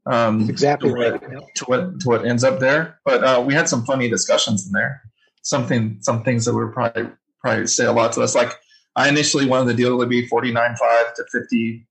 um, 0.05 0.49
exactly 0.49 0.87
to 0.87 0.95
what, 0.95 1.21
to 1.55 1.65
what, 1.65 1.99
to 1.99 2.07
what 2.07 2.25
ends 2.25 2.45
up 2.45 2.61
there. 2.61 2.97
But 3.03 3.23
uh, 3.25 3.43
we 3.45 3.53
had 3.53 3.67
some 3.67 3.83
funny 3.83 4.09
discussions 4.09 4.65
in 4.65 4.71
there. 4.71 5.01
Something 5.41 5.97
some 5.99 6.23
things 6.23 6.45
that 6.45 6.53
were 6.53 6.71
probably 6.71 7.09
probably 7.41 7.67
say 7.67 7.83
a 7.83 7.91
lot 7.91 8.13
to 8.13 8.21
us. 8.21 8.35
Like 8.35 8.53
I 8.95 9.09
initially 9.09 9.45
wanted 9.45 9.67
the 9.67 9.73
deal 9.73 9.99
to 9.99 10.05
be 10.05 10.27
forty 10.27 10.53
nine 10.53 10.77
five 10.77 11.13
to 11.15 11.25
fifty 11.29 11.89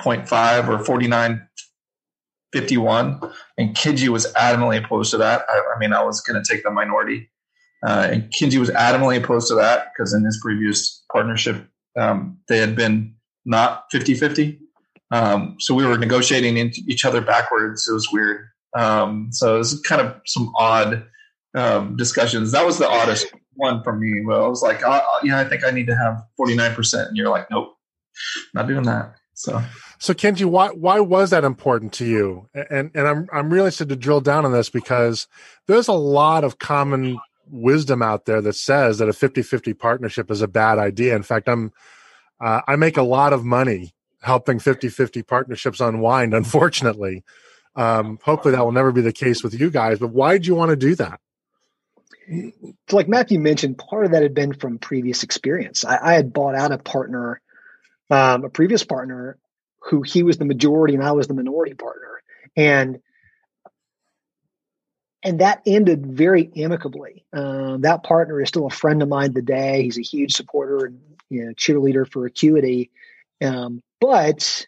point 0.00 0.26
five 0.26 0.66
or 0.66 0.78
forty 0.78 1.08
nine 1.08 1.46
fifty 2.54 2.78
one, 2.78 3.20
and 3.58 3.76
Kenji 3.76 4.08
was 4.08 4.32
adamantly 4.32 4.82
opposed 4.82 5.10
to 5.10 5.18
that. 5.18 5.44
I, 5.46 5.60
I 5.76 5.78
mean, 5.78 5.92
I 5.92 6.02
was 6.02 6.22
going 6.22 6.42
to 6.42 6.54
take 6.54 6.64
the 6.64 6.70
minority, 6.70 7.30
uh, 7.86 8.08
and 8.10 8.30
Kenji 8.30 8.58
was 8.58 8.70
adamantly 8.70 9.22
opposed 9.22 9.48
to 9.48 9.54
that 9.56 9.92
because 9.92 10.14
in 10.14 10.24
his 10.24 10.38
previous 10.40 11.04
partnership, 11.12 11.66
um, 11.98 12.38
they 12.48 12.58
had 12.58 12.76
been 12.76 13.14
not 13.44 13.84
50 13.90 14.14
50. 14.14 14.58
Um, 15.10 15.56
so 15.58 15.74
we 15.74 15.84
were 15.84 15.98
negotiating 15.98 16.56
each 16.56 17.04
other 17.04 17.20
backwards. 17.20 17.86
It 17.88 17.92
was 17.92 18.08
weird. 18.12 18.46
Um, 18.76 19.28
so 19.30 19.56
it 19.56 19.58
was 19.58 19.80
kind 19.82 20.00
of 20.00 20.16
some 20.26 20.50
odd 20.56 21.04
um, 21.54 21.96
discussions. 21.96 22.52
That 22.52 22.64
was 22.64 22.78
the 22.78 22.88
oddest 22.88 23.26
one 23.54 23.82
for 23.82 23.94
me. 23.94 24.22
Well, 24.24 24.44
I 24.44 24.48
was 24.48 24.62
like, 24.62 24.80
oh, 24.86 25.18
yeah, 25.22 25.38
I 25.38 25.44
think 25.44 25.64
I 25.64 25.70
need 25.70 25.86
to 25.88 25.96
have 25.96 26.22
49%. 26.40 27.08
And 27.08 27.16
you're 27.16 27.28
like, 27.28 27.50
nope, 27.50 27.74
not 28.54 28.68
doing 28.68 28.84
that. 28.84 29.16
So 29.34 29.62
so 29.98 30.14
Kenji, 30.14 30.44
why 30.44 30.68
why 30.68 31.00
was 31.00 31.30
that 31.30 31.44
important 31.44 31.92
to 31.94 32.04
you? 32.04 32.48
And 32.70 32.90
and 32.94 33.08
I'm 33.08 33.28
I'm 33.32 33.52
really 33.52 33.66
interested 33.66 33.88
to 33.88 33.96
drill 33.96 34.20
down 34.20 34.44
on 34.44 34.52
this 34.52 34.68
because 34.68 35.26
there's 35.66 35.88
a 35.88 35.92
lot 35.92 36.44
of 36.44 36.58
common 36.58 37.18
wisdom 37.48 38.02
out 38.02 38.24
there 38.24 38.40
that 38.40 38.54
says 38.54 38.98
that 38.98 39.08
a 39.08 39.12
50-50 39.12 39.78
partnership 39.78 40.30
is 40.30 40.42
a 40.42 40.48
bad 40.48 40.78
idea. 40.78 41.16
In 41.16 41.22
fact, 41.22 41.48
I'm 41.48 41.72
uh, 42.40 42.60
I 42.66 42.76
make 42.76 42.96
a 42.96 43.02
lot 43.02 43.32
of 43.32 43.44
money 43.44 43.94
helping 44.20 44.58
50-50 44.58 45.26
partnerships 45.26 45.80
unwind, 45.80 46.34
unfortunately. 46.34 47.24
Um, 47.74 48.18
hopefully 48.22 48.52
that 48.52 48.64
will 48.64 48.72
never 48.72 48.92
be 48.92 49.00
the 49.00 49.12
case 49.12 49.42
with 49.42 49.58
you 49.58 49.70
guys, 49.70 49.98
but 49.98 50.08
why 50.08 50.32
did 50.32 50.46
you 50.46 50.54
want 50.54 50.70
to 50.70 50.76
do 50.76 50.94
that? 50.96 51.20
So 52.88 52.96
like 52.96 53.08
Matthew 53.08 53.40
mentioned, 53.40 53.78
part 53.78 54.04
of 54.04 54.12
that 54.12 54.22
had 54.22 54.34
been 54.34 54.52
from 54.52 54.78
previous 54.78 55.22
experience. 55.22 55.84
I, 55.84 55.98
I 56.02 56.12
had 56.14 56.32
bought 56.32 56.54
out 56.54 56.72
a 56.72 56.78
partner, 56.78 57.40
um, 58.10 58.44
a 58.44 58.48
previous 58.48 58.84
partner 58.84 59.38
who 59.80 60.02
he 60.02 60.22
was 60.22 60.38
the 60.38 60.44
majority 60.44 60.94
and 60.94 61.02
I 61.02 61.12
was 61.12 61.26
the 61.26 61.34
minority 61.34 61.74
partner. 61.74 62.22
And 62.56 63.00
and 65.22 65.40
that 65.40 65.62
ended 65.66 66.06
very 66.06 66.50
amicably. 66.56 67.24
Um, 67.32 67.82
that 67.82 68.02
partner 68.02 68.40
is 68.40 68.48
still 68.48 68.66
a 68.66 68.70
friend 68.70 69.02
of 69.02 69.08
mine 69.08 69.34
today. 69.34 69.82
He's 69.82 69.98
a 69.98 70.02
huge 70.02 70.32
supporter 70.32 70.86
and 70.86 71.00
you 71.30 71.46
know, 71.46 71.52
cheerleader 71.52 72.10
for 72.10 72.26
Acuity. 72.26 72.90
Um, 73.42 73.82
but 74.00 74.66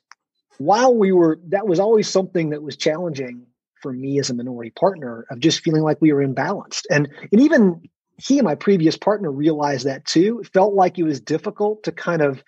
while 0.58 0.94
we 0.94 1.12
were, 1.12 1.38
that 1.48 1.66
was 1.66 1.80
always 1.80 2.08
something 2.08 2.50
that 2.50 2.62
was 2.62 2.76
challenging 2.76 3.46
for 3.82 3.92
me 3.92 4.18
as 4.18 4.30
a 4.30 4.34
minority 4.34 4.70
partner 4.70 5.26
of 5.30 5.40
just 5.40 5.60
feeling 5.60 5.82
like 5.82 6.00
we 6.00 6.12
were 6.12 6.26
imbalanced. 6.26 6.84
And 6.90 7.08
and 7.30 7.40
even 7.40 7.82
he 8.16 8.38
and 8.38 8.46
my 8.46 8.54
previous 8.54 8.96
partner 8.96 9.30
realized 9.30 9.86
that 9.86 10.06
too. 10.06 10.40
It 10.40 10.52
felt 10.52 10.72
like 10.72 10.98
it 10.98 11.04
was 11.04 11.20
difficult 11.20 11.82
to 11.84 11.92
kind 11.92 12.22
of 12.22 12.42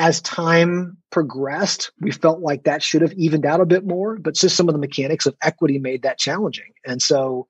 as 0.00 0.22
time 0.22 0.96
progressed, 1.10 1.92
we 2.00 2.10
felt 2.10 2.40
like 2.40 2.64
that 2.64 2.82
should 2.82 3.02
have 3.02 3.12
evened 3.12 3.44
out 3.44 3.60
a 3.60 3.66
bit 3.66 3.84
more, 3.84 4.16
but 4.16 4.32
just 4.32 4.56
some 4.56 4.66
of 4.66 4.72
the 4.72 4.78
mechanics 4.80 5.26
of 5.26 5.36
equity 5.42 5.78
made 5.78 6.04
that 6.04 6.18
challenging. 6.18 6.72
And 6.86 7.02
so 7.02 7.48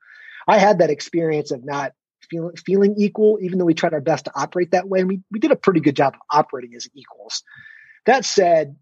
I 0.49 0.59
had 0.59 0.81
that 0.81 0.91
experience 0.91 1.53
of 1.53 1.65
not 1.65 1.93
feeling 2.29 2.57
feeling 2.57 2.97
equal, 2.99 3.39
even 3.41 3.59
though 3.61 3.65
we 3.65 3.75
tried 3.75 3.95
our 3.95 4.01
best 4.01 4.25
to 4.25 4.33
operate 4.35 4.73
that 4.73 4.89
way. 4.89 4.99
And 4.99 5.09
we, 5.09 5.21
we 5.31 5.39
did 5.39 5.53
a 5.53 5.57
pretty 5.57 5.79
good 5.79 5.95
job 5.95 6.15
of 6.15 6.21
operating 6.29 6.75
as 6.75 6.89
equals. 6.93 7.45
That 8.07 8.25
said, 8.25 8.75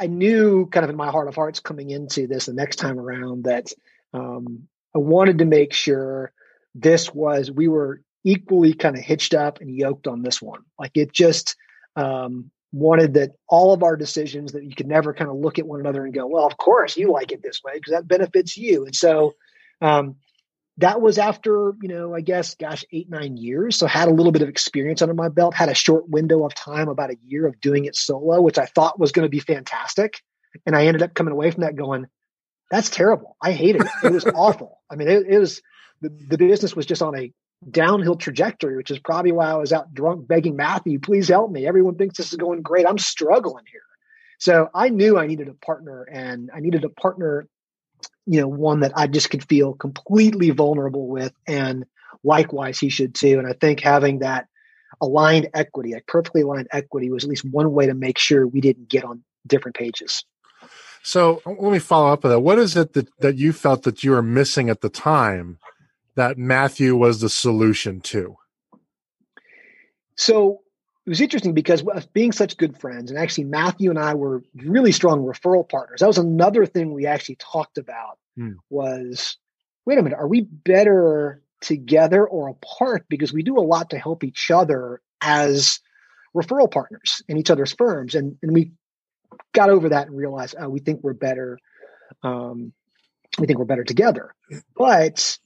I 0.00 0.08
knew 0.08 0.66
kind 0.66 0.82
of 0.82 0.90
in 0.90 0.96
my 0.96 1.12
heart 1.12 1.28
of 1.28 1.36
hearts 1.36 1.60
coming 1.60 1.90
into 1.90 2.26
this 2.26 2.46
the 2.46 2.52
next 2.52 2.76
time 2.76 2.98
around 2.98 3.44
that 3.44 3.72
um, 4.12 4.66
I 4.92 4.98
wanted 4.98 5.38
to 5.38 5.44
make 5.44 5.72
sure 5.72 6.32
this 6.74 7.14
was 7.14 7.48
we 7.48 7.68
were 7.68 8.02
equally 8.24 8.74
kind 8.74 8.96
of 8.96 9.04
hitched 9.04 9.34
up 9.34 9.60
and 9.60 9.72
yoked 9.72 10.08
on 10.08 10.22
this 10.22 10.42
one. 10.42 10.62
Like 10.80 10.96
it 10.96 11.12
just 11.12 11.54
um, 12.00 12.50
wanted 12.72 13.14
that 13.14 13.32
all 13.48 13.72
of 13.72 13.82
our 13.82 13.96
decisions 13.96 14.52
that 14.52 14.64
you 14.64 14.74
could 14.74 14.86
never 14.86 15.12
kind 15.12 15.30
of 15.30 15.36
look 15.36 15.58
at 15.58 15.66
one 15.66 15.80
another 15.80 16.04
and 16.04 16.14
go, 16.14 16.26
well, 16.26 16.46
of 16.46 16.56
course 16.56 16.96
you 16.96 17.12
like 17.12 17.32
it 17.32 17.42
this 17.42 17.60
way 17.64 17.72
because 17.74 17.92
that 17.92 18.08
benefits 18.08 18.56
you. 18.56 18.86
And 18.86 18.94
so 18.94 19.34
um, 19.80 20.16
that 20.78 21.00
was 21.00 21.18
after, 21.18 21.74
you 21.82 21.88
know, 21.88 22.14
I 22.14 22.20
guess, 22.20 22.54
gosh, 22.54 22.84
eight, 22.92 23.10
nine 23.10 23.36
years. 23.36 23.76
So 23.76 23.86
had 23.86 24.08
a 24.08 24.12
little 24.12 24.32
bit 24.32 24.42
of 24.42 24.48
experience 24.48 25.02
under 25.02 25.14
my 25.14 25.28
belt, 25.28 25.54
had 25.54 25.68
a 25.68 25.74
short 25.74 26.08
window 26.08 26.44
of 26.44 26.54
time, 26.54 26.88
about 26.88 27.10
a 27.10 27.18
year 27.24 27.46
of 27.46 27.60
doing 27.60 27.84
it 27.84 27.96
solo, 27.96 28.40
which 28.40 28.58
I 28.58 28.66
thought 28.66 29.00
was 29.00 29.12
going 29.12 29.26
to 29.26 29.30
be 29.30 29.40
fantastic. 29.40 30.20
And 30.64 30.76
I 30.76 30.86
ended 30.86 31.02
up 31.02 31.14
coming 31.14 31.32
away 31.32 31.50
from 31.50 31.62
that 31.62 31.76
going, 31.76 32.06
that's 32.70 32.88
terrible. 32.88 33.36
I 33.42 33.52
hated 33.52 33.82
it. 33.82 33.90
It 34.04 34.12
was 34.12 34.24
awful. 34.34 34.80
I 34.88 34.94
mean, 34.94 35.08
it, 35.08 35.26
it 35.28 35.38
was 35.38 35.60
the, 36.00 36.08
the 36.08 36.38
business 36.38 36.76
was 36.76 36.86
just 36.86 37.02
on 37.02 37.18
a 37.18 37.32
downhill 37.68 38.16
trajectory, 38.16 38.76
which 38.76 38.90
is 38.90 38.98
probably 38.98 39.32
why 39.32 39.50
I 39.50 39.56
was 39.56 39.72
out 39.72 39.92
drunk 39.92 40.26
begging 40.26 40.56
Matthew, 40.56 40.98
please 40.98 41.28
help 41.28 41.50
me. 41.50 41.66
Everyone 41.66 41.96
thinks 41.96 42.16
this 42.16 42.32
is 42.32 42.38
going 42.38 42.62
great. 42.62 42.86
I'm 42.86 42.98
struggling 42.98 43.64
here. 43.70 43.82
So 44.38 44.70
I 44.74 44.88
knew 44.88 45.18
I 45.18 45.26
needed 45.26 45.48
a 45.48 45.54
partner 45.54 46.04
and 46.10 46.50
I 46.54 46.60
needed 46.60 46.84
a 46.84 46.88
partner, 46.88 47.46
you 48.26 48.40
know, 48.40 48.48
one 48.48 48.80
that 48.80 48.92
I 48.96 49.06
just 49.06 49.28
could 49.28 49.46
feel 49.46 49.74
completely 49.74 50.50
vulnerable 50.50 51.06
with. 51.06 51.34
And 51.46 51.84
likewise, 52.24 52.78
he 52.78 52.88
should 52.88 53.14
too. 53.14 53.38
And 53.38 53.46
I 53.46 53.52
think 53.52 53.80
having 53.80 54.20
that 54.20 54.46
aligned 55.02 55.50
equity, 55.52 55.92
like 55.92 56.06
perfectly 56.06 56.40
aligned 56.40 56.68
equity, 56.72 57.10
was 57.10 57.24
at 57.24 57.30
least 57.30 57.44
one 57.44 57.72
way 57.72 57.86
to 57.86 57.94
make 57.94 58.18
sure 58.18 58.46
we 58.46 58.62
didn't 58.62 58.88
get 58.88 59.04
on 59.04 59.22
different 59.46 59.76
pages. 59.76 60.24
So 61.02 61.42
let 61.44 61.72
me 61.72 61.78
follow 61.78 62.12
up 62.12 62.22
with 62.22 62.32
that. 62.32 62.40
What 62.40 62.58
is 62.58 62.76
it 62.76 62.94
that, 62.94 63.08
that 63.20 63.36
you 63.36 63.52
felt 63.52 63.82
that 63.82 64.02
you 64.04 64.10
were 64.12 64.22
missing 64.22 64.70
at 64.70 64.80
the 64.80 64.90
time 64.90 65.58
that 66.20 66.36
Matthew 66.36 66.94
was 66.94 67.22
the 67.22 67.30
solution 67.30 68.02
to? 68.02 68.36
So 70.16 70.60
it 71.06 71.08
was 71.08 71.22
interesting 71.22 71.54
because 71.54 71.82
being 72.12 72.32
such 72.32 72.58
good 72.58 72.78
friends, 72.78 73.10
and 73.10 73.18
actually 73.18 73.44
Matthew 73.44 73.88
and 73.88 73.98
I 73.98 74.12
were 74.12 74.42
really 74.54 74.92
strong 74.92 75.24
referral 75.24 75.66
partners. 75.66 76.00
That 76.00 76.08
was 76.08 76.18
another 76.18 76.66
thing 76.66 76.92
we 76.92 77.06
actually 77.06 77.36
talked 77.36 77.78
about. 77.78 78.18
Hmm. 78.36 78.52
Was 78.68 79.38
wait 79.86 79.98
a 79.98 80.02
minute, 80.02 80.18
are 80.18 80.28
we 80.28 80.42
better 80.42 81.42
together 81.62 82.26
or 82.26 82.48
apart? 82.48 83.06
Because 83.08 83.32
we 83.32 83.42
do 83.42 83.58
a 83.58 83.64
lot 83.64 83.88
to 83.90 83.98
help 83.98 84.22
each 84.22 84.50
other 84.50 85.00
as 85.22 85.80
referral 86.36 86.70
partners 86.70 87.22
in 87.28 87.38
each 87.38 87.50
other's 87.50 87.72
firms, 87.72 88.14
and 88.14 88.36
and 88.42 88.52
we 88.52 88.72
got 89.54 89.70
over 89.70 89.88
that 89.88 90.08
and 90.08 90.16
realized 90.18 90.54
oh, 90.60 90.68
we 90.68 90.80
think 90.80 91.02
we're 91.02 91.14
better. 91.14 91.58
Um, 92.22 92.74
we 93.38 93.46
think 93.46 93.58
we're 93.58 93.64
better 93.64 93.84
together, 93.84 94.34
but 94.76 95.38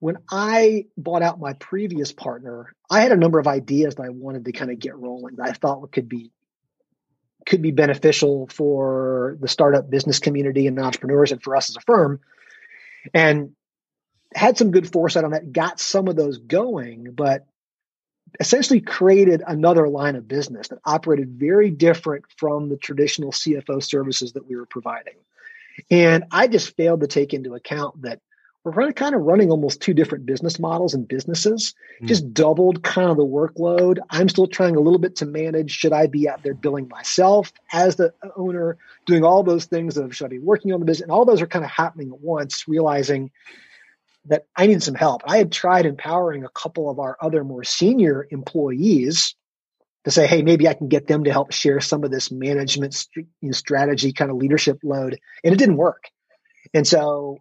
when 0.00 0.16
I 0.30 0.86
bought 0.96 1.22
out 1.22 1.38
my 1.38 1.52
previous 1.52 2.10
partner, 2.10 2.74
I 2.90 3.02
had 3.02 3.12
a 3.12 3.16
number 3.16 3.38
of 3.38 3.46
ideas 3.46 3.94
that 3.94 4.02
I 4.02 4.08
wanted 4.08 4.46
to 4.46 4.52
kind 4.52 4.70
of 4.70 4.78
get 4.78 4.96
rolling 4.96 5.36
that 5.36 5.48
I 5.48 5.52
thought 5.52 5.92
could 5.92 6.08
be 6.08 6.32
could 7.46 7.62
be 7.62 7.70
beneficial 7.70 8.48
for 8.48 9.36
the 9.40 9.48
startup 9.48 9.88
business 9.88 10.18
community 10.18 10.66
and 10.66 10.78
entrepreneurs 10.78 11.32
and 11.32 11.42
for 11.42 11.56
us 11.56 11.70
as 11.70 11.76
a 11.76 11.80
firm. 11.80 12.20
And 13.14 13.52
had 14.34 14.58
some 14.58 14.70
good 14.70 14.90
foresight 14.90 15.24
on 15.24 15.30
that, 15.30 15.52
got 15.52 15.80
some 15.80 16.08
of 16.08 16.16
those 16.16 16.38
going, 16.38 17.12
but 17.12 17.46
essentially 18.38 18.80
created 18.80 19.42
another 19.44 19.88
line 19.88 20.16
of 20.16 20.28
business 20.28 20.68
that 20.68 20.78
operated 20.84 21.30
very 21.30 21.70
different 21.70 22.24
from 22.36 22.68
the 22.68 22.76
traditional 22.76 23.32
CFO 23.32 23.82
services 23.82 24.34
that 24.34 24.46
we 24.46 24.54
were 24.54 24.66
providing. 24.66 25.14
And 25.90 26.24
I 26.30 26.46
just 26.46 26.76
failed 26.76 27.00
to 27.00 27.06
take 27.06 27.34
into 27.34 27.54
account 27.54 28.02
that 28.02 28.20
we're 28.64 28.92
kind 28.92 29.14
of 29.14 29.22
running 29.22 29.50
almost 29.50 29.80
two 29.80 29.94
different 29.94 30.26
business 30.26 30.58
models 30.58 30.92
and 30.92 31.08
businesses, 31.08 31.74
mm. 32.02 32.06
just 32.06 32.32
doubled 32.34 32.82
kind 32.82 33.10
of 33.10 33.16
the 33.16 33.24
workload. 33.24 33.98
I'm 34.10 34.28
still 34.28 34.46
trying 34.46 34.76
a 34.76 34.80
little 34.80 34.98
bit 34.98 35.16
to 35.16 35.26
manage. 35.26 35.70
Should 35.70 35.92
I 35.92 36.06
be 36.06 36.28
out 36.28 36.42
there 36.42 36.54
billing 36.54 36.88
myself 36.88 37.52
as 37.72 37.96
the 37.96 38.12
owner, 38.36 38.76
doing 39.06 39.24
all 39.24 39.42
those 39.42 39.64
things 39.64 39.96
of 39.96 40.14
should 40.14 40.26
I 40.26 40.28
be 40.28 40.38
working 40.38 40.72
on 40.72 40.80
the 40.80 40.86
business? 40.86 41.04
And 41.04 41.12
all 41.12 41.24
those 41.24 41.40
are 41.40 41.46
kind 41.46 41.64
of 41.64 41.70
happening 41.70 42.10
at 42.12 42.20
once, 42.20 42.68
realizing 42.68 43.30
that 44.26 44.46
I 44.54 44.66
need 44.66 44.82
some 44.82 44.94
help. 44.94 45.22
I 45.24 45.38
had 45.38 45.50
tried 45.50 45.86
empowering 45.86 46.44
a 46.44 46.50
couple 46.50 46.90
of 46.90 46.98
our 46.98 47.16
other 47.20 47.44
more 47.44 47.64
senior 47.64 48.26
employees 48.30 49.34
to 50.04 50.10
say, 50.10 50.26
hey, 50.26 50.42
maybe 50.42 50.68
I 50.68 50.74
can 50.74 50.88
get 50.88 51.06
them 51.06 51.24
to 51.24 51.32
help 51.32 51.52
share 51.52 51.80
some 51.80 52.04
of 52.04 52.10
this 52.10 52.30
management 52.30 52.94
st- 52.94 53.26
strategy 53.52 54.12
kind 54.12 54.30
of 54.30 54.36
leadership 54.36 54.80
load. 54.82 55.18
And 55.42 55.54
it 55.54 55.58
didn't 55.58 55.78
work. 55.78 56.04
And 56.74 56.86
so 56.86 57.38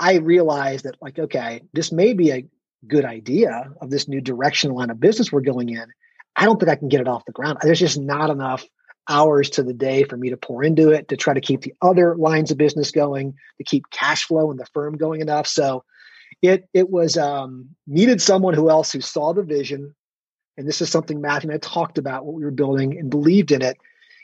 I 0.00 0.16
realized 0.16 0.84
that 0.84 0.96
like, 1.00 1.18
okay, 1.18 1.62
this 1.72 1.92
may 1.92 2.14
be 2.14 2.30
a 2.30 2.46
good 2.86 3.04
idea 3.04 3.70
of 3.80 3.90
this 3.90 4.08
new 4.08 4.20
direction 4.20 4.72
line 4.72 4.90
of 4.90 5.00
business 5.00 5.32
we're 5.32 5.40
going 5.40 5.70
in. 5.70 5.86
I 6.36 6.44
don't 6.44 6.58
think 6.58 6.70
I 6.70 6.76
can 6.76 6.88
get 6.88 7.00
it 7.00 7.08
off 7.08 7.24
the 7.24 7.32
ground. 7.32 7.58
There's 7.62 7.78
just 7.78 7.98
not 7.98 8.30
enough 8.30 8.64
hours 9.08 9.50
to 9.50 9.62
the 9.62 9.74
day 9.74 10.04
for 10.04 10.16
me 10.16 10.30
to 10.30 10.36
pour 10.36 10.64
into 10.64 10.90
it 10.90 11.08
to 11.08 11.16
try 11.16 11.34
to 11.34 11.40
keep 11.40 11.62
the 11.62 11.74
other 11.82 12.16
lines 12.16 12.50
of 12.50 12.58
business 12.58 12.90
going, 12.90 13.34
to 13.58 13.64
keep 13.64 13.90
cash 13.90 14.24
flow 14.24 14.50
in 14.50 14.56
the 14.56 14.66
firm 14.72 14.96
going 14.96 15.20
enough. 15.20 15.46
So 15.46 15.84
it 16.42 16.68
it 16.72 16.90
was 16.90 17.16
um, 17.16 17.70
needed 17.86 18.20
someone 18.20 18.54
who 18.54 18.70
else 18.70 18.92
who 18.92 19.00
saw 19.00 19.32
the 19.32 19.42
vision, 19.42 19.94
and 20.56 20.66
this 20.66 20.80
is 20.80 20.90
something 20.90 21.20
Matthew 21.20 21.50
and 21.50 21.56
I 21.56 21.58
talked 21.58 21.98
about 21.98 22.24
what 22.24 22.34
we 22.34 22.44
were 22.44 22.50
building 22.50 22.98
and 22.98 23.10
believed 23.10 23.52
in 23.52 23.62
it, 23.62 23.76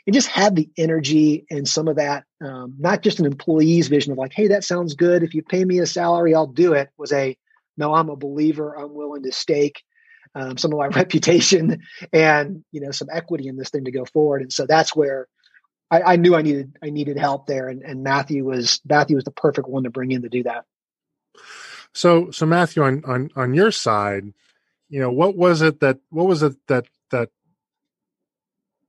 and 0.05 0.13
just 0.13 0.27
had 0.27 0.55
the 0.55 0.69
energy 0.77 1.45
and 1.49 1.67
some 1.67 1.87
of 1.87 1.97
that, 1.97 2.23
um, 2.43 2.75
not 2.79 3.03
just 3.03 3.19
an 3.19 3.25
employee's 3.25 3.87
vision 3.87 4.11
of 4.11 4.17
like, 4.17 4.33
hey, 4.33 4.47
that 4.47 4.63
sounds 4.63 4.95
good. 4.95 5.23
If 5.23 5.33
you 5.33 5.43
pay 5.43 5.63
me 5.63 5.79
a 5.79 5.85
salary, 5.85 6.33
I'll 6.33 6.47
do 6.47 6.73
it. 6.73 6.89
Was 6.97 7.11
a 7.11 7.37
no, 7.77 7.93
I'm 7.93 8.09
a 8.09 8.15
believer. 8.15 8.77
I'm 8.77 8.93
willing 8.93 9.23
to 9.23 9.31
stake 9.31 9.83
um, 10.35 10.57
some 10.57 10.71
of 10.71 10.79
my 10.79 10.87
reputation 10.99 11.81
and 12.11 12.63
you 12.71 12.81
know 12.81 12.91
some 12.91 13.09
equity 13.11 13.47
in 13.47 13.57
this 13.57 13.69
thing 13.69 13.85
to 13.85 13.91
go 13.91 14.05
forward. 14.05 14.41
And 14.41 14.53
so 14.53 14.65
that's 14.65 14.95
where 14.95 15.27
I, 15.89 16.01
I 16.01 16.15
knew 16.15 16.35
I 16.35 16.41
needed 16.41 16.77
I 16.83 16.89
needed 16.89 17.17
help 17.17 17.47
there, 17.47 17.67
and, 17.67 17.81
and 17.83 18.03
Matthew 18.03 18.45
was 18.45 18.81
Matthew 18.87 19.15
was 19.15 19.25
the 19.25 19.31
perfect 19.31 19.67
one 19.67 19.83
to 19.83 19.89
bring 19.89 20.11
in 20.11 20.21
to 20.23 20.29
do 20.29 20.43
that. 20.43 20.65
So 21.93 22.31
so 22.31 22.45
Matthew 22.45 22.83
on 22.83 23.03
on 23.05 23.29
on 23.35 23.53
your 23.53 23.71
side, 23.71 24.33
you 24.89 24.99
know 24.99 25.11
what 25.11 25.35
was 25.35 25.61
it 25.61 25.79
that 25.81 25.99
what 26.09 26.27
was 26.27 26.43
it 26.43 26.55
that 26.67 26.85
that 27.11 27.29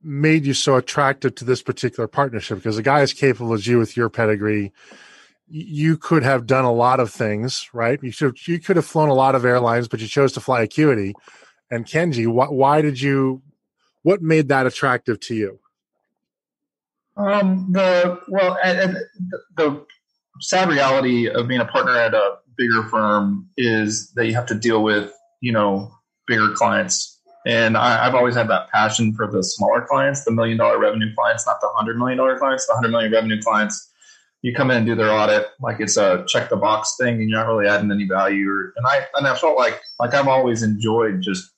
made 0.03 0.45
you 0.45 0.53
so 0.53 0.75
attractive 0.75 1.35
to 1.35 1.45
this 1.45 1.61
particular 1.61 2.07
partnership? 2.07 2.57
Because 2.57 2.77
a 2.77 2.83
guy 2.83 3.01
as 3.01 3.13
capable 3.13 3.53
as 3.53 3.67
you 3.67 3.77
with 3.79 3.97
your 3.97 4.09
pedigree 4.09 4.71
you 5.55 5.97
could 5.97 6.23
have 6.23 6.47
done 6.47 6.65
a 6.65 6.71
lot 6.71 6.99
of 6.99 7.11
things, 7.11 7.69
right? 7.73 8.01
You 8.01 8.09
should 8.11 8.47
you 8.47 8.59
could 8.59 8.75
have 8.75 8.85
flown 8.85 9.09
a 9.09 9.13
lot 9.13 9.35
of 9.35 9.45
airlines, 9.45 9.87
but 9.87 9.99
you 9.99 10.07
chose 10.07 10.33
to 10.33 10.39
fly 10.39 10.63
Acuity. 10.63 11.13
And 11.69 11.85
Kenji, 11.85 12.25
wh- 12.25 12.51
why 12.51 12.81
did 12.81 12.99
you? 12.99 13.43
What 14.01 14.21
made 14.21 14.49
that 14.49 14.65
attractive 14.65 15.19
to 15.21 15.35
you? 15.35 15.59
Um, 17.15 17.67
the 17.71 18.19
well, 18.27 18.57
and, 18.63 18.97
the 19.55 19.85
sad 20.41 20.69
reality 20.69 21.29
of 21.29 21.47
being 21.47 21.61
a 21.61 21.65
partner 21.65 21.95
at 21.95 22.15
a 22.15 22.37
bigger 22.57 22.83
firm 22.83 23.47
is 23.55 24.11
that 24.15 24.25
you 24.25 24.33
have 24.33 24.47
to 24.47 24.55
deal 24.55 24.81
with 24.81 25.11
you 25.41 25.51
know 25.51 25.91
bigger 26.25 26.49
clients, 26.53 27.12
and 27.45 27.77
I, 27.77 28.03
have 28.03 28.15
always 28.15 28.35
had 28.35 28.49
that 28.49 28.69
passion 28.69 29.13
for 29.13 29.27
the 29.27 29.43
smaller 29.43 29.81
clients, 29.81 30.23
the 30.23 30.31
million 30.31 30.57
dollar 30.57 30.79
revenue 30.79 31.13
clients, 31.15 31.45
not 31.45 31.59
the 31.61 31.69
hundred 31.75 31.97
million 31.97 32.17
dollar 32.17 32.37
clients, 32.37 32.65
the 32.67 32.73
hundred 32.73 32.91
million 32.91 33.11
revenue 33.11 33.41
clients 33.41 33.93
you 34.43 34.53
come 34.53 34.69
in 34.69 34.77
and 34.77 34.85
do 34.85 34.93
their 34.93 35.11
audit 35.11 35.47
like 35.61 35.79
it's 35.79 35.97
a 35.97 36.23
check 36.27 36.49
the 36.49 36.55
box 36.55 36.95
thing 36.99 37.15
and 37.15 37.29
you're 37.29 37.39
not 37.39 37.47
really 37.47 37.67
adding 37.67 37.91
any 37.91 38.05
value. 38.05 38.47
Or, 38.47 38.73
and 38.75 38.85
i 38.85 39.05
and 39.15 39.25
i 39.25 39.35
felt 39.35 39.57
like 39.57 39.81
like 39.99 40.13
i've 40.13 40.27
always 40.27 40.61
enjoyed 40.61 41.21
just 41.21 41.49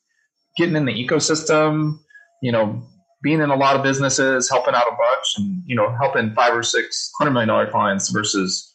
getting 0.56 0.76
in 0.76 0.86
the 0.86 0.94
ecosystem 0.94 2.00
you 2.42 2.52
know 2.52 2.82
being 3.22 3.42
in 3.42 3.50
a 3.50 3.56
lot 3.56 3.76
of 3.76 3.84
businesses 3.84 4.50
helping 4.50 4.76
out 4.76 4.88
a 4.88 4.96
bunch 4.96 5.28
and 5.38 5.64
you 5.66 5.76
know 5.76 5.94
helping 6.00 6.34
five 6.34 6.56
or 6.56 6.64
six 6.64 7.12
hundred 7.20 7.32
million 7.32 7.50
dollar 7.50 7.70
clients 7.70 8.10
versus 8.10 8.74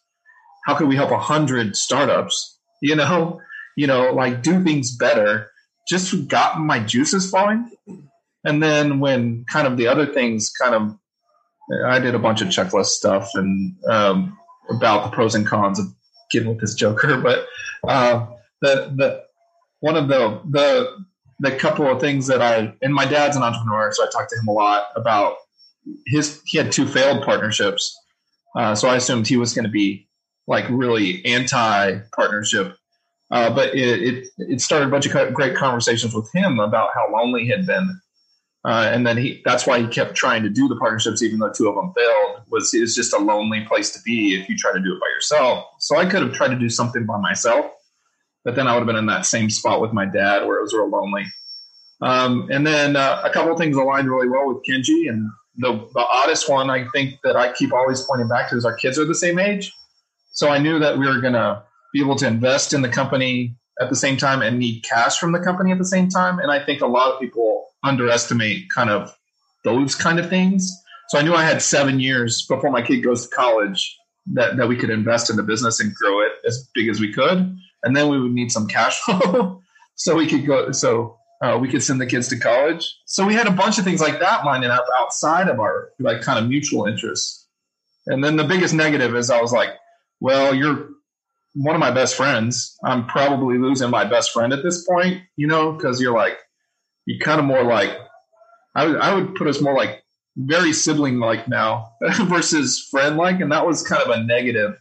how 0.65 0.75
could 0.75 0.87
we 0.87 0.95
help 0.95 1.09
a 1.09 1.17
hundred 1.17 1.75
startups 1.75 2.59
you 2.81 2.95
know? 2.95 3.41
You 3.77 3.87
know 3.87 4.11
like 4.11 4.43
do 4.43 4.61
things 4.61 4.97
better 4.97 5.49
just 5.91 6.27
got 6.29 6.59
my 6.59 6.79
juices 6.79 7.29
flowing 7.29 7.69
and 8.45 8.63
then 8.63 8.99
when 8.99 9.45
kind 9.45 9.67
of 9.67 9.77
the 9.77 9.87
other 9.87 10.05
things 10.05 10.49
kind 10.49 10.73
of 10.73 10.97
I 11.85 11.99
did 11.99 12.15
a 12.15 12.19
bunch 12.19 12.41
of 12.41 12.47
checklist 12.47 12.87
stuff 12.87 13.29
and 13.35 13.75
um, 13.87 14.37
about 14.69 15.03
the 15.03 15.15
pros 15.15 15.35
and 15.35 15.45
cons 15.45 15.79
of 15.79 15.85
getting 16.31 16.49
with 16.49 16.59
this 16.59 16.75
Joker. 16.75 17.17
But 17.21 17.45
uh, 17.87 18.27
the 18.61 18.93
the 18.95 19.23
one 19.79 19.95
of 19.95 20.07
the 20.07 20.41
the 20.49 21.05
the 21.39 21.55
couple 21.55 21.87
of 21.87 21.99
things 21.99 22.27
that 22.27 22.41
I 22.41 22.73
and 22.81 22.93
my 22.93 23.05
dad's 23.05 23.37
an 23.37 23.43
entrepreneur, 23.43 23.91
so 23.91 24.03
I 24.03 24.09
talked 24.11 24.31
to 24.31 24.39
him 24.39 24.47
a 24.47 24.53
lot 24.53 24.87
about 24.95 25.35
his. 26.07 26.41
He 26.45 26.57
had 26.57 26.71
two 26.71 26.87
failed 26.87 27.23
partnerships, 27.23 27.97
uh, 28.55 28.75
so 28.75 28.87
I 28.89 28.97
assumed 28.97 29.27
he 29.27 29.37
was 29.37 29.53
going 29.53 29.65
to 29.65 29.71
be 29.71 30.07
like 30.47 30.65
really 30.69 31.25
anti 31.25 31.99
partnership. 32.13 32.75
Uh, 33.31 33.49
but 33.53 33.73
it, 33.73 34.03
it, 34.03 34.27
it 34.37 34.61
started 34.61 34.87
a 34.87 34.91
bunch 34.91 35.05
of 35.05 35.33
great 35.33 35.55
conversations 35.55 36.13
with 36.13 36.29
him 36.33 36.59
about 36.59 36.89
how 36.93 37.09
lonely 37.13 37.43
he 37.43 37.49
had 37.49 37.65
been 37.65 37.99
uh, 38.63 38.89
and 38.93 39.07
then 39.07 39.17
he 39.17 39.41
that's 39.43 39.65
why 39.65 39.79
he 39.81 39.87
kept 39.87 40.15
trying 40.15 40.43
to 40.43 40.49
do 40.49 40.67
the 40.67 40.75
partnerships, 40.75 41.23
even 41.23 41.39
though 41.39 41.51
two 41.51 41.67
of 41.67 41.75
them 41.75 41.93
failed. 41.95 42.41
Was 42.49 42.71
it's 42.73 42.93
just 42.93 43.13
a 43.13 43.17
lonely 43.17 43.65
place 43.65 43.91
to 43.91 43.99
be 44.05 44.39
if 44.39 44.47
you 44.47 44.55
try 44.55 44.71
to 44.71 44.79
do 44.79 44.93
it 44.93 44.99
by 44.99 45.07
yourself. 45.07 45.65
So 45.79 45.97
I 45.97 46.05
could 46.05 46.21
have 46.21 46.33
tried 46.33 46.49
to 46.49 46.59
do 46.59 46.69
something 46.69 47.05
by 47.05 47.17
myself, 47.17 47.71
but 48.45 48.55
then 48.55 48.67
I 48.67 48.73
would 48.73 48.81
have 48.81 48.87
been 48.87 48.97
in 48.97 49.07
that 49.07 49.25
same 49.25 49.49
spot 49.49 49.81
with 49.81 49.93
my 49.93 50.05
dad 50.05 50.45
where 50.45 50.59
it 50.59 50.61
was 50.61 50.73
real 50.73 50.89
lonely. 50.89 51.25
Um, 52.01 52.49
and 52.51 52.65
then 52.65 52.95
uh, 52.95 53.21
a 53.23 53.31
couple 53.31 53.55
things 53.57 53.77
aligned 53.77 54.09
really 54.09 54.29
well 54.29 54.47
with 54.47 54.63
Kenji. 54.63 55.09
And 55.09 55.29
the, 55.57 55.87
the 55.93 56.05
oddest 56.05 56.49
one 56.49 56.69
I 56.69 56.87
think 56.89 57.15
that 57.23 57.35
I 57.35 57.53
keep 57.53 57.73
always 57.73 58.01
pointing 58.01 58.27
back 58.27 58.49
to 58.49 58.57
is 58.57 58.65
our 58.65 58.75
kids 58.75 58.99
are 58.99 59.05
the 59.05 59.15
same 59.15 59.39
age. 59.39 59.73
So 60.33 60.49
I 60.49 60.59
knew 60.59 60.77
that 60.79 60.97
we 60.97 61.07
were 61.07 61.21
going 61.21 61.33
to 61.33 61.63
be 61.93 62.01
able 62.01 62.15
to 62.17 62.27
invest 62.27 62.73
in 62.73 62.81
the 62.81 62.89
company 62.89 63.55
at 63.79 63.89
the 63.89 63.95
same 63.95 64.17
time 64.17 64.41
and 64.41 64.59
need 64.59 64.81
cash 64.83 65.17
from 65.17 65.31
the 65.31 65.39
company 65.39 65.71
at 65.71 65.77
the 65.77 65.85
same 65.85 66.09
time. 66.09 66.39
And 66.39 66.51
I 66.51 66.63
think 66.63 66.81
a 66.81 66.87
lot 66.87 67.13
of 67.13 67.19
people 67.19 67.67
underestimate 67.83 68.69
kind 68.73 68.89
of 68.89 69.15
those 69.63 69.95
kind 69.95 70.19
of 70.19 70.29
things. 70.29 70.71
So 71.09 71.17
I 71.17 71.23
knew 71.23 71.33
I 71.33 71.43
had 71.43 71.61
seven 71.61 71.99
years 71.99 72.45
before 72.47 72.71
my 72.71 72.81
kid 72.81 73.01
goes 73.01 73.27
to 73.27 73.35
college 73.35 73.97
that, 74.33 74.57
that 74.57 74.67
we 74.67 74.75
could 74.75 74.89
invest 74.89 75.29
in 75.29 75.35
the 75.35 75.43
business 75.43 75.79
and 75.79 75.93
grow 75.93 76.21
it 76.21 76.33
as 76.45 76.69
big 76.73 76.89
as 76.89 76.99
we 76.99 77.11
could. 77.11 77.57
And 77.83 77.95
then 77.95 78.09
we 78.09 78.21
would 78.21 78.31
need 78.31 78.51
some 78.51 78.67
cash 78.67 78.99
flow 79.01 79.61
so 79.95 80.15
we 80.15 80.27
could 80.27 80.45
go, 80.45 80.71
so 80.71 81.17
uh, 81.41 81.57
we 81.59 81.67
could 81.67 81.83
send 81.83 81.99
the 81.99 82.05
kids 82.05 82.27
to 82.29 82.39
college. 82.39 82.95
So 83.05 83.25
we 83.25 83.33
had 83.33 83.47
a 83.47 83.51
bunch 83.51 83.79
of 83.79 83.83
things 83.83 83.99
like 83.99 84.19
that 84.19 84.45
lining 84.45 84.69
up 84.69 84.85
outside 84.99 85.47
of 85.47 85.59
our 85.59 85.89
like 85.99 86.21
kind 86.21 86.39
of 86.39 86.47
mutual 86.47 86.85
interests. 86.85 87.47
And 88.07 88.23
then 88.23 88.35
the 88.35 88.43
biggest 88.43 88.73
negative 88.73 89.15
is 89.15 89.29
I 89.29 89.41
was 89.41 89.51
like, 89.51 89.69
well, 90.19 90.53
you're 90.53 90.89
one 91.53 91.75
of 91.75 91.79
my 91.79 91.91
best 91.91 92.15
friends. 92.15 92.77
I'm 92.83 93.07
probably 93.07 93.57
losing 93.57 93.89
my 93.89 94.05
best 94.05 94.31
friend 94.31 94.53
at 94.53 94.63
this 94.63 94.85
point, 94.85 95.21
you 95.35 95.47
know, 95.47 95.73
because 95.73 96.01
you're 96.01 96.15
like, 96.15 96.37
you 97.05 97.19
kind 97.19 97.39
of 97.39 97.45
more 97.45 97.63
like 97.63 97.97
I 98.75 98.85
would 98.85 98.97
I 98.97 99.13
would 99.13 99.35
put 99.35 99.47
us 99.47 99.61
more 99.61 99.75
like 99.75 100.03
very 100.37 100.73
sibling 100.73 101.19
like 101.19 101.47
now 101.47 101.93
versus 102.23 102.87
friend 102.89 103.17
like, 103.17 103.39
and 103.41 103.51
that 103.51 103.65
was 103.65 103.85
kind 103.85 104.01
of 104.01 104.09
a 104.09 104.23
negative 104.23 104.75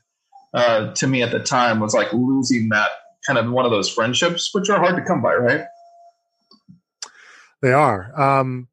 uh, 0.54 0.92
to 0.94 1.06
me 1.06 1.22
at 1.22 1.32
the 1.32 1.40
time. 1.40 1.80
Was 1.80 1.94
like 1.94 2.12
losing 2.12 2.68
that 2.68 2.90
kind 3.26 3.38
of 3.38 3.50
one 3.50 3.64
of 3.64 3.70
those 3.70 3.88
friendships, 3.88 4.50
which 4.52 4.70
are 4.70 4.78
hard 4.78 4.96
to 4.96 5.02
come 5.02 5.22
by, 5.22 5.34
right? 5.34 5.64
They 7.62 7.72
are. 7.72 8.12
Um, 8.18 8.68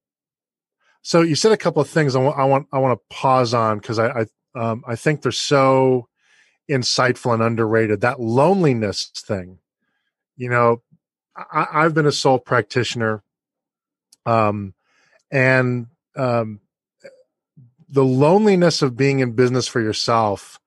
so 1.01 1.21
you 1.21 1.35
said 1.35 1.51
a 1.51 1.57
couple 1.57 1.81
of 1.81 1.89
things 1.89 2.15
I 2.15 2.19
want 2.19 2.37
I 2.37 2.45
want 2.45 2.67
I 2.71 2.79
want 2.79 2.99
to 2.99 3.15
pause 3.15 3.53
on 3.53 3.79
because 3.79 3.97
I 3.97 4.07
I, 4.07 4.25
um, 4.55 4.83
I 4.87 4.95
think 4.95 5.21
they're 5.21 5.31
so 5.31 6.06
insightful 6.69 7.33
and 7.33 7.43
underrated. 7.43 8.01
That 8.01 8.19
loneliness 8.19 9.11
thing, 9.15 9.59
you 10.35 10.49
know, 10.49 10.81
I, 11.35 11.67
I've 11.71 11.93
been 11.93 12.05
a 12.05 12.11
sole 12.11 12.39
practitioner 12.39 13.23
um, 14.25 14.73
and 15.31 15.87
um, 16.15 16.59
the 17.89 18.03
loneliness 18.03 18.81
of 18.81 18.97
being 18.97 19.19
in 19.19 19.31
business 19.33 19.67
for 19.67 19.81
yourself 19.81 20.59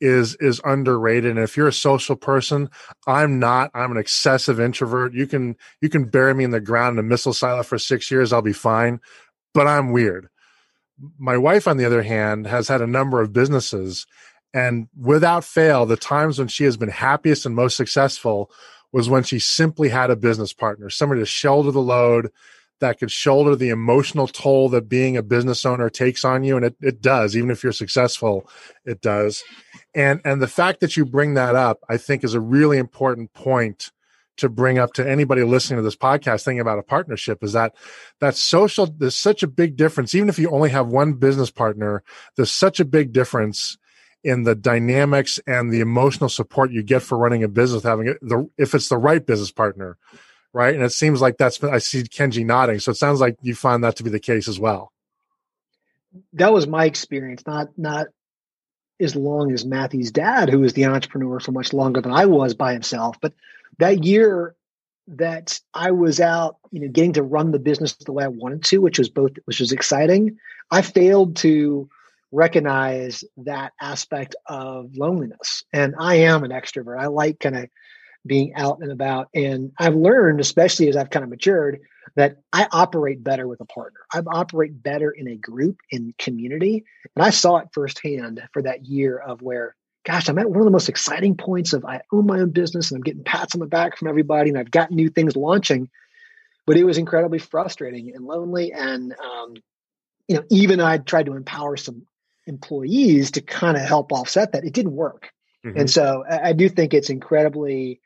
is 0.00 0.34
is 0.40 0.60
underrated 0.64 1.30
and 1.30 1.38
if 1.38 1.56
you're 1.56 1.68
a 1.68 1.72
social 1.72 2.16
person 2.16 2.68
i'm 3.06 3.38
not 3.38 3.70
i'm 3.72 3.92
an 3.92 3.96
excessive 3.96 4.60
introvert 4.60 5.14
you 5.14 5.26
can 5.26 5.56
you 5.80 5.88
can 5.88 6.04
bury 6.04 6.34
me 6.34 6.44
in 6.44 6.50
the 6.50 6.60
ground 6.60 6.98
in 6.98 7.04
a 7.04 7.08
missile 7.08 7.32
silo 7.32 7.62
for 7.62 7.78
six 7.78 8.10
years 8.10 8.32
i'll 8.32 8.42
be 8.42 8.52
fine 8.52 9.00
but 9.54 9.66
i'm 9.66 9.92
weird 9.92 10.28
my 11.18 11.36
wife 11.36 11.68
on 11.68 11.76
the 11.76 11.84
other 11.84 12.02
hand 12.02 12.46
has 12.46 12.68
had 12.68 12.82
a 12.82 12.86
number 12.86 13.20
of 13.22 13.32
businesses 13.32 14.06
and 14.56 14.88
without 14.98 15.44
fail 15.44 15.86
the 15.86 15.96
times 15.96 16.38
when 16.38 16.48
she 16.48 16.64
has 16.64 16.76
been 16.76 16.88
happiest 16.88 17.46
and 17.46 17.54
most 17.54 17.76
successful 17.76 18.50
was 18.92 19.10
when 19.10 19.22
she 19.22 19.38
simply 19.38 19.88
had 19.88 20.10
a 20.10 20.16
business 20.16 20.52
partner 20.52 20.90
somebody 20.90 21.20
to 21.20 21.26
shoulder 21.26 21.70
the 21.70 21.80
load 21.80 22.30
that 22.80 22.98
could 22.98 23.10
shoulder 23.10 23.56
the 23.56 23.70
emotional 23.70 24.26
toll 24.26 24.68
that 24.68 24.88
being 24.88 25.16
a 25.16 25.22
business 25.22 25.64
owner 25.64 25.88
takes 25.88 26.24
on 26.24 26.44
you. 26.44 26.56
And 26.56 26.66
it, 26.66 26.76
it 26.80 27.00
does. 27.00 27.36
Even 27.36 27.50
if 27.50 27.62
you're 27.62 27.72
successful 27.72 28.48
it 28.84 29.00
does. 29.00 29.42
And 29.94 30.20
and 30.24 30.42
the 30.42 30.48
fact 30.48 30.80
that 30.80 30.96
you 30.96 31.04
bring 31.04 31.34
that 31.34 31.54
up 31.54 31.80
i 31.88 31.96
think 31.96 32.24
is 32.24 32.34
a 32.34 32.40
really 32.40 32.78
important 32.78 33.32
point 33.32 33.92
to 34.36 34.50
bring 34.50 34.78
up 34.78 34.92
to 34.92 35.08
anybody 35.08 35.42
listening 35.42 35.78
to 35.78 35.82
this 35.82 35.96
podcast 35.96 36.44
thinking 36.44 36.60
about 36.60 36.78
a 36.78 36.82
partnership 36.82 37.42
is 37.42 37.54
that 37.54 37.74
that 38.20 38.36
social 38.36 38.86
there's 38.86 39.16
such 39.16 39.42
a 39.42 39.48
big 39.48 39.76
difference. 39.76 40.14
Even 40.14 40.28
if 40.28 40.38
you 40.38 40.50
only 40.50 40.70
have 40.70 40.88
one 40.88 41.14
business 41.14 41.50
partner 41.50 42.02
there's 42.36 42.50
such 42.50 42.78
a 42.80 42.84
big 42.84 43.12
difference 43.12 43.78
in 44.24 44.42
the 44.42 44.54
dynamics 44.54 45.38
and 45.46 45.72
the 45.72 45.80
emotional 45.80 46.28
support 46.28 46.72
you 46.72 46.82
get 46.82 47.02
for 47.02 47.16
running 47.16 47.44
a 47.44 47.48
business 47.48 47.82
having 47.82 48.08
it 48.08 48.18
the 48.22 48.48
if 48.58 48.74
it's 48.74 48.88
the 48.88 48.98
right 48.98 49.24
business 49.24 49.52
partner 49.52 49.96
right? 50.56 50.74
And 50.74 50.82
it 50.82 50.92
seems 50.92 51.20
like 51.20 51.36
that's 51.36 51.62
I 51.62 51.78
see 51.78 52.02
Kenji 52.02 52.44
nodding, 52.44 52.78
so 52.78 52.90
it 52.90 52.96
sounds 52.96 53.20
like 53.20 53.36
you 53.42 53.54
find 53.54 53.84
that 53.84 53.96
to 53.96 54.02
be 54.02 54.08
the 54.08 54.18
case 54.18 54.48
as 54.48 54.58
well. 54.58 54.90
That 56.32 56.50
was 56.50 56.66
my 56.66 56.86
experience, 56.86 57.42
not 57.46 57.68
not 57.76 58.06
as 58.98 59.14
long 59.14 59.52
as 59.52 59.66
Matthew's 59.66 60.10
dad, 60.10 60.48
who 60.48 60.60
was 60.60 60.72
the 60.72 60.86
entrepreneur 60.86 61.40
for 61.40 61.52
much 61.52 61.74
longer 61.74 62.00
than 62.00 62.12
I 62.12 62.24
was 62.24 62.54
by 62.54 62.72
himself. 62.72 63.20
But 63.20 63.34
that 63.78 64.04
year 64.04 64.54
that 65.08 65.60
I 65.74 65.90
was 65.90 66.20
out, 66.20 66.56
you 66.70 66.80
know, 66.80 66.88
getting 66.88 67.12
to 67.12 67.22
run 67.22 67.50
the 67.50 67.58
business 67.58 67.94
the 67.94 68.12
way 68.12 68.24
I 68.24 68.28
wanted 68.28 68.64
to, 68.64 68.78
which 68.78 68.98
was 68.98 69.10
both, 69.10 69.32
which 69.44 69.60
was 69.60 69.72
exciting. 69.72 70.38
I 70.70 70.80
failed 70.80 71.36
to 71.36 71.90
recognize 72.32 73.24
that 73.38 73.72
aspect 73.80 74.36
of 74.46 74.96
loneliness. 74.96 75.64
And 75.72 75.94
I 75.98 76.16
am 76.16 76.44
an 76.44 76.50
extrovert. 76.50 77.00
I 77.00 77.06
like 77.06 77.40
kind 77.40 77.56
of 77.56 77.68
being 78.26 78.54
out 78.54 78.80
and 78.80 78.90
about. 78.90 79.28
And 79.34 79.72
I've 79.78 79.94
learned, 79.94 80.40
especially 80.40 80.88
as 80.88 80.96
I've 80.96 81.10
kind 81.10 81.22
of 81.22 81.30
matured, 81.30 81.80
that 82.16 82.38
I 82.52 82.66
operate 82.72 83.22
better 83.22 83.46
with 83.46 83.60
a 83.60 83.66
partner. 83.66 84.00
I 84.12 84.20
operate 84.26 84.82
better 84.82 85.10
in 85.10 85.28
a 85.28 85.36
group, 85.36 85.78
in 85.90 86.14
community. 86.18 86.84
And 87.14 87.24
I 87.24 87.30
saw 87.30 87.58
it 87.58 87.68
firsthand 87.72 88.42
for 88.52 88.62
that 88.62 88.86
year 88.86 89.18
of 89.18 89.42
where 89.42 89.76
gosh, 90.06 90.28
I'm 90.28 90.38
at 90.38 90.48
one 90.48 90.60
of 90.60 90.64
the 90.64 90.70
most 90.70 90.88
exciting 90.88 91.36
points 91.36 91.72
of 91.72 91.84
I 91.84 92.00
own 92.12 92.26
my 92.26 92.38
own 92.38 92.50
business 92.50 92.90
and 92.90 92.96
I'm 92.96 93.02
getting 93.02 93.24
pats 93.24 93.56
on 93.56 93.60
the 93.60 93.66
back 93.66 93.98
from 93.98 94.06
everybody 94.06 94.50
and 94.50 94.58
I've 94.58 94.70
got 94.70 94.92
new 94.92 95.10
things 95.10 95.34
launching. 95.34 95.90
But 96.64 96.76
it 96.76 96.84
was 96.84 96.96
incredibly 96.96 97.40
frustrating 97.40 98.14
and 98.14 98.24
lonely. 98.24 98.72
And, 98.72 99.12
um, 99.12 99.54
you 100.28 100.36
know, 100.36 100.44
even 100.48 100.80
I 100.80 100.98
tried 100.98 101.26
to 101.26 101.34
empower 101.34 101.76
some 101.76 102.06
employees 102.46 103.32
to 103.32 103.40
kind 103.40 103.76
of 103.76 103.82
help 103.82 104.12
offset 104.12 104.52
that. 104.52 104.64
It 104.64 104.72
didn't 104.72 104.92
work. 104.92 105.30
Mm-hmm. 105.64 105.80
And 105.80 105.90
so 105.90 106.24
I, 106.28 106.50
I 106.50 106.52
do 106.52 106.68
think 106.68 106.94
it's 106.94 107.10
incredibly 107.10 108.00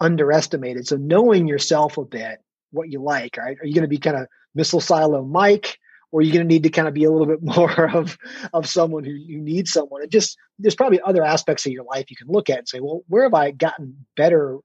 underestimated. 0.00 0.86
So 0.86 0.96
knowing 0.96 1.46
yourself 1.46 1.98
a 1.98 2.04
bit, 2.04 2.40
what 2.70 2.90
you 2.90 3.02
like, 3.02 3.36
right? 3.36 3.56
Are 3.60 3.66
you 3.66 3.74
going 3.74 3.82
to 3.82 3.88
be 3.88 3.98
kind 3.98 4.16
of 4.16 4.26
missile 4.54 4.80
silo 4.80 5.24
Mike? 5.24 5.78
or 6.12 6.20
are 6.20 6.22
you're 6.22 6.32
going 6.32 6.46
to 6.46 6.54
need 6.54 6.62
to 6.62 6.70
kind 6.70 6.88
of 6.88 6.94
be 6.94 7.04
a 7.04 7.10
little 7.10 7.26
bit 7.26 7.42
more 7.56 7.90
of 7.90 8.16
of 8.52 8.68
someone 8.68 9.04
who 9.04 9.12
you 9.12 9.40
need 9.40 9.68
someone. 9.68 10.02
It 10.02 10.10
just 10.10 10.36
there's 10.58 10.74
probably 10.74 11.00
other 11.00 11.24
aspects 11.24 11.66
of 11.66 11.72
your 11.72 11.84
life 11.84 12.10
you 12.10 12.16
can 12.16 12.28
look 12.28 12.48
at 12.48 12.58
and 12.58 12.68
say, 12.68 12.80
well, 12.80 13.02
where 13.08 13.24
have 13.24 13.34
I 13.34 13.50
gotten 13.50 14.06
better 14.16 14.58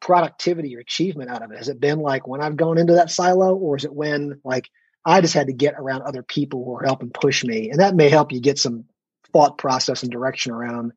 productivity 0.00 0.76
or 0.76 0.80
achievement 0.80 1.30
out 1.30 1.42
of 1.42 1.50
it? 1.50 1.58
Has 1.58 1.68
it 1.68 1.80
been 1.80 2.00
like 2.00 2.26
when 2.26 2.40
I've 2.40 2.56
gone 2.56 2.78
into 2.78 2.94
that 2.94 3.10
silo, 3.10 3.54
or 3.54 3.76
is 3.76 3.84
it 3.84 3.92
when 3.92 4.40
like 4.44 4.68
I 5.04 5.20
just 5.20 5.34
had 5.34 5.48
to 5.48 5.52
get 5.52 5.74
around 5.76 6.02
other 6.02 6.22
people 6.22 6.64
who 6.64 6.76
are 6.76 6.84
helping 6.84 7.10
push 7.10 7.44
me, 7.44 7.70
and 7.70 7.80
that 7.80 7.94
may 7.94 8.08
help 8.08 8.32
you 8.32 8.40
get 8.40 8.58
some 8.58 8.84
thought 9.32 9.58
process 9.58 10.02
and 10.02 10.12
direction 10.12 10.52
around 10.52 10.92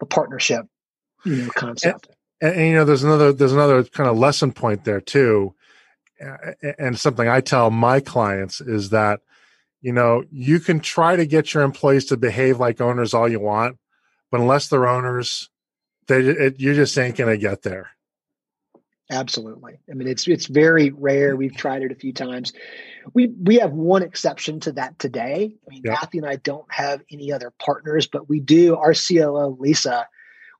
the 0.00 0.06
partnership, 0.06 0.66
you 1.24 1.36
know, 1.36 1.48
concept. 1.50 2.08
And, 2.40 2.54
and, 2.54 2.68
you 2.68 2.74
know, 2.74 2.84
there's 2.84 3.04
another 3.04 3.32
there's 3.32 3.52
another 3.52 3.84
kind 3.84 4.08
of 4.08 4.18
lesson 4.18 4.52
point 4.52 4.84
there 4.84 5.00
too, 5.00 5.54
and 6.78 6.98
something 6.98 7.28
I 7.28 7.40
tell 7.40 7.70
my 7.70 8.00
clients 8.00 8.60
is 8.60 8.90
that 8.90 9.20
you 9.84 9.92
know, 9.92 10.24
you 10.30 10.60
can 10.60 10.80
try 10.80 11.14
to 11.14 11.26
get 11.26 11.52
your 11.52 11.62
employees 11.62 12.06
to 12.06 12.16
behave 12.16 12.58
like 12.58 12.80
owners 12.80 13.12
all 13.12 13.28
you 13.28 13.38
want, 13.38 13.76
but 14.30 14.40
unless 14.40 14.66
they're 14.68 14.88
owners, 14.88 15.50
they 16.06 16.20
it, 16.20 16.58
you 16.58 16.72
just 16.72 16.96
ain't 16.96 17.18
going 17.18 17.30
to 17.30 17.36
get 17.36 17.62
there. 17.64 17.90
Absolutely. 19.10 19.80
I 19.90 19.94
mean, 19.94 20.08
it's 20.08 20.26
it's 20.26 20.46
very 20.46 20.90
rare. 20.90 21.36
We've 21.36 21.54
tried 21.54 21.82
it 21.82 21.92
a 21.92 21.94
few 21.94 22.12
times. 22.12 22.52
We 23.12 23.26
we 23.26 23.56
have 23.56 23.72
one 23.72 24.02
exception 24.02 24.60
to 24.60 24.72
that 24.72 24.98
today. 24.98 25.56
I 25.66 25.70
mean, 25.70 25.82
yep. 25.84 25.94
Matthew 26.00 26.22
and 26.22 26.30
I 26.30 26.36
don't 26.36 26.66
have 26.72 27.02
any 27.10 27.30
other 27.30 27.52
partners, 27.58 28.06
but 28.06 28.28
we 28.28 28.40
do. 28.40 28.76
Our 28.76 28.94
COO 28.94 29.58
Lisa, 29.60 30.08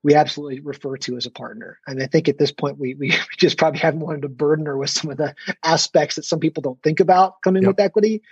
we 0.02 0.14
absolutely 0.14 0.60
refer 0.60 0.98
to 0.98 1.16
as 1.16 1.24
a 1.24 1.30
partner. 1.30 1.78
And 1.86 2.02
I 2.02 2.06
think 2.06 2.28
at 2.28 2.36
this 2.36 2.52
point, 2.52 2.78
we 2.78 2.94
we 2.94 3.14
just 3.38 3.56
probably 3.56 3.80
haven't 3.80 4.00
wanted 4.00 4.22
to 4.22 4.28
burden 4.28 4.66
her 4.66 4.76
with 4.76 4.90
some 4.90 5.10
of 5.10 5.16
the 5.16 5.34
aspects 5.62 6.16
that 6.16 6.26
some 6.26 6.40
people 6.40 6.60
don't 6.60 6.82
think 6.82 7.00
about 7.00 7.40
coming 7.42 7.62
yep. 7.62 7.70
with 7.70 7.80
equity. 7.80 8.22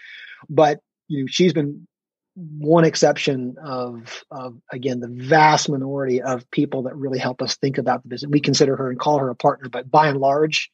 But 0.50 0.80
you 1.08 1.22
know, 1.22 1.26
she's 1.26 1.54
been 1.54 1.86
one 2.34 2.84
exception 2.84 3.56
of, 3.62 4.24
of 4.30 4.56
again 4.70 5.00
the 5.00 5.08
vast 5.08 5.68
minority 5.68 6.22
of 6.22 6.50
people 6.50 6.82
that 6.84 6.96
really 6.96 7.18
help 7.18 7.42
us 7.42 7.56
think 7.56 7.78
about 7.78 8.02
the 8.02 8.08
business. 8.08 8.30
We 8.30 8.40
consider 8.40 8.76
her 8.76 8.90
and 8.90 8.98
call 8.98 9.18
her 9.18 9.28
a 9.28 9.34
partner, 9.34 9.68
but 9.68 9.90
by 9.90 10.08
and 10.08 10.18
large, 10.18 10.70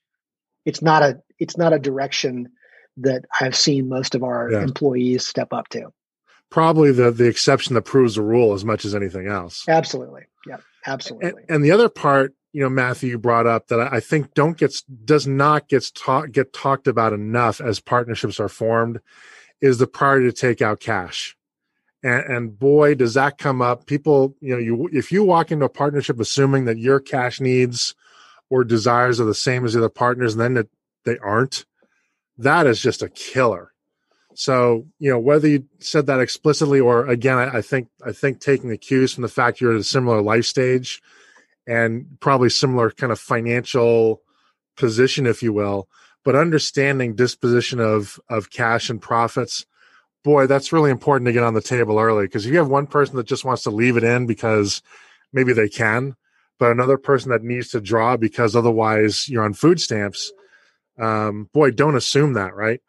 it's 0.64 0.82
not 0.82 1.02
a 1.02 1.20
it's 1.38 1.56
not 1.56 1.72
a 1.72 1.78
direction 1.78 2.50
that 2.98 3.24
I've 3.40 3.56
seen 3.56 3.88
most 3.88 4.14
of 4.14 4.22
our 4.22 4.50
yeah. 4.50 4.62
employees 4.62 5.26
step 5.26 5.52
up 5.52 5.68
to. 5.70 5.92
Probably 6.50 6.92
the 6.92 7.10
the 7.10 7.26
exception 7.26 7.74
that 7.74 7.82
proves 7.82 8.14
the 8.14 8.22
rule 8.22 8.54
as 8.54 8.64
much 8.64 8.84
as 8.84 8.94
anything 8.94 9.26
else. 9.26 9.64
Absolutely, 9.68 10.22
yeah, 10.46 10.58
absolutely. 10.86 11.42
And, 11.42 11.50
and 11.56 11.64
the 11.64 11.72
other 11.72 11.88
part, 11.88 12.34
you 12.52 12.62
know, 12.62 12.70
Matthew 12.70 13.10
you 13.10 13.18
brought 13.18 13.46
up 13.46 13.68
that 13.68 13.92
I 13.92 14.00
think 14.00 14.34
don't 14.34 14.56
gets 14.56 14.82
does 14.82 15.26
not 15.26 15.68
gets 15.68 15.90
talk 15.90 16.30
get 16.30 16.52
talked 16.52 16.86
about 16.86 17.12
enough 17.12 17.60
as 17.60 17.80
partnerships 17.80 18.38
are 18.38 18.48
formed 18.48 19.00
is 19.60 19.78
the 19.78 19.86
priority 19.86 20.26
to 20.26 20.32
take 20.32 20.62
out 20.62 20.80
cash. 20.80 21.36
And, 22.02 22.24
and, 22.32 22.58
boy, 22.58 22.94
does 22.94 23.14
that 23.14 23.38
come 23.38 23.60
up. 23.60 23.86
People, 23.86 24.36
you 24.40 24.54
know, 24.54 24.60
you 24.60 24.88
if 24.92 25.10
you 25.10 25.24
walk 25.24 25.50
into 25.50 25.64
a 25.64 25.68
partnership 25.68 26.20
assuming 26.20 26.64
that 26.66 26.78
your 26.78 27.00
cash 27.00 27.40
needs 27.40 27.94
or 28.50 28.64
desires 28.64 29.20
are 29.20 29.24
the 29.24 29.34
same 29.34 29.64
as 29.64 29.72
the 29.72 29.80
other 29.80 29.88
partners, 29.88 30.34
and 30.34 30.56
then 30.56 30.68
they 31.04 31.18
aren't, 31.18 31.64
that 32.38 32.66
is 32.66 32.80
just 32.80 33.02
a 33.02 33.08
killer. 33.08 33.72
So, 34.34 34.86
you 35.00 35.10
know, 35.10 35.18
whether 35.18 35.48
you 35.48 35.64
said 35.80 36.06
that 36.06 36.20
explicitly 36.20 36.78
or 36.78 37.08
again, 37.08 37.38
I, 37.38 37.58
I 37.58 37.62
think 37.62 37.88
I 38.06 38.12
think 38.12 38.40
taking 38.40 38.70
the 38.70 38.78
cues 38.78 39.12
from 39.12 39.22
the 39.22 39.28
fact 39.28 39.60
you're 39.60 39.74
at 39.74 39.80
a 39.80 39.84
similar 39.84 40.22
life 40.22 40.44
stage 40.44 41.02
and 41.66 42.06
probably 42.20 42.48
similar 42.48 42.92
kind 42.92 43.10
of 43.10 43.18
financial 43.18 44.22
position, 44.76 45.26
if 45.26 45.42
you 45.42 45.52
will, 45.52 45.88
but 46.24 46.36
understanding 46.36 47.16
disposition 47.16 47.80
of 47.80 48.20
of 48.28 48.50
cash 48.50 48.88
and 48.88 49.02
profits 49.02 49.66
boy 50.28 50.46
that's 50.46 50.74
really 50.74 50.90
important 50.90 51.24
to 51.24 51.32
get 51.32 51.42
on 51.42 51.54
the 51.54 51.62
table 51.62 51.98
early 51.98 52.26
because 52.26 52.44
if 52.44 52.52
you 52.52 52.58
have 52.58 52.68
one 52.68 52.86
person 52.86 53.16
that 53.16 53.26
just 53.26 53.46
wants 53.46 53.62
to 53.62 53.70
leave 53.70 53.96
it 53.96 54.04
in 54.04 54.26
because 54.26 54.82
maybe 55.32 55.54
they 55.54 55.70
can 55.70 56.14
but 56.58 56.70
another 56.70 56.98
person 56.98 57.30
that 57.30 57.42
needs 57.42 57.68
to 57.68 57.80
draw 57.80 58.14
because 58.14 58.54
otherwise 58.54 59.26
you're 59.26 59.42
on 59.42 59.54
food 59.54 59.80
stamps 59.80 60.30
um, 60.98 61.48
boy 61.54 61.70
don't 61.70 61.96
assume 61.96 62.34
that 62.34 62.54
right 62.54 62.82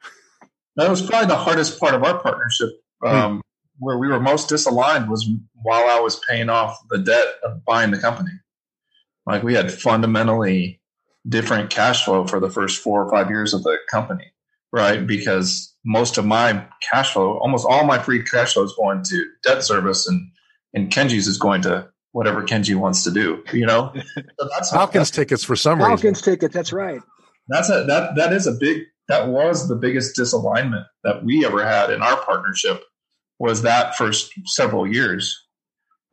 that 0.75 0.89
was 0.89 1.01
probably 1.01 1.27
the 1.27 1.35
hardest 1.37 1.79
part 1.79 1.93
of 1.93 2.03
our 2.03 2.19
partnership 2.19 2.71
hmm. 3.01 3.07
um, 3.07 3.35
hmm. 3.35 3.39
where 3.77 3.97
we 3.97 4.09
were 4.09 4.19
most 4.19 4.49
disaligned 4.49 5.07
was 5.07 5.25
while 5.61 5.89
i 5.89 5.97
was 5.97 6.19
paying 6.29 6.49
off 6.49 6.77
the 6.89 6.97
debt 6.97 7.35
of 7.45 7.63
buying 7.63 7.89
the 7.89 7.97
company 7.97 8.33
like 9.25 9.43
we 9.43 9.53
had 9.53 9.71
fundamentally 9.71 10.81
different 11.29 11.69
cash 11.69 12.03
flow 12.03 12.27
for 12.27 12.41
the 12.41 12.49
first 12.49 12.81
four 12.81 13.05
or 13.05 13.11
five 13.11 13.29
years 13.29 13.53
of 13.53 13.63
the 13.63 13.77
company, 13.89 14.31
right? 14.71 15.05
Because 15.05 15.73
most 15.85 16.17
of 16.17 16.25
my 16.25 16.65
cash 16.81 17.13
flow, 17.13 17.37
almost 17.39 17.65
all 17.67 17.85
my 17.85 17.99
free 17.99 18.23
cash 18.23 18.53
flow 18.53 18.63
is 18.63 18.73
going 18.77 19.03
to 19.03 19.25
debt 19.43 19.63
service 19.63 20.07
and 20.07 20.31
and 20.73 20.91
Kenji's 20.91 21.27
is 21.27 21.37
going 21.37 21.61
to 21.63 21.89
whatever 22.11 22.43
Kenji 22.43 22.75
wants 22.75 23.03
to 23.03 23.11
do, 23.11 23.43
you 23.53 23.65
know? 23.65 23.91
So 24.15 24.49
that's 24.53 24.71
Falcons 24.71 25.11
tickets 25.11 25.43
for 25.43 25.55
some 25.55 25.79
Falcons 25.79 26.03
reason. 26.03 26.13
Falcons 26.13 26.21
tickets, 26.21 26.53
that's 26.53 26.73
right. 26.73 27.01
That's 27.47 27.69
a 27.69 27.83
that 27.85 28.15
that 28.15 28.33
is 28.33 28.47
a 28.47 28.53
big 28.53 28.83
that 29.07 29.27
was 29.27 29.67
the 29.67 29.75
biggest 29.75 30.17
disalignment 30.17 30.85
that 31.03 31.23
we 31.23 31.45
ever 31.45 31.65
had 31.65 31.89
in 31.89 32.01
our 32.01 32.17
partnership 32.23 32.83
was 33.39 33.63
that 33.63 33.95
first 33.95 34.31
several 34.45 34.85
years. 34.87 35.47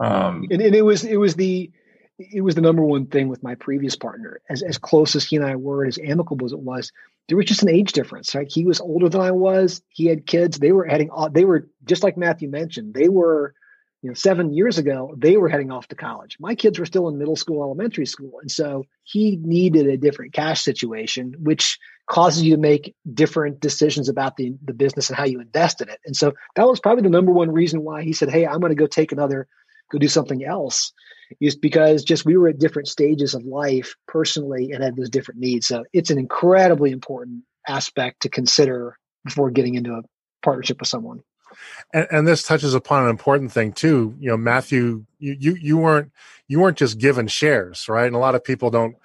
Um, 0.00 0.46
and, 0.50 0.62
and 0.62 0.74
it 0.74 0.82
was 0.82 1.04
it 1.04 1.18
was 1.18 1.34
the 1.34 1.70
it 2.18 2.40
was 2.40 2.54
the 2.54 2.62
number 2.62 2.82
one 2.82 3.06
thing 3.06 3.28
with 3.28 3.42
my 3.42 3.54
previous 3.54 3.96
partner. 3.96 4.40
As 4.48 4.62
as 4.62 4.78
close 4.78 5.14
as 5.14 5.24
he 5.24 5.36
and 5.36 5.44
I 5.44 5.56
were, 5.56 5.84
as 5.84 5.98
amicable 6.02 6.46
as 6.46 6.52
it 6.52 6.58
was, 6.58 6.90
there 7.28 7.36
was 7.36 7.46
just 7.46 7.62
an 7.62 7.68
age 7.68 7.92
difference. 7.92 8.34
Right, 8.34 8.50
he 8.50 8.64
was 8.64 8.80
older 8.80 9.08
than 9.08 9.20
I 9.20 9.30
was. 9.30 9.82
He 9.88 10.06
had 10.06 10.26
kids. 10.26 10.58
They 10.58 10.72
were 10.72 10.86
heading. 10.86 11.10
Off, 11.10 11.32
they 11.32 11.44
were 11.44 11.68
just 11.84 12.02
like 12.02 12.16
Matthew 12.16 12.48
mentioned. 12.48 12.94
They 12.94 13.08
were, 13.08 13.54
you 14.02 14.10
know, 14.10 14.14
seven 14.14 14.52
years 14.52 14.78
ago. 14.78 15.14
They 15.16 15.36
were 15.36 15.48
heading 15.48 15.70
off 15.70 15.88
to 15.88 15.96
college. 15.96 16.36
My 16.38 16.54
kids 16.54 16.78
were 16.78 16.86
still 16.86 17.08
in 17.08 17.18
middle 17.18 17.36
school, 17.36 17.62
elementary 17.62 18.06
school, 18.06 18.38
and 18.40 18.50
so 18.50 18.84
he 19.04 19.38
needed 19.42 19.86
a 19.86 19.96
different 19.96 20.32
cash 20.32 20.62
situation, 20.62 21.34
which 21.38 21.78
causes 22.08 22.44
you 22.44 22.54
to 22.54 22.60
make 22.60 22.94
different 23.14 23.60
decisions 23.60 24.08
about 24.08 24.36
the 24.36 24.54
the 24.64 24.74
business 24.74 25.08
and 25.08 25.16
how 25.16 25.24
you 25.24 25.40
invest 25.40 25.80
in 25.80 25.88
it. 25.88 25.98
And 26.04 26.16
so 26.16 26.32
that 26.54 26.66
was 26.66 26.80
probably 26.80 27.02
the 27.02 27.10
number 27.10 27.32
one 27.32 27.50
reason 27.50 27.82
why 27.82 28.02
he 28.02 28.12
said, 28.12 28.30
"Hey, 28.30 28.46
I'm 28.46 28.60
going 28.60 28.70
to 28.70 28.76
go 28.76 28.86
take 28.86 29.12
another." 29.12 29.48
Go 29.90 29.98
do 29.98 30.08
something 30.08 30.44
else 30.44 30.92
is 31.40 31.56
because 31.56 32.04
just 32.04 32.24
we 32.24 32.36
were 32.36 32.48
at 32.48 32.58
different 32.58 32.88
stages 32.88 33.34
of 33.34 33.44
life 33.44 33.94
personally 34.06 34.72
and 34.72 34.82
had 34.82 34.96
those 34.96 35.10
different 35.10 35.40
needs. 35.40 35.66
So 35.66 35.84
it's 35.92 36.10
an 36.10 36.18
incredibly 36.18 36.92
important 36.92 37.42
aspect 37.66 38.22
to 38.22 38.28
consider 38.28 38.96
before 39.24 39.50
getting 39.50 39.74
into 39.74 39.92
a 39.92 40.02
partnership 40.42 40.80
with 40.80 40.88
someone. 40.88 41.22
And, 41.92 42.06
and, 42.10 42.28
this 42.28 42.42
touches 42.42 42.74
upon 42.74 43.04
an 43.04 43.10
important 43.10 43.50
thing 43.50 43.72
too. 43.72 44.14
You 44.18 44.30
know, 44.30 44.36
Matthew, 44.36 45.06
you, 45.18 45.36
you 45.38 45.54
you 45.54 45.78
weren't 45.78 46.12
you 46.48 46.60
weren't 46.60 46.76
just 46.76 46.98
given 46.98 47.28
shares, 47.28 47.88
right? 47.88 48.06
And 48.06 48.14
a 48.14 48.18
lot 48.18 48.34
of 48.34 48.44
people 48.44 48.70
don't. 48.70 48.96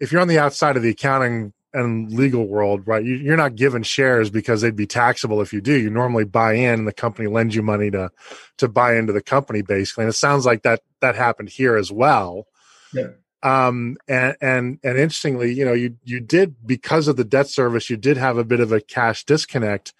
If 0.00 0.10
you're 0.10 0.20
on 0.20 0.28
the 0.28 0.38
outside 0.38 0.76
of 0.76 0.82
the 0.82 0.90
accounting 0.90 1.52
and 1.74 2.12
legal 2.12 2.46
world, 2.46 2.86
right? 2.86 3.04
You, 3.04 3.32
are 3.32 3.36
not 3.36 3.54
given 3.54 3.82
shares 3.82 4.30
because 4.30 4.60
they'd 4.60 4.76
be 4.76 4.86
taxable 4.86 5.40
if 5.40 5.52
you 5.52 5.60
do. 5.60 5.78
You 5.78 5.90
normally 5.90 6.24
buy 6.24 6.54
in, 6.54 6.80
and 6.80 6.88
the 6.88 6.92
company 6.92 7.28
lends 7.28 7.54
you 7.54 7.62
money 7.62 7.90
to 7.90 8.10
to 8.58 8.68
buy 8.68 8.96
into 8.96 9.12
the 9.12 9.22
company, 9.22 9.62
basically. 9.62 10.04
And 10.04 10.10
it 10.10 10.16
sounds 10.16 10.46
like 10.46 10.62
that 10.62 10.80
that 11.00 11.14
happened 11.14 11.48
here 11.48 11.76
as 11.76 11.90
well. 11.90 12.46
Yeah. 12.92 13.08
Um, 13.42 13.96
and 14.06 14.36
and 14.40 14.78
and 14.84 14.98
interestingly, 14.98 15.52
you 15.52 15.64
know, 15.64 15.72
you 15.72 15.96
you 16.04 16.20
did 16.20 16.54
because 16.66 17.08
of 17.08 17.16
the 17.16 17.24
debt 17.24 17.48
service, 17.48 17.90
you 17.90 17.96
did 17.96 18.16
have 18.16 18.38
a 18.38 18.44
bit 18.44 18.60
of 18.60 18.72
a 18.72 18.80
cash 18.80 19.24
disconnect. 19.24 19.94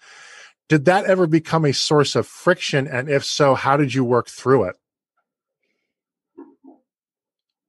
Did 0.69 0.85
that 0.85 1.05
ever 1.05 1.27
become 1.27 1.65
a 1.65 1.73
source 1.73 2.15
of 2.15 2.25
friction? 2.25 2.87
And 2.87 3.09
if 3.09 3.25
so, 3.25 3.53
how 3.53 3.75
did 3.77 3.93
you 3.93 4.03
work 4.03 4.29
through 4.29 4.63
it? 4.65 4.75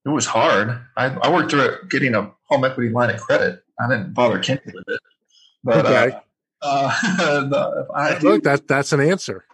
It 0.05 0.11
was 0.11 0.27
hard. 0.27 0.79
I, 0.97 1.07
I 1.07 1.31
worked 1.33 1.51
through 1.51 1.63
it 1.63 1.91
getting 1.91 2.15
a 2.15 2.31
home 2.45 2.65
equity 2.65 2.91
line 2.91 3.11
of 3.11 3.21
credit. 3.21 3.63
I 3.81 3.89
didn't 3.89 4.15
bother 4.15 4.39
Kenny 4.39 4.61
with 4.67 4.85
it. 4.87 5.01
But 5.63 5.87
okay. 5.87 6.19
uh, 6.63 7.49
uh, 7.53 7.85
I 7.95 8.19
do, 8.19 8.29
look, 8.29 8.43
that 8.45 8.69
that's 8.69 8.93
an 8.93 9.01
answer. 9.01 9.45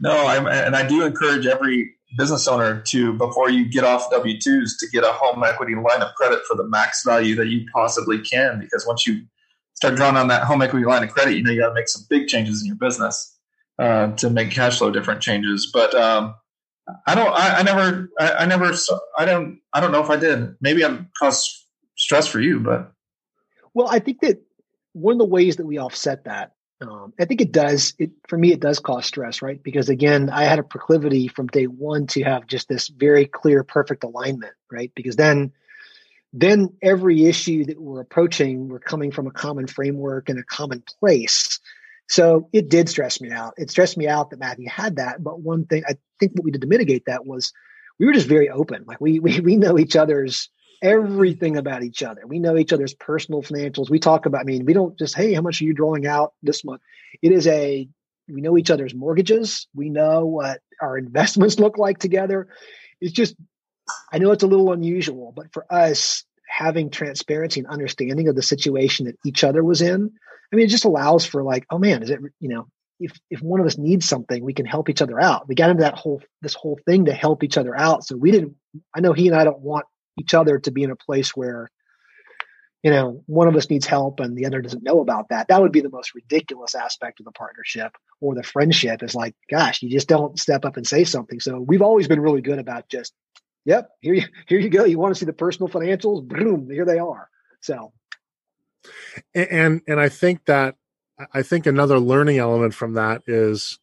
No, 0.00 0.26
I'm, 0.26 0.46
and 0.46 0.76
I 0.76 0.86
do 0.86 1.04
encourage 1.04 1.46
every 1.46 1.94
business 2.16 2.46
owner 2.46 2.80
to 2.80 3.12
before 3.14 3.50
you 3.50 3.68
get 3.68 3.84
off 3.84 4.10
W 4.10 4.38
twos 4.38 4.76
to 4.78 4.86
get 4.88 5.04
a 5.04 5.12
home 5.12 5.42
equity 5.42 5.74
line 5.74 6.02
of 6.02 6.14
credit 6.14 6.40
for 6.46 6.56
the 6.56 6.64
max 6.64 7.02
value 7.04 7.34
that 7.36 7.48
you 7.48 7.66
possibly 7.72 8.20
can. 8.20 8.60
Because 8.60 8.86
once 8.86 9.06
you 9.06 9.22
start 9.74 9.96
drawing 9.96 10.16
on 10.16 10.28
that 10.28 10.44
home 10.44 10.62
equity 10.62 10.84
line 10.84 11.02
of 11.02 11.10
credit, 11.10 11.36
you 11.36 11.42
know 11.42 11.50
you 11.50 11.60
got 11.60 11.68
to 11.68 11.74
make 11.74 11.88
some 11.88 12.04
big 12.08 12.28
changes 12.28 12.60
in 12.60 12.66
your 12.66 12.76
business 12.76 13.36
uh, 13.78 14.08
to 14.12 14.30
make 14.30 14.50
cash 14.50 14.78
flow 14.78 14.90
different 14.90 15.20
changes. 15.20 15.70
But 15.72 15.94
um, 15.94 16.34
I 17.06 17.14
don't. 17.14 17.32
I, 17.32 17.58
I 17.58 17.62
never. 17.62 18.10
I, 18.18 18.32
I, 18.32 18.46
never. 18.46 18.72
I 19.18 19.24
don't. 19.24 19.60
I 19.72 19.80
don't 19.80 19.92
know 19.92 20.02
if 20.02 20.10
I 20.10 20.16
did. 20.16 20.56
Maybe 20.60 20.84
I'm 20.84 21.10
caused 21.18 21.66
stress 21.96 22.26
for 22.26 22.40
you, 22.40 22.60
but 22.60 22.92
well, 23.72 23.88
I 23.90 23.98
think 23.98 24.20
that 24.20 24.42
one 24.92 25.14
of 25.14 25.18
the 25.18 25.24
ways 25.24 25.56
that 25.56 25.66
we 25.66 25.78
offset 25.78 26.24
that, 26.24 26.52
um, 26.80 27.14
I 27.18 27.24
think 27.24 27.40
it 27.40 27.52
does. 27.52 27.94
It 27.98 28.10
for 28.28 28.36
me, 28.36 28.52
it 28.52 28.60
does 28.60 28.80
cause 28.80 29.06
stress, 29.06 29.40
right? 29.40 29.62
Because 29.62 29.88
again, 29.88 30.28
I 30.30 30.44
had 30.44 30.58
a 30.58 30.64
proclivity 30.64 31.28
from 31.28 31.46
day 31.46 31.64
one 31.64 32.06
to 32.08 32.22
have 32.22 32.46
just 32.46 32.68
this 32.68 32.88
very 32.88 33.26
clear, 33.26 33.64
perfect 33.64 34.04
alignment, 34.04 34.52
right? 34.70 34.92
Because 34.94 35.16
then, 35.16 35.52
then 36.32 36.74
every 36.82 37.24
issue 37.24 37.64
that 37.64 37.80
we're 37.80 38.00
approaching, 38.00 38.68
we're 38.68 38.78
coming 38.78 39.10
from 39.10 39.26
a 39.26 39.32
common 39.32 39.66
framework 39.66 40.28
and 40.28 40.38
a 40.38 40.44
common 40.44 40.82
place. 41.00 41.60
So 42.08 42.48
it 42.52 42.68
did 42.68 42.88
stress 42.88 43.20
me 43.20 43.30
out. 43.30 43.54
It 43.56 43.70
stressed 43.70 43.96
me 43.96 44.06
out 44.08 44.30
that 44.30 44.38
Matthew 44.38 44.68
had 44.68 44.96
that. 44.96 45.22
But 45.22 45.40
one 45.40 45.66
thing 45.66 45.84
I 45.88 45.96
think 46.20 46.32
what 46.34 46.44
we 46.44 46.50
did 46.50 46.60
to 46.60 46.66
mitigate 46.66 47.04
that 47.06 47.26
was 47.26 47.52
we 47.98 48.06
were 48.06 48.12
just 48.12 48.28
very 48.28 48.50
open. 48.50 48.84
Like 48.86 49.00
we 49.00 49.20
we 49.20 49.40
we 49.40 49.56
know 49.56 49.78
each 49.78 49.96
other's 49.96 50.50
everything 50.82 51.56
about 51.56 51.82
each 51.82 52.02
other. 52.02 52.26
We 52.26 52.38
know 52.38 52.58
each 52.58 52.72
other's 52.72 52.92
personal 52.94 53.42
financials. 53.42 53.88
We 53.88 53.98
talk 53.98 54.26
about, 54.26 54.42
I 54.42 54.44
mean, 54.44 54.66
we 54.66 54.74
don't 54.74 54.98
just, 54.98 55.14
hey, 55.14 55.32
how 55.32 55.40
much 55.40 55.60
are 55.60 55.64
you 55.64 55.72
drawing 55.72 56.06
out 56.06 56.34
this 56.42 56.62
month? 56.62 56.82
It 57.22 57.32
is 57.32 57.46
a 57.46 57.88
we 58.28 58.40
know 58.40 58.56
each 58.56 58.70
other's 58.70 58.94
mortgages. 58.94 59.66
We 59.74 59.90
know 59.90 60.26
what 60.26 60.60
our 60.80 60.98
investments 60.98 61.58
look 61.58 61.78
like 61.78 61.98
together. 61.98 62.48
It's 63.00 63.12
just 63.12 63.34
I 64.12 64.18
know 64.18 64.30
it's 64.30 64.42
a 64.42 64.48
little 64.48 64.72
unusual, 64.72 65.32
but 65.34 65.52
for 65.52 65.66
us, 65.72 66.24
having 66.56 66.90
transparency 66.90 67.60
and 67.60 67.68
understanding 67.68 68.28
of 68.28 68.36
the 68.36 68.42
situation 68.42 69.06
that 69.06 69.18
each 69.24 69.42
other 69.42 69.64
was 69.64 69.80
in, 69.82 70.10
I 70.52 70.56
mean, 70.56 70.66
it 70.66 70.70
just 70.70 70.84
allows 70.84 71.24
for 71.26 71.42
like, 71.42 71.66
oh 71.70 71.78
man, 71.78 72.02
is 72.02 72.10
it, 72.10 72.20
you 72.38 72.48
know, 72.48 72.68
if 73.00 73.18
if 73.28 73.42
one 73.42 73.60
of 73.60 73.66
us 73.66 73.76
needs 73.76 74.08
something, 74.08 74.42
we 74.44 74.54
can 74.54 74.66
help 74.66 74.88
each 74.88 75.02
other 75.02 75.20
out. 75.20 75.48
We 75.48 75.56
got 75.56 75.70
into 75.70 75.82
that 75.82 75.98
whole 75.98 76.22
this 76.42 76.54
whole 76.54 76.78
thing 76.86 77.06
to 77.06 77.12
help 77.12 77.42
each 77.42 77.58
other 77.58 77.76
out. 77.76 78.04
So 78.04 78.16
we 78.16 78.30
didn't. 78.30 78.54
I 78.94 79.00
know 79.00 79.12
he 79.12 79.26
and 79.26 79.36
I 79.36 79.44
don't 79.44 79.60
want 79.60 79.86
each 80.18 80.32
other 80.32 80.60
to 80.60 80.70
be 80.70 80.84
in 80.84 80.92
a 80.92 80.96
place 80.96 81.30
where, 81.34 81.68
you 82.84 82.92
know, 82.92 83.24
one 83.26 83.48
of 83.48 83.56
us 83.56 83.68
needs 83.68 83.84
help 83.84 84.20
and 84.20 84.36
the 84.36 84.46
other 84.46 84.62
doesn't 84.62 84.84
know 84.84 85.00
about 85.00 85.30
that. 85.30 85.48
That 85.48 85.60
would 85.60 85.72
be 85.72 85.80
the 85.80 85.90
most 85.90 86.14
ridiculous 86.14 86.76
aspect 86.76 87.18
of 87.18 87.26
the 87.26 87.32
partnership 87.32 87.96
or 88.20 88.36
the 88.36 88.44
friendship. 88.44 89.02
Is 89.02 89.16
like, 89.16 89.34
gosh, 89.50 89.82
you 89.82 89.90
just 89.90 90.08
don't 90.08 90.38
step 90.38 90.64
up 90.64 90.76
and 90.76 90.86
say 90.86 91.02
something. 91.02 91.40
So 91.40 91.60
we've 91.60 91.82
always 91.82 92.06
been 92.06 92.20
really 92.20 92.42
good 92.42 92.60
about 92.60 92.88
just, 92.88 93.12
yep, 93.64 93.90
here 94.00 94.14
you 94.14 94.24
here 94.46 94.58
you 94.58 94.68
go. 94.68 94.84
You 94.84 94.98
want 94.98 95.14
to 95.14 95.18
see 95.18 95.26
the 95.26 95.32
personal 95.32 95.68
financials? 95.68 96.26
Boom, 96.26 96.70
here 96.70 96.84
they 96.84 96.98
are. 96.98 97.28
So 97.60 97.92
and 99.34 99.80
and 99.86 100.00
I 100.00 100.08
think 100.08 100.44
that 100.46 100.76
I 101.32 101.42
think 101.42 101.66
another 101.66 101.98
learning 101.98 102.38
element 102.38 102.74
from 102.74 102.94
that 102.94 103.22
is 103.26 103.78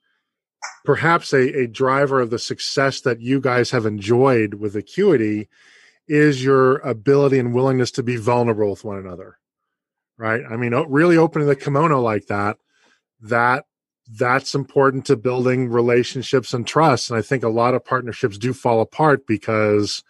perhaps 0.83 1.33
a, 1.33 1.61
a 1.61 1.67
driver 1.67 2.19
of 2.19 2.29
the 2.29 2.39
success 2.39 3.01
that 3.01 3.21
you 3.21 3.39
guys 3.39 3.71
have 3.71 3.85
enjoyed 3.85 4.55
with 4.55 4.75
Acuity 4.75 5.47
is 6.07 6.43
your 6.43 6.77
ability 6.79 7.39
and 7.39 7.53
willingness 7.53 7.91
to 7.91 8.03
be 8.03 8.17
vulnerable 8.17 8.71
with 8.71 8.83
one 8.83 8.97
another. 8.97 9.37
Right. 10.17 10.41
I 10.47 10.57
mean, 10.57 10.73
really 10.89 11.17
opening 11.17 11.47
the 11.47 11.55
kimono 11.55 11.99
like 11.99 12.27
that, 12.27 12.57
that 13.21 13.65
that's 14.07 14.55
important 14.55 15.05
to 15.05 15.15
building 15.15 15.69
relationships 15.69 16.53
and 16.53 16.67
trust. 16.67 17.09
And 17.09 17.17
I 17.17 17.21
think 17.21 17.43
a 17.43 17.49
lot 17.49 17.73
of 17.73 17.85
partnerships 17.85 18.37
do 18.37 18.53
fall 18.53 18.81
apart 18.81 19.25
because 19.25 20.03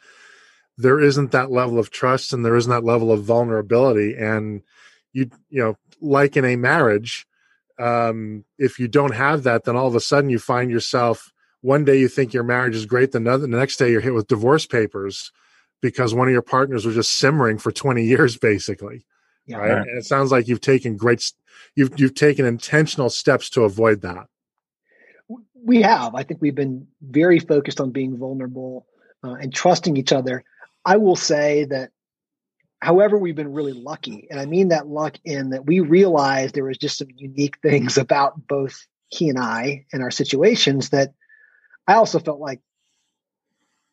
there 0.77 0.99
isn't 0.99 1.31
that 1.31 1.51
level 1.51 1.77
of 1.77 1.91
trust 1.91 2.33
and 2.33 2.43
there 2.43 2.55
isn't 2.55 2.71
that 2.71 2.83
level 2.83 3.11
of 3.11 3.23
vulnerability. 3.23 4.15
And 4.15 4.63
you 5.13 5.29
you 5.49 5.61
know 5.61 5.77
like 6.01 6.37
in 6.37 6.45
a 6.45 6.55
marriage 6.55 7.25
um 7.79 8.43
if 8.57 8.79
you 8.79 8.87
don't 8.87 9.13
have 9.13 9.43
that 9.43 9.63
then 9.63 9.75
all 9.75 9.87
of 9.87 9.95
a 9.95 9.99
sudden 9.99 10.29
you 10.29 10.39
find 10.39 10.71
yourself 10.71 11.31
one 11.61 11.85
day 11.85 11.99
you 11.99 12.07
think 12.07 12.33
your 12.33 12.43
marriage 12.43 12.75
is 12.75 12.85
great 12.85 13.11
then 13.11 13.23
the 13.23 13.47
next 13.47 13.77
day 13.77 13.91
you're 13.91 14.01
hit 14.01 14.13
with 14.13 14.27
divorce 14.27 14.65
papers 14.65 15.31
because 15.81 16.13
one 16.13 16.27
of 16.27 16.31
your 16.33 16.41
partners 16.41 16.85
was 16.85 16.95
just 16.95 17.17
simmering 17.17 17.57
for 17.57 17.71
20 17.71 18.03
years 18.03 18.37
basically 18.37 19.05
yeah. 19.45 19.57
right 19.57 19.87
and 19.87 19.97
it 19.97 20.05
sounds 20.05 20.31
like 20.31 20.47
you've 20.47 20.61
taken 20.61 20.97
great 20.97 21.31
you've 21.75 21.91
you've 21.99 22.15
taken 22.15 22.45
intentional 22.45 23.09
steps 23.09 23.49
to 23.49 23.63
avoid 23.63 24.01
that 24.01 24.27
we 25.63 25.81
have 25.81 26.15
i 26.15 26.23
think 26.23 26.41
we've 26.41 26.55
been 26.55 26.87
very 27.01 27.39
focused 27.39 27.79
on 27.79 27.91
being 27.91 28.17
vulnerable 28.17 28.85
uh, 29.23 29.33
and 29.33 29.53
trusting 29.53 29.97
each 29.97 30.11
other 30.11 30.43
i 30.85 30.97
will 30.97 31.15
say 31.15 31.65
that 31.65 31.91
however, 32.81 33.17
we've 33.17 33.35
been 33.35 33.53
really 33.53 33.73
lucky. 33.73 34.27
And 34.29 34.39
I 34.39 34.45
mean 34.45 34.69
that 34.69 34.87
luck 34.87 35.17
in 35.23 35.51
that 35.51 35.65
we 35.65 35.79
realized 35.79 36.55
there 36.55 36.65
was 36.65 36.77
just 36.77 36.97
some 36.97 37.09
unique 37.15 37.57
things 37.61 37.97
about 37.97 38.47
both 38.47 38.85
he 39.09 39.29
and 39.29 39.39
I 39.39 39.85
and 39.93 40.01
our 40.01 40.11
situations 40.11 40.89
that 40.89 41.13
I 41.87 41.93
also 41.93 42.19
felt 42.19 42.39
like 42.39 42.59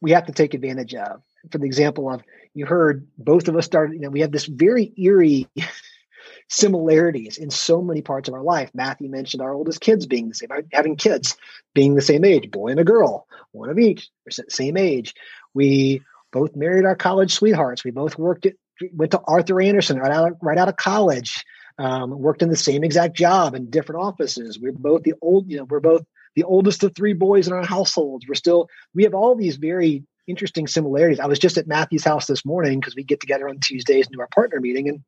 we 0.01 0.12
have 0.12 0.26
to 0.26 0.32
take 0.32 0.55
advantage 0.55 0.94
of. 0.94 1.22
For 1.51 1.59
the 1.59 1.66
example 1.66 2.11
of 2.11 2.22
you 2.59 2.66
heard 2.66 3.06
both 3.16 3.48
of 3.48 3.56
us 3.56 3.64
started, 3.64 3.94
you 3.94 4.00
know, 4.00 4.11
we 4.11 4.20
have 4.20 4.32
this 4.32 4.46
very 4.46 4.92
eerie 4.96 5.48
similarities 6.48 7.38
in 7.38 7.50
so 7.50 7.82
many 7.82 8.02
parts 8.02 8.28
of 8.28 8.34
our 8.34 8.42
life. 8.42 8.70
Matthew 8.74 9.09
mentioned 9.09 9.42
our 9.42 9.54
oldest 9.54 9.80
kids 9.80 10.06
being 10.06 10.28
the 10.28 10.34
same, 10.34 10.48
having 10.72 10.96
kids 10.96 11.36
being 11.74 11.94
the 11.94 12.02
same 12.02 12.24
age, 12.24 12.50
boy 12.50 12.68
and 12.68 12.80
a 12.80 12.84
girl, 12.84 13.26
one 13.52 13.70
of 13.70 13.78
each, 13.78 14.11
same 14.48 14.76
age. 14.76 15.14
We 15.54 16.02
both 16.32 16.56
married 16.56 16.84
our 16.84 16.96
college 16.96 17.32
sweethearts. 17.32 17.84
We 17.84 17.90
both 17.90 18.18
worked 18.18 18.46
at 18.46 18.54
went 18.92 19.12
to 19.12 19.20
Arthur 19.20 19.61
Andersen 19.61 19.98
right 19.98 20.12
out 20.12 20.32
of, 20.32 20.38
right 20.42 20.59
out 20.59 20.68
of 20.68 20.76
college. 20.76 21.44
Um, 21.80 22.11
worked 22.18 22.42
in 22.42 22.48
the 22.48 22.56
same 22.56 22.82
exact 22.82 23.16
job 23.16 23.54
in 23.54 23.70
different 23.70 24.02
offices. 24.02 24.59
We're 24.59 24.72
both 24.72 25.04
the 25.04 25.14
old, 25.22 25.48
you 25.48 25.59
know, 25.59 25.64
we're 25.64 25.78
both 25.78 26.02
the 26.34 26.42
oldest 26.42 26.82
of 26.82 26.92
three 26.92 27.12
boys 27.12 27.46
in 27.46 27.52
our 27.52 27.64
households. 27.64 28.26
We're 28.26 28.34
still, 28.34 28.68
we 28.94 29.04
have 29.04 29.14
all 29.14 29.36
these 29.36 29.56
very 29.56 30.02
interesting 30.28 30.66
similarities. 30.66 31.20
I 31.20 31.26
was 31.26 31.38
just 31.38 31.58
at 31.58 31.66
Matthew's 31.66 32.04
house 32.04 32.26
this 32.26 32.44
morning 32.44 32.80
because 32.80 32.94
we 32.94 33.02
get 33.02 33.20
together 33.20 33.48
on 33.48 33.58
Tuesdays 33.60 34.06
and 34.06 34.14
do 34.14 34.20
our 34.20 34.28
partner 34.28 34.60
meeting, 34.60 34.88
and 34.88 35.00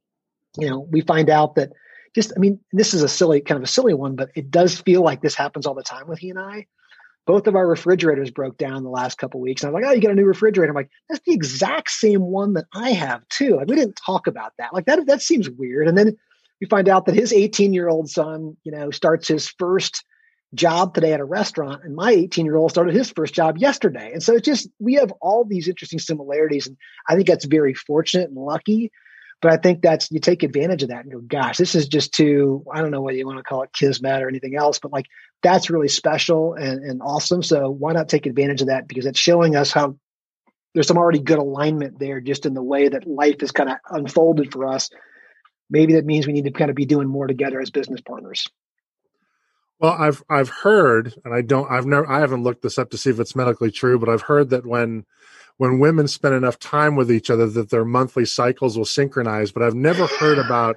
you 0.59 0.69
know, 0.69 0.81
we 0.81 1.01
find 1.03 1.31
out 1.31 1.55
that 1.55 1.73
just, 2.15 2.33
I 2.37 2.41
mean, 2.41 2.59
this 2.73 2.93
is 2.93 3.03
a 3.03 3.09
silly 3.09 3.41
kind 3.41 3.57
of 3.57 3.63
a 3.63 3.69
silly 3.71 3.95
one, 3.95 4.17
but 4.17 4.31
it 4.35 4.51
does 4.51 4.81
feel 4.81 5.03
like 5.03 5.23
this 5.23 5.37
happens 5.37 5.67
all 5.67 5.75
the 5.75 5.83
time 5.83 6.09
with 6.09 6.19
he 6.19 6.31
and 6.31 6.39
I 6.41 6.67
both 7.27 7.47
of 7.47 7.55
our 7.55 7.67
refrigerators 7.67 8.31
broke 8.31 8.59
down 8.59 8.83
the 8.83 8.91
last 8.91 9.19
couple 9.19 9.41
weeks. 9.41 9.63
And 9.63 9.69
I'm 9.69 9.75
like, 9.75 9.85
oh, 9.89 9.93
you 9.93 10.01
got 10.01 10.11
a 10.11 10.17
new 10.17 10.25
refrigerator. 10.25 10.71
I'm 10.71 10.75
like, 10.75 10.91
that's 11.09 11.23
the 11.25 11.33
exact 11.33 11.91
same 11.91 12.23
one 12.23 12.55
that 12.55 12.65
I 12.75 12.91
have 12.91 13.23
too. 13.29 13.57
Like, 13.57 13.69
we 13.69 13.77
didn't 13.77 14.01
talk 14.05 14.27
about 14.27 14.53
that. 14.59 14.73
Like 14.73 14.87
that, 14.87 15.07
that 15.07 15.23
seems 15.23 15.49
weird. 15.49 15.87
And 15.87 15.97
then 15.97 16.17
we 16.61 16.67
find 16.67 16.89
out 16.89 17.07
that 17.07 17.15
his 17.15 17.33
18 17.33 17.73
year 17.73 17.89
old 17.89 18.11
son, 18.11 18.57
you 18.65 18.73
know, 18.73 18.91
starts 18.91 19.29
his 19.29 19.49
first 19.49 20.05
job 20.55 20.95
today 20.95 21.13
at 21.13 21.21
a 21.21 21.25
restaurant 21.25 21.85
and 21.85 21.95
my 21.95 22.11
18 22.11 22.45
year 22.45 22.57
old 22.57 22.71
started 22.71 22.95
his 22.95 23.11
first 23.11 23.35
job 23.35 23.59
yesterday. 23.59 24.13
And 24.13 24.23
so 24.23 24.35
it's 24.35 24.45
just, 24.45 24.69
we 24.79 24.95
have 24.95 25.13
all 25.21 25.45
these 25.45 25.69
interesting 25.69 25.99
similarities. 25.99 26.67
And 26.67 26.77
I 27.09 27.15
think 27.15 27.29
that's 27.29 27.45
very 27.45 27.75
fortunate 27.75 28.29
and 28.29 28.37
lucky. 28.37 28.91
But 29.41 29.53
I 29.53 29.57
think 29.57 29.81
that's 29.81 30.11
you 30.11 30.21
take 30.21 30.43
advantage 30.43 30.83
of 30.83 30.91
that 30.91 31.05
and 31.05 31.13
go, 31.13 31.21
gosh, 31.21 31.57
this 31.57 31.75
is 31.75 31.89
just 31.89 32.13
too, 32.13 32.65
I 32.73 32.83
don't 32.83 32.91
know 32.91 33.01
what 33.01 33.15
you 33.15 33.27
want 33.27 33.39
to 33.39 33.45
call 33.45 33.63
it, 33.63 33.73
kismet 33.73 34.23
or 34.23 34.29
anything 34.29 34.55
else, 34.55 34.79
but 34.79 34.93
like 34.93 35.07
that's 35.43 35.71
really 35.71 35.89
special 35.89 36.55
and, 36.55 36.85
and 36.85 37.01
awesome. 37.01 37.43
So 37.43 37.71
why 37.71 37.93
not 37.93 38.09
take 38.09 38.27
advantage 38.27 38.61
of 38.61 38.67
that? 38.67 38.87
Because 38.87 39.07
it's 39.07 39.19
showing 39.19 39.57
us 39.57 39.73
how 39.73 39.97
there's 40.75 40.87
some 40.87 40.99
already 40.99 41.21
good 41.21 41.39
alignment 41.39 41.99
there 41.99 42.21
just 42.21 42.45
in 42.45 42.55
the 42.55 42.63
way 42.63 42.89
that 42.89 43.07
life 43.07 43.43
is 43.43 43.51
kind 43.51 43.71
of 43.71 43.77
unfolded 43.91 44.53
for 44.53 44.69
us. 44.69 44.91
Maybe 45.71 45.95
that 45.95 46.05
means 46.05 46.27
we 46.27 46.33
need 46.33 46.45
to 46.45 46.51
kind 46.51 46.71
of 46.71 46.77
be 46.77 46.85
doing 46.85 47.09
more 47.09 47.27
together 47.27 47.61
as 47.61 47.71
business 47.71 48.01
partners. 48.01 48.47
Well, 49.81 49.97
I've 49.99 50.23
I've 50.29 50.51
heard, 50.51 51.15
and 51.25 51.33
I 51.33 51.41
don't, 51.41 51.71
I've 51.71 51.87
never, 51.87 52.09
I 52.09 52.21
haven't 52.21 52.43
looked 52.43 52.63
this 52.63 52.79
up 52.79 52.91
to 52.91 52.99
see 52.99 53.11
if 53.11 53.19
it's 53.19 53.35
medically 53.35 53.71
true, 53.71 53.99
but 53.99 54.11
I've 54.11 54.23
heard 54.23 54.51
that 54.51 54.67
when 54.67 55.07
when 55.57 55.79
women 55.79 56.07
spend 56.07 56.35
enough 56.35 56.59
time 56.59 56.97
with 56.97 57.11
each 57.11 57.31
other, 57.31 57.47
that 57.47 57.71
their 57.71 57.85
monthly 57.85 58.27
cycles 58.27 58.77
will 58.77 58.85
synchronize. 58.85 59.53
But 59.53 59.63
I've 59.63 59.75
never 59.75 60.07
heard 60.07 60.39
about 60.39 60.77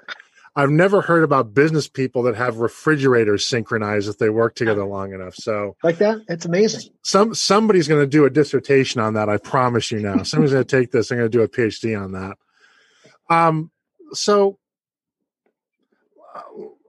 I've 0.56 0.70
never 0.70 1.02
heard 1.02 1.24
about 1.24 1.54
business 1.54 1.88
people 1.88 2.24
that 2.24 2.36
have 2.36 2.58
refrigerators 2.58 3.46
synchronized 3.46 4.08
if 4.08 4.20
they 4.20 4.30
work 4.30 4.56
together 4.56 4.86
long 4.86 5.12
enough. 5.12 5.36
So 5.36 5.76
like 5.84 5.98
that, 5.98 6.22
it's 6.30 6.46
amazing. 6.46 6.92
Some 7.02 7.34
somebody's 7.34 7.88
going 7.88 8.02
to 8.02 8.08
do 8.08 8.26
a 8.26 8.30
dissertation 8.30 9.02
on 9.02 9.16
that. 9.16 9.30
I 9.30 9.38
promise 9.38 9.92
you 9.92 10.00
now. 10.00 10.24
Somebody's 10.24 10.54
going 10.54 10.66
to 10.66 10.80
take 10.80 10.92
this. 10.92 11.12
I'm 11.12 11.18
going 11.18 11.30
to 11.30 11.38
do 11.38 11.44
a 11.44 11.50
PhD 11.50 12.00
on 12.02 12.12
that. 12.12 12.38
Um, 13.30 13.72
so 14.14 14.60
uh, 16.36 16.42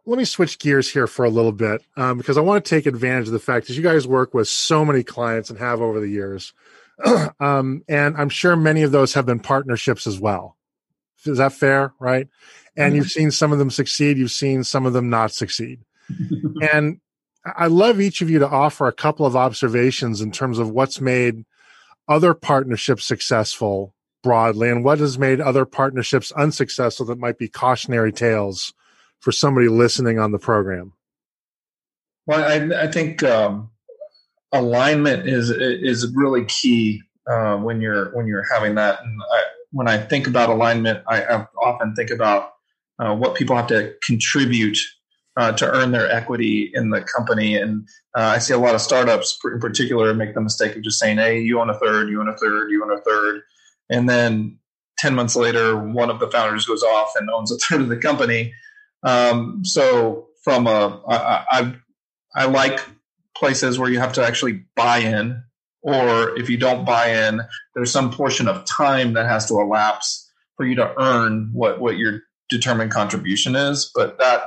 let 0.07 0.19
me 0.19 0.25
switch 0.25 0.59
gears 0.59 0.91
here 0.91 1.07
for 1.07 1.25
a 1.25 1.31
little 1.31 1.53
bit 1.53 1.83
um, 1.97 2.19
because 2.19 2.37
I 2.37 2.43
want 2.43 2.65
to 2.65 2.69
take 2.69 2.87
advantage 2.87 3.29
of 3.29 3.33
the 3.33 3.39
fact 3.39 3.67
that 3.67 3.75
you 3.75 3.83
guys 3.83 4.07
work 4.07 4.35
with 4.35 4.49
so 4.49 4.85
many 4.85 5.03
clients 5.03 5.51
and 5.51 5.59
have 5.59 5.81
over 5.81 6.01
the 6.01 6.09
years. 6.09 6.53
um, 7.41 7.83
and 7.89 8.17
I'm 8.17 8.29
sure 8.29 8.55
many 8.57 8.83
of 8.83 8.93
those 8.93 9.15
have 9.15 9.27
been 9.27 9.41
partnerships 9.41 10.07
as 10.07 10.21
well. 10.21 10.57
Is 11.25 11.39
that 11.39 11.55
fair? 11.55 11.95
Right. 11.99 12.29
And 12.77 12.91
mm-hmm. 12.91 12.97
you've 12.97 13.11
seen 13.11 13.31
some 13.31 13.53
of 13.53 13.59
them 13.59 13.71
succeed. 13.71 14.19
You've 14.19 14.31
seen 14.31 14.63
some 14.63 14.85
of 14.85 14.93
them 14.93 15.09
not 15.09 15.33
succeed. 15.33 15.81
and 16.73 17.01
I 17.45 17.67
love 17.67 18.01
each 18.01 18.21
of 18.21 18.29
you 18.29 18.39
to 18.41 18.49
offer 18.49 18.87
a 18.87 18.93
couple 18.93 19.25
of 19.25 19.37
observations 19.37 20.21
in 20.21 20.33
terms 20.33 20.59
of 20.59 20.71
what's 20.71 21.01
made 21.01 21.45
other 22.09 22.35
partnerships 22.35 23.05
successful 23.05 23.95
broadly 24.23 24.71
and 24.71 24.85
what 24.85 24.99
has 24.99 25.19
made 25.19 25.41
other 25.41 25.65
partnerships 25.65 26.33
unsuccessful 26.33 27.07
that 27.07 27.19
might 27.19 27.39
be 27.39 27.49
cautionary 27.49 28.13
tales 28.13 28.73
for 29.21 29.33
somebody 29.33 29.69
listening 29.69 30.19
on 30.19 30.33
the 30.33 30.39
program. 30.39 30.93
Well, 32.27 32.43
I, 32.43 32.85
I 32.85 32.87
think 32.87 33.23
um, 33.23 33.71
alignment 34.53 35.29
is 35.29 35.51
is 35.51 36.11
really 36.15 36.45
key 36.47 37.03
uh, 37.27 37.57
when 37.57 37.81
you're 37.81 38.15
when 38.15 38.27
you're 38.27 38.47
having 38.53 38.75
that. 38.77 39.01
And 39.03 39.21
I, 39.33 39.43
when 39.73 39.89
I 39.89 39.99
think 39.99 40.27
about 40.27 40.49
alignment, 40.49 41.03
I, 41.09 41.23
I 41.25 41.47
often 41.63 41.95
think 41.95 42.11
about 42.11 42.53
uh, 42.99 43.15
what 43.15 43.35
people 43.35 43.57
have 43.57 43.67
to 43.67 43.95
contribute 44.07 44.79
uh, 45.37 45.53
to 45.53 45.67
earn 45.67 45.91
their 45.91 46.11
equity 46.11 46.71
in 46.75 46.91
the 46.91 47.03
company. 47.03 47.57
And 47.57 47.87
uh, 48.17 48.33
I 48.35 48.39
see 48.39 48.55
a 48.55 48.59
lot 48.59 48.75
of 48.75 48.81
startups, 48.81 49.39
in 49.45 49.59
particular, 49.59 50.15
make 50.15 50.35
the 50.35 50.41
mistake 50.41 50.77
of 50.77 50.83
just 50.83 50.99
saying, 50.99 51.19
"Hey, 51.19 51.41
you 51.41 51.61
own 51.61 51.71
a 51.71 51.79
third, 51.79 52.09
you 52.09 52.21
own 52.21 52.29
a 52.29 52.37
third, 52.37 52.71
you 52.71 52.85
own 52.85 52.93
a 52.93 53.01
third. 53.01 53.43
and 53.91 54.09
then 54.09 54.59
ten 54.97 55.15
months 55.15 55.37
later, 55.37 55.77
one 55.77 56.09
of 56.09 56.21
the 56.21 56.31
founders 56.31 56.67
goes 56.67 56.83
off 56.83 57.13
and 57.17 57.29
owns 57.31 57.53
a 57.53 57.59
third 57.59 57.83
of 57.83 57.89
the 57.89 57.97
company. 57.97 58.53
Um, 59.05 59.65
so, 59.65 60.29
from 60.43 60.67
a, 60.67 61.03
I, 61.09 61.45
I, 61.51 61.75
I 62.35 62.45
like 62.47 62.81
places 63.37 63.79
where 63.79 63.91
you 63.91 63.99
have 63.99 64.13
to 64.15 64.25
actually 64.25 64.65
buy 64.77 64.99
in, 64.99 65.43
or 65.83 66.37
if 66.39 66.49
you 66.49 66.57
don't 66.57 66.85
buy 66.85 67.29
in, 67.29 67.41
there's 67.75 67.91
some 67.91 68.11
portion 68.11 68.49
of 68.49 68.65
time 68.65 69.13
that 69.15 69.27
has 69.27 69.47
to 69.47 69.61
elapse 69.61 70.31
for 70.57 70.67
you 70.67 70.75
to 70.77 70.95
earn 71.01 71.51
what 71.53 71.81
what 71.81 71.97
your 71.97 72.21
determined 72.49 72.91
contribution 72.91 73.57
is. 73.57 73.91
But 73.95 74.19
that 74.19 74.43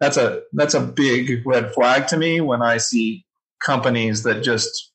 that's 0.00 0.16
a 0.16 0.42
that's 0.52 0.74
a 0.74 0.80
big 0.80 1.44
red 1.46 1.72
flag 1.72 2.06
to 2.08 2.16
me 2.16 2.40
when 2.40 2.62
I 2.62 2.76
see 2.76 3.24
companies 3.64 4.22
that 4.24 4.42
just 4.42 4.92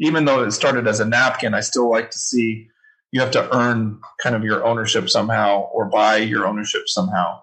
even 0.00 0.24
though 0.24 0.42
it 0.42 0.52
started 0.52 0.86
as 0.86 1.00
a 1.00 1.04
napkin, 1.04 1.54
I 1.54 1.60
still 1.60 1.90
like 1.90 2.10
to 2.10 2.18
see 2.18 2.68
you 3.10 3.20
have 3.20 3.30
to 3.32 3.56
earn 3.56 4.00
kind 4.22 4.36
of 4.36 4.44
your 4.44 4.64
ownership 4.64 5.08
somehow 5.08 5.68
or 5.72 5.86
buy 5.86 6.18
your 6.18 6.46
ownership 6.46 6.82
somehow. 6.86 7.42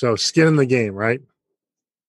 So 0.00 0.16
skin 0.16 0.48
in 0.48 0.56
the 0.56 0.64
game, 0.64 0.94
right? 0.94 1.20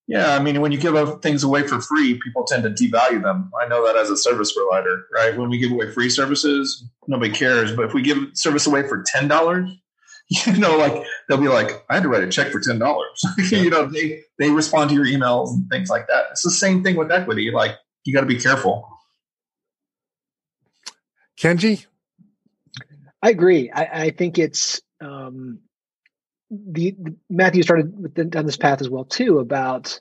Yeah, 0.08 0.34
I 0.34 0.42
mean, 0.42 0.62
when 0.62 0.72
you 0.72 0.78
give 0.78 0.96
things 1.22 1.44
away 1.44 1.68
for 1.68 1.82
free, 1.82 2.18
people 2.24 2.46
tend 2.46 2.64
to 2.64 2.70
devalue 2.70 3.22
them. 3.22 3.52
I 3.62 3.68
know 3.68 3.86
that 3.86 3.98
as 3.98 4.10
a 4.10 4.16
service 4.16 4.54
provider, 4.54 5.08
right? 5.14 5.38
When 5.38 5.50
we 5.50 5.58
give 5.58 5.74
away 5.74 5.92
free 5.92 6.10
services, 6.10 6.86
nobody 7.10 7.34
cares. 7.34 7.76
But 7.76 7.84
if 7.84 7.94
we 7.94 8.02
give 8.02 8.18
service 8.34 8.66
away 8.66 8.88
for 8.88 9.04
ten 9.06 9.28
dollars, 9.28 9.70
you 10.30 10.54
know, 10.54 10.78
like 10.78 11.04
they'll 11.28 11.38
be 11.38 11.50
like, 11.50 11.84
I 11.90 11.96
had 11.96 12.04
to 12.04 12.08
write 12.08 12.24
a 12.24 12.30
check 12.30 12.54
for 12.54 12.62
ten 12.62 12.80
dollars. 12.80 13.22
you 13.52 13.70
know, 13.70 13.86
they 13.88 14.22
they 14.40 14.52
respond 14.52 14.92
to 14.92 14.96
your 14.96 15.06
emails 15.06 15.50
and 15.50 15.70
things 15.70 15.90
like 15.90 16.08
that. 16.08 16.28
It's 16.32 16.44
the 16.44 16.50
same 16.52 16.86
thing 16.86 16.96
with 16.96 17.12
equity. 17.12 17.52
Like 17.52 17.76
you 18.06 18.14
got 18.14 18.22
to 18.22 18.26
be 18.26 18.40
careful. 18.40 18.88
Kenji, 21.38 21.88
I 23.22 23.32
agree. 23.32 23.70
I, 23.70 23.84
I 24.04 24.10
think 24.12 24.40
it's 24.40 24.82
um, 25.02 25.60
the, 26.52 26.96
the, 27.00 27.16
Matthew 27.30 27.64
started 27.64 28.14
the, 28.16 28.26
down 28.26 28.46
this 28.46 28.58
path 28.58 28.82
as 28.82 28.90
well 28.90 29.06
too 29.06 29.40
about 29.40 30.00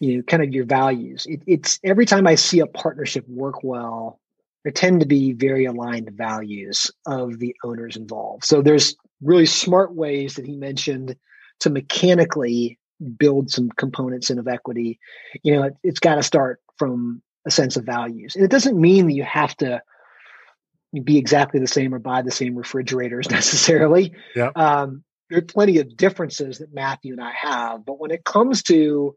you 0.00 0.16
know 0.16 0.22
kind 0.22 0.42
of 0.42 0.52
your 0.52 0.66
values. 0.66 1.26
It, 1.26 1.42
it's 1.46 1.80
every 1.82 2.06
time 2.06 2.26
I 2.26 2.34
see 2.34 2.60
a 2.60 2.66
partnership 2.66 3.26
work 3.28 3.64
well, 3.64 4.20
there 4.64 4.72
tend 4.72 5.00
to 5.00 5.06
be 5.06 5.32
very 5.32 5.64
aligned 5.64 6.10
values 6.12 6.90
of 7.06 7.38
the 7.38 7.56
owners 7.64 7.96
involved. 7.96 8.44
So 8.44 8.62
there's 8.62 8.94
really 9.22 9.46
smart 9.46 9.94
ways 9.94 10.34
that 10.34 10.46
he 10.46 10.56
mentioned 10.56 11.16
to 11.60 11.70
mechanically 11.70 12.78
build 13.18 13.50
some 13.50 13.70
components 13.70 14.30
in 14.30 14.38
of 14.38 14.48
equity. 14.48 14.98
You 15.42 15.56
know, 15.56 15.62
it, 15.64 15.74
it's 15.82 16.00
got 16.00 16.16
to 16.16 16.22
start 16.22 16.60
from 16.76 17.22
a 17.46 17.50
sense 17.50 17.76
of 17.76 17.84
values. 17.84 18.36
And 18.36 18.44
it 18.44 18.50
doesn't 18.50 18.80
mean 18.80 19.06
that 19.06 19.14
you 19.14 19.24
have 19.24 19.56
to 19.56 19.82
be 21.02 21.16
exactly 21.16 21.58
the 21.58 21.66
same 21.66 21.94
or 21.94 21.98
buy 21.98 22.22
the 22.22 22.30
same 22.30 22.54
refrigerators 22.54 23.30
necessarily. 23.30 24.12
Yeah. 24.36 24.50
Um, 24.54 25.04
there 25.32 25.38
are 25.38 25.42
plenty 25.42 25.78
of 25.78 25.96
differences 25.96 26.58
that 26.58 26.74
Matthew 26.74 27.14
and 27.14 27.22
I 27.22 27.32
have, 27.32 27.86
but 27.86 27.98
when 27.98 28.10
it 28.10 28.22
comes 28.22 28.62
to 28.64 29.16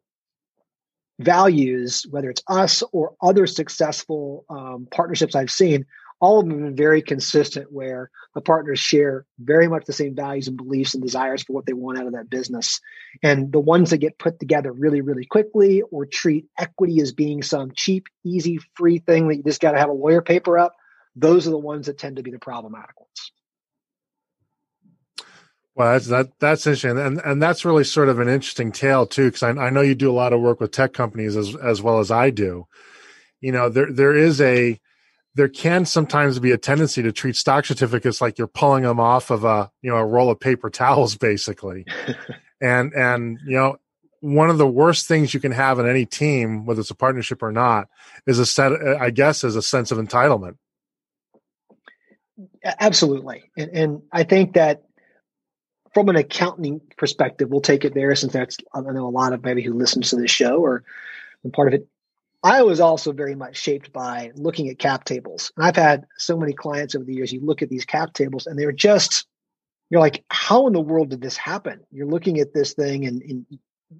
values, 1.19 2.05
whether 2.09 2.29
it's 2.29 2.43
us 2.47 2.83
or 2.93 3.15
other 3.21 3.45
successful 3.45 4.45
um, 4.49 4.87
partnerships 4.89 5.35
I've 5.35 5.51
seen, 5.51 5.85
all 6.21 6.39
of 6.39 6.45
them 6.45 6.53
have 6.53 6.67
been 6.67 6.75
very 6.77 7.01
consistent 7.01 7.69
where 7.69 8.09
the 8.33 8.39
partners 8.39 8.79
share 8.79 9.25
very 9.39 9.67
much 9.67 9.83
the 9.83 9.91
same 9.91 10.15
values 10.15 10.47
and 10.47 10.55
beliefs 10.55 10.93
and 10.93 11.03
desires 11.03 11.43
for 11.43 11.51
what 11.51 11.65
they 11.65 11.73
want 11.73 11.99
out 11.99 12.07
of 12.07 12.13
that 12.13 12.29
business. 12.29 12.79
And 13.21 13.51
the 13.51 13.59
ones 13.59 13.89
that 13.89 13.97
get 13.97 14.17
put 14.17 14.39
together 14.39 14.71
really, 14.71 15.01
really 15.01 15.25
quickly 15.25 15.81
or 15.81 16.05
treat 16.05 16.45
equity 16.57 17.01
as 17.01 17.11
being 17.11 17.43
some 17.43 17.73
cheap, 17.75 18.07
easy, 18.23 18.59
free 18.75 18.99
thing 18.99 19.27
that 19.27 19.35
you 19.35 19.43
just 19.43 19.59
got 19.59 19.73
to 19.73 19.79
have 19.79 19.89
a 19.89 19.93
lawyer 19.93 20.21
paper 20.21 20.57
up, 20.57 20.77
those 21.13 21.45
are 21.45 21.51
the 21.51 21.57
ones 21.57 21.87
that 21.87 21.97
tend 21.97 22.15
to 22.15 22.23
be 22.23 22.31
the 22.31 22.39
problematic 22.39 22.97
ones. 22.97 23.33
Well, 25.75 25.91
that's 25.91 26.07
that 26.07 26.39
that's 26.39 26.65
interesting, 26.65 26.97
and 26.97 27.19
and 27.19 27.43
that's 27.43 27.65
really 27.65 27.83
sort 27.83 28.07
of 28.07 28.19
an 28.19 28.29
interesting 28.29 28.71
tale 28.71 29.05
too, 29.05 29.25
because 29.25 29.43
I, 29.43 29.49
I 29.49 29.69
know 29.69 29.81
you 29.81 29.93
do 29.93 30.09
a 30.09 30.13
lot 30.13 30.31
of 30.31 30.39
work 30.39 30.61
with 30.61 30.71
tech 30.71 30.93
companies 30.93 31.35
as 31.35 31.53
as 31.57 31.81
well 31.81 31.99
as 31.99 32.11
I 32.11 32.29
do. 32.29 32.65
You 33.41 33.51
know, 33.51 33.67
there 33.67 33.91
there 33.91 34.15
is 34.15 34.39
a 34.39 34.79
there 35.35 35.49
can 35.49 35.85
sometimes 35.85 36.39
be 36.39 36.51
a 36.51 36.57
tendency 36.57 37.03
to 37.03 37.11
treat 37.11 37.35
stock 37.35 37.65
certificates 37.65 38.21
like 38.21 38.37
you're 38.37 38.47
pulling 38.47 38.83
them 38.83 39.01
off 39.01 39.29
of 39.29 39.43
a 39.43 39.69
you 39.81 39.91
know 39.91 39.97
a 39.97 40.05
roll 40.05 40.31
of 40.31 40.39
paper 40.39 40.69
towels, 40.69 41.17
basically, 41.17 41.85
and 42.61 42.93
and 42.93 43.37
you 43.45 43.57
know 43.57 43.75
one 44.21 44.49
of 44.49 44.57
the 44.57 44.67
worst 44.67 45.07
things 45.07 45.33
you 45.33 45.41
can 45.41 45.51
have 45.51 45.77
in 45.77 45.87
any 45.87 46.05
team, 46.05 46.65
whether 46.65 46.79
it's 46.79 46.89
a 46.89 46.95
partnership 46.95 47.43
or 47.43 47.51
not, 47.51 47.89
is 48.25 48.39
a 48.39 48.45
set. 48.45 48.71
I 48.71 49.09
guess 49.09 49.43
is 49.43 49.57
a 49.57 49.61
sense 49.61 49.91
of 49.91 49.97
entitlement. 49.97 50.55
Absolutely, 52.63 53.51
and, 53.57 53.71
and 53.71 54.01
I 54.13 54.23
think 54.23 54.53
that 54.53 54.84
from 55.95 56.09
an 56.09 56.17
accounting 56.17 56.81
perspective, 56.97 57.49
we'll 57.49 57.61
take 57.61 57.85
it 57.85 57.93
there 57.93 58.13
since 58.15 58.33
that's 58.33 58.57
I 58.73 58.81
know 58.81 59.07
a 59.07 59.09
lot 59.09 59.31
of 59.31 59.43
maybe 59.43 59.63
who 59.63 59.73
listens 59.73 60.09
to 60.09 60.17
this 60.17 60.29
show 60.29 60.57
or 60.57 60.83
part 61.53 61.69
of 61.69 61.73
it. 61.73 61.87
I 62.43 62.63
was 62.63 62.81
also 62.81 63.13
very 63.13 63.33
much 63.33 63.55
shaped 63.55 63.93
by 63.93 64.31
looking 64.35 64.67
at 64.67 64.77
cap 64.77 65.05
tables. 65.05 65.53
And 65.55 65.65
I've 65.65 65.77
had 65.77 66.05
so 66.17 66.37
many 66.37 66.51
clients 66.51 66.95
over 66.95 67.05
the 67.05 67.13
years, 67.13 67.31
you 67.31 67.39
look 67.39 67.61
at 67.61 67.69
these 67.69 67.85
cap 67.85 68.11
tables 68.11 68.45
and 68.45 68.59
they're 68.59 68.73
just, 68.73 69.25
you're 69.89 70.01
like, 70.01 70.25
how 70.29 70.67
in 70.67 70.73
the 70.73 70.81
world 70.81 71.11
did 71.11 71.21
this 71.21 71.37
happen? 71.37 71.79
You're 71.91 72.07
looking 72.07 72.39
at 72.41 72.53
this 72.53 72.73
thing 72.73 73.05
and, 73.05 73.21
and 73.21 73.45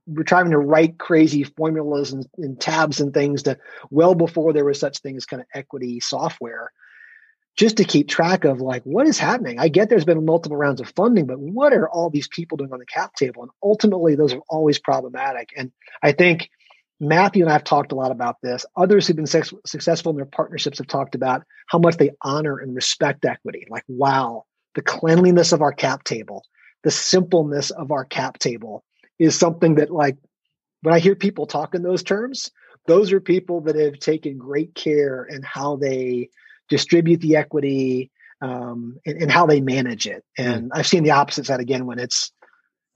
we're 0.06 0.24
trying 0.24 0.52
to 0.52 0.58
write 0.58 1.00
crazy 1.00 1.44
formulas 1.44 2.12
and, 2.12 2.28
and 2.38 2.60
tabs 2.60 3.00
and 3.00 3.14
things 3.14 3.44
to 3.44 3.58
well 3.90 4.16
before 4.16 4.52
there 4.52 4.66
was 4.66 4.80
such 4.80 5.00
thing 5.00 5.16
as 5.16 5.26
kind 5.26 5.42
of 5.42 5.48
equity 5.54 6.02
software 6.02 6.74
just 7.56 7.78
to 7.78 7.84
keep 7.84 8.10
track 8.10 8.44
of 8.44 8.60
like 8.60 8.84
what 8.84 9.08
is 9.08 9.18
happening. 9.18 9.60
I 9.60 9.70
get 9.70 9.90
there's 9.90 10.06
been 10.06 10.26
multiple 10.26 10.58
rounds 10.58 10.82
of 10.82 10.90
funding, 10.90 11.26
but 11.26 11.40
what 11.40 11.74
are 11.74 11.90
all 11.90 12.10
these 12.10 12.28
people 12.28 12.58
doing 12.58 12.74
on 12.74 12.80
the 12.80 12.86
cap 12.86 13.16
table? 13.16 13.44
And 13.44 13.52
ultimately, 13.64 14.16
those 14.16 14.34
are 14.34 14.42
always 14.50 14.80
problematic. 14.80 15.50
And 15.56 15.72
I 16.04 16.12
think 16.12 16.50
Matthew 17.00 17.44
and 17.44 17.50
I 17.50 17.54
have 17.54 17.64
talked 17.64 17.92
a 17.92 17.96
lot 17.96 18.12
about 18.12 18.38
this. 18.42 18.66
Others 18.76 19.08
who've 19.08 19.16
been 19.16 19.28
successful 19.28 20.12
in 20.12 20.16
their 20.16 20.26
partnerships 20.26 20.78
have 20.78 20.88
talked 20.88 21.16
about 21.16 21.44
how 21.68 21.80
much 21.80 21.98
they 21.98 22.12
honor 22.22 22.58
and 22.58 22.76
respect 22.76 23.26
equity. 23.26 23.66
Like, 23.70 23.84
wow, 23.88 24.46
the 24.76 24.82
cleanliness 24.82 25.52
of 25.52 25.62
our 25.62 25.74
cap 25.74 26.04
table, 26.04 26.44
the 26.84 26.92
simpleness 26.92 27.70
of 27.72 27.92
our 27.92 28.06
cap 28.06 28.38
table 28.38 28.84
is 29.20 29.38
something 29.38 29.76
that, 29.76 29.92
like, 29.92 30.18
when 30.82 30.94
I 30.94 31.00
hear 31.00 31.16
people 31.16 31.48
talk 31.48 31.74
in 31.74 31.84
those 31.84 32.04
terms, 32.04 32.52
those 32.86 33.12
are 33.12 33.20
people 33.20 33.62
that 33.62 33.76
have 33.76 33.98
taken 34.00 34.38
great 34.38 34.76
care 34.76 35.24
in 35.24 35.42
how 35.42 35.78
they 35.78 36.30
distribute 36.70 37.22
the 37.22 37.36
equity, 37.36 38.12
um, 38.42 38.98
and, 39.06 39.24
and, 39.24 39.32
how 39.32 39.46
they 39.46 39.62
manage 39.62 40.08
it. 40.08 40.24
Hmm. 40.38 40.44
And. 40.44 40.72
I've 40.74 40.88
seen 40.88 41.04
the 41.04 41.12
opposite 41.12 41.46
side 41.46 41.60
again 41.60 41.86
when 41.86 42.00
it's 42.00 42.32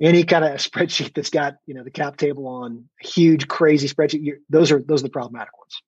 any 0.02 0.24
kind 0.24 0.46
of 0.46 0.52
spreadsheet 0.58 1.14
that's 1.14 1.30
got 1.30 1.56
you 1.66 1.74
know 1.74 1.84
the 1.84 1.92
cap 1.92 2.18
table 2.18 2.48
on 2.48 2.90
huge 3.02 3.48
crazy 3.48 3.88
spreadsheet. 3.88 4.34
Those 4.50 4.72
are 4.72 4.82
those 4.82 5.02
are 5.02 5.08
the 5.08 5.12
problematic 5.12 5.58
ones. 5.58 5.82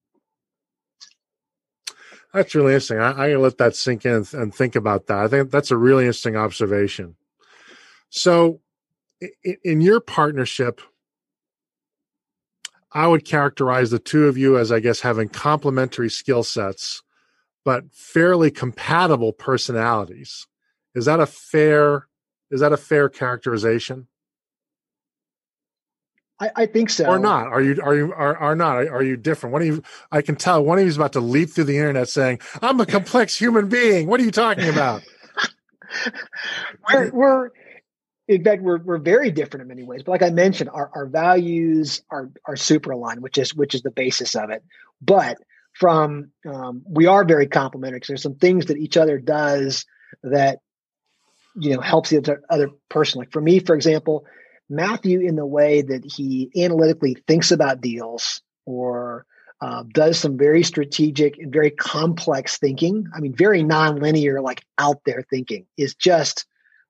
That's 2.34 2.56
really 2.56 2.74
interesting. 2.74 3.00
I, 3.00 3.12
I 3.12 3.30
gotta 3.30 3.40
let 3.40 3.58
that 3.58 3.76
sink 3.76 4.06
in 4.06 4.14
and, 4.14 4.34
and 4.34 4.56
think 4.56 4.76
about 4.76 5.08
that. 5.08 5.18
I 5.18 5.28
think 5.28 5.52
that's 5.52 5.72
a 5.72 5.78
really 5.78 6.06
interesting 6.06 6.38
observation. 6.38 7.16
So, 8.10 8.62
in, 9.44 9.58
in 9.64 9.82
your 9.82 10.00
partnership, 10.00 10.82
I 12.94 13.08
would 13.08 13.26
characterize 13.26 13.92
the 13.92 14.00
two 14.00 14.28
of 14.28 14.38
you 14.38 14.58
as, 14.58 14.72
I 14.72 14.80
guess, 14.80 15.02
having 15.02 15.30
complementary 15.30 16.10
skill 16.10 16.44
sets 16.44 17.04
but 17.64 17.94
fairly 17.94 18.52
compatible 18.52 19.34
personalities. 19.34 20.48
Is 20.96 21.06
that 21.06 21.20
a 21.20 21.26
fair 21.26 22.08
is 22.50 22.60
that 22.60 22.74
a 22.74 22.78
fair 22.78 23.08
characterization? 23.08 24.08
I, 26.40 26.50
I, 26.56 26.66
think 26.66 26.90
so. 26.90 27.06
Or 27.06 27.20
not? 27.20 27.48
Are 27.48 27.62
you 27.62 27.80
are 27.84 27.96
you 27.96 28.14
are, 28.14 28.36
are 28.36 28.56
not? 28.56 28.78
Are, 28.78 28.96
are, 28.96 29.04
you 29.04 29.16
different? 29.16 29.54
One 29.54 29.62
of 29.62 29.68
you, 29.68 29.84
I 30.12 30.24
can 30.24 30.36
tell. 30.36 30.66
One 30.66 30.80
of 30.80 30.84
you 30.84 30.90
is 30.90 30.98
about 30.98 31.14
to 31.14 31.22
leap 31.22 31.52
through 31.52 31.66
the 31.66 31.78
internet 31.78 32.10
saying, 32.10 32.40
"I'm 32.64 32.80
a 32.82 32.86
complex 32.86 33.38
human 33.38 33.70
being." 33.70 34.08
What 34.08 34.20
are 34.20 34.24
you 34.24 34.32
talking 34.32 34.68
about? 34.68 35.04
we're, 36.92 37.12
we're 37.12 37.50
in 38.28 38.44
fact 38.44 38.64
we're 38.64 38.80
we're 38.80 38.98
very 38.98 39.30
different 39.30 39.62
in 39.62 39.68
many 39.68 39.84
ways. 39.84 40.02
But 40.04 40.14
like 40.14 40.24
I 40.24 40.32
mentioned, 40.32 40.72
our, 40.74 40.90
our 40.96 41.06
values 41.06 42.02
are 42.10 42.32
are 42.46 42.56
super 42.56 42.90
aligned, 42.92 43.22
which 43.22 43.38
is 43.38 43.54
which 43.54 43.76
is 43.76 43.84
the 43.84 43.92
basis 43.92 44.36
of 44.36 44.50
it. 44.50 44.64
But 45.00 45.38
from 45.74 46.32
um, 46.46 46.84
we 46.88 47.08
are 47.08 47.24
very 47.24 47.48
complementary 47.48 47.98
because 47.98 48.08
there's 48.08 48.24
some 48.24 48.36
things 48.36 48.68
that 48.68 48.78
each 48.78 48.98
other 48.98 49.18
does 49.18 49.86
that 50.24 50.60
you 51.56 51.76
know 51.76 51.82
helps 51.82 52.10
the 52.10 52.18
other, 52.18 52.42
other 52.50 52.70
person. 52.90 53.20
Like 53.20 53.32
for 53.32 53.42
me, 53.42 53.60
for 53.60 53.76
example 53.76 54.26
Matthew 54.72 55.20
in 55.20 55.36
the 55.36 55.46
way 55.46 55.82
that 55.82 56.06
he 56.06 56.50
analytically 56.56 57.18
thinks 57.28 57.52
about 57.52 57.82
deals 57.82 58.42
or 58.66 59.26
uh, 59.60 59.84
does 59.94 60.18
some 60.18 60.38
very 60.38 60.64
strategic 60.64 61.38
and 61.38 61.52
very 61.52 61.70
complex 61.70 62.58
thinking. 62.58 63.06
I 63.14 63.20
mean, 63.20 63.36
very 63.36 63.64
nonlinear, 63.64 64.42
like 64.42 64.64
out 64.78 65.02
there 65.06 65.24
thinking 65.30 65.68
is 65.78 65.94
just 65.94 66.46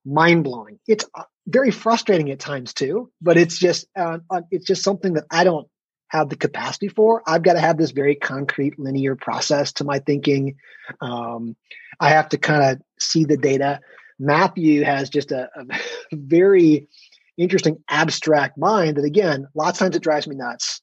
mind 0.05 0.43
blowing. 0.43 0.79
It's 0.87 1.05
uh, 1.15 1.23
very 1.47 1.71
frustrating 1.71 2.29
at 2.29 2.39
times 2.39 2.73
too, 2.73 3.11
but 3.19 3.35
it's 3.35 3.57
just 3.57 3.87
uh, 3.97 4.19
uh, 4.29 4.41
it's 4.51 4.65
just 4.65 4.83
something 4.83 5.13
that 5.13 5.25
I 5.29 5.43
don't 5.43 5.67
have 6.11 6.29
the 6.29 6.35
capacity 6.35 6.89
for. 6.89 7.23
I've 7.25 7.43
got 7.43 7.53
to 7.53 7.61
have 7.61 7.77
this 7.77 7.91
very 7.91 8.15
concrete, 8.15 8.77
linear 8.77 9.15
process 9.15 9.71
to 9.73 9.85
my 9.85 9.99
thinking. 9.99 10.55
Um, 10.99 11.55
I 12.01 12.09
have 12.09 12.29
to 12.29 12.37
kind 12.37 12.63
of 12.63 12.81
see 12.99 13.23
the 13.23 13.37
data. 13.37 13.79
Matthew 14.19 14.83
has 14.83 15.09
just 15.09 15.31
a, 15.31 15.49
a 15.55 15.79
very 16.13 16.89
interesting 17.37 17.81
abstract 17.89 18.57
mind 18.57 18.97
that 18.97 19.05
again 19.05 19.47
lots 19.55 19.79
of 19.79 19.85
times 19.85 19.95
it 19.95 20.03
drives 20.03 20.27
me 20.27 20.35
nuts 20.35 20.81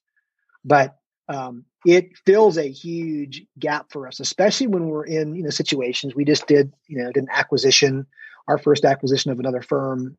but 0.64 0.96
um, 1.28 1.64
it 1.86 2.16
fills 2.26 2.56
a 2.56 2.68
huge 2.68 3.44
gap 3.58 3.92
for 3.92 4.08
us 4.08 4.18
especially 4.18 4.66
when 4.66 4.86
we're 4.86 5.04
in 5.04 5.34
you 5.34 5.42
know 5.42 5.50
situations 5.50 6.14
we 6.14 6.24
just 6.24 6.46
did 6.46 6.72
you 6.88 6.98
know 6.98 7.12
did 7.12 7.22
an 7.22 7.28
acquisition 7.30 8.06
our 8.48 8.58
first 8.58 8.84
acquisition 8.84 9.30
of 9.30 9.38
another 9.38 9.60
firm 9.60 10.16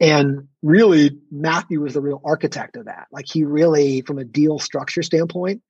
and 0.00 0.48
really 0.62 1.18
matthew 1.30 1.80
was 1.80 1.94
the 1.94 2.00
real 2.00 2.20
architect 2.24 2.76
of 2.76 2.86
that 2.86 3.06
like 3.12 3.26
he 3.30 3.44
really 3.44 4.02
from 4.02 4.18
a 4.18 4.24
deal 4.24 4.58
structure 4.58 5.02
standpoint 5.02 5.62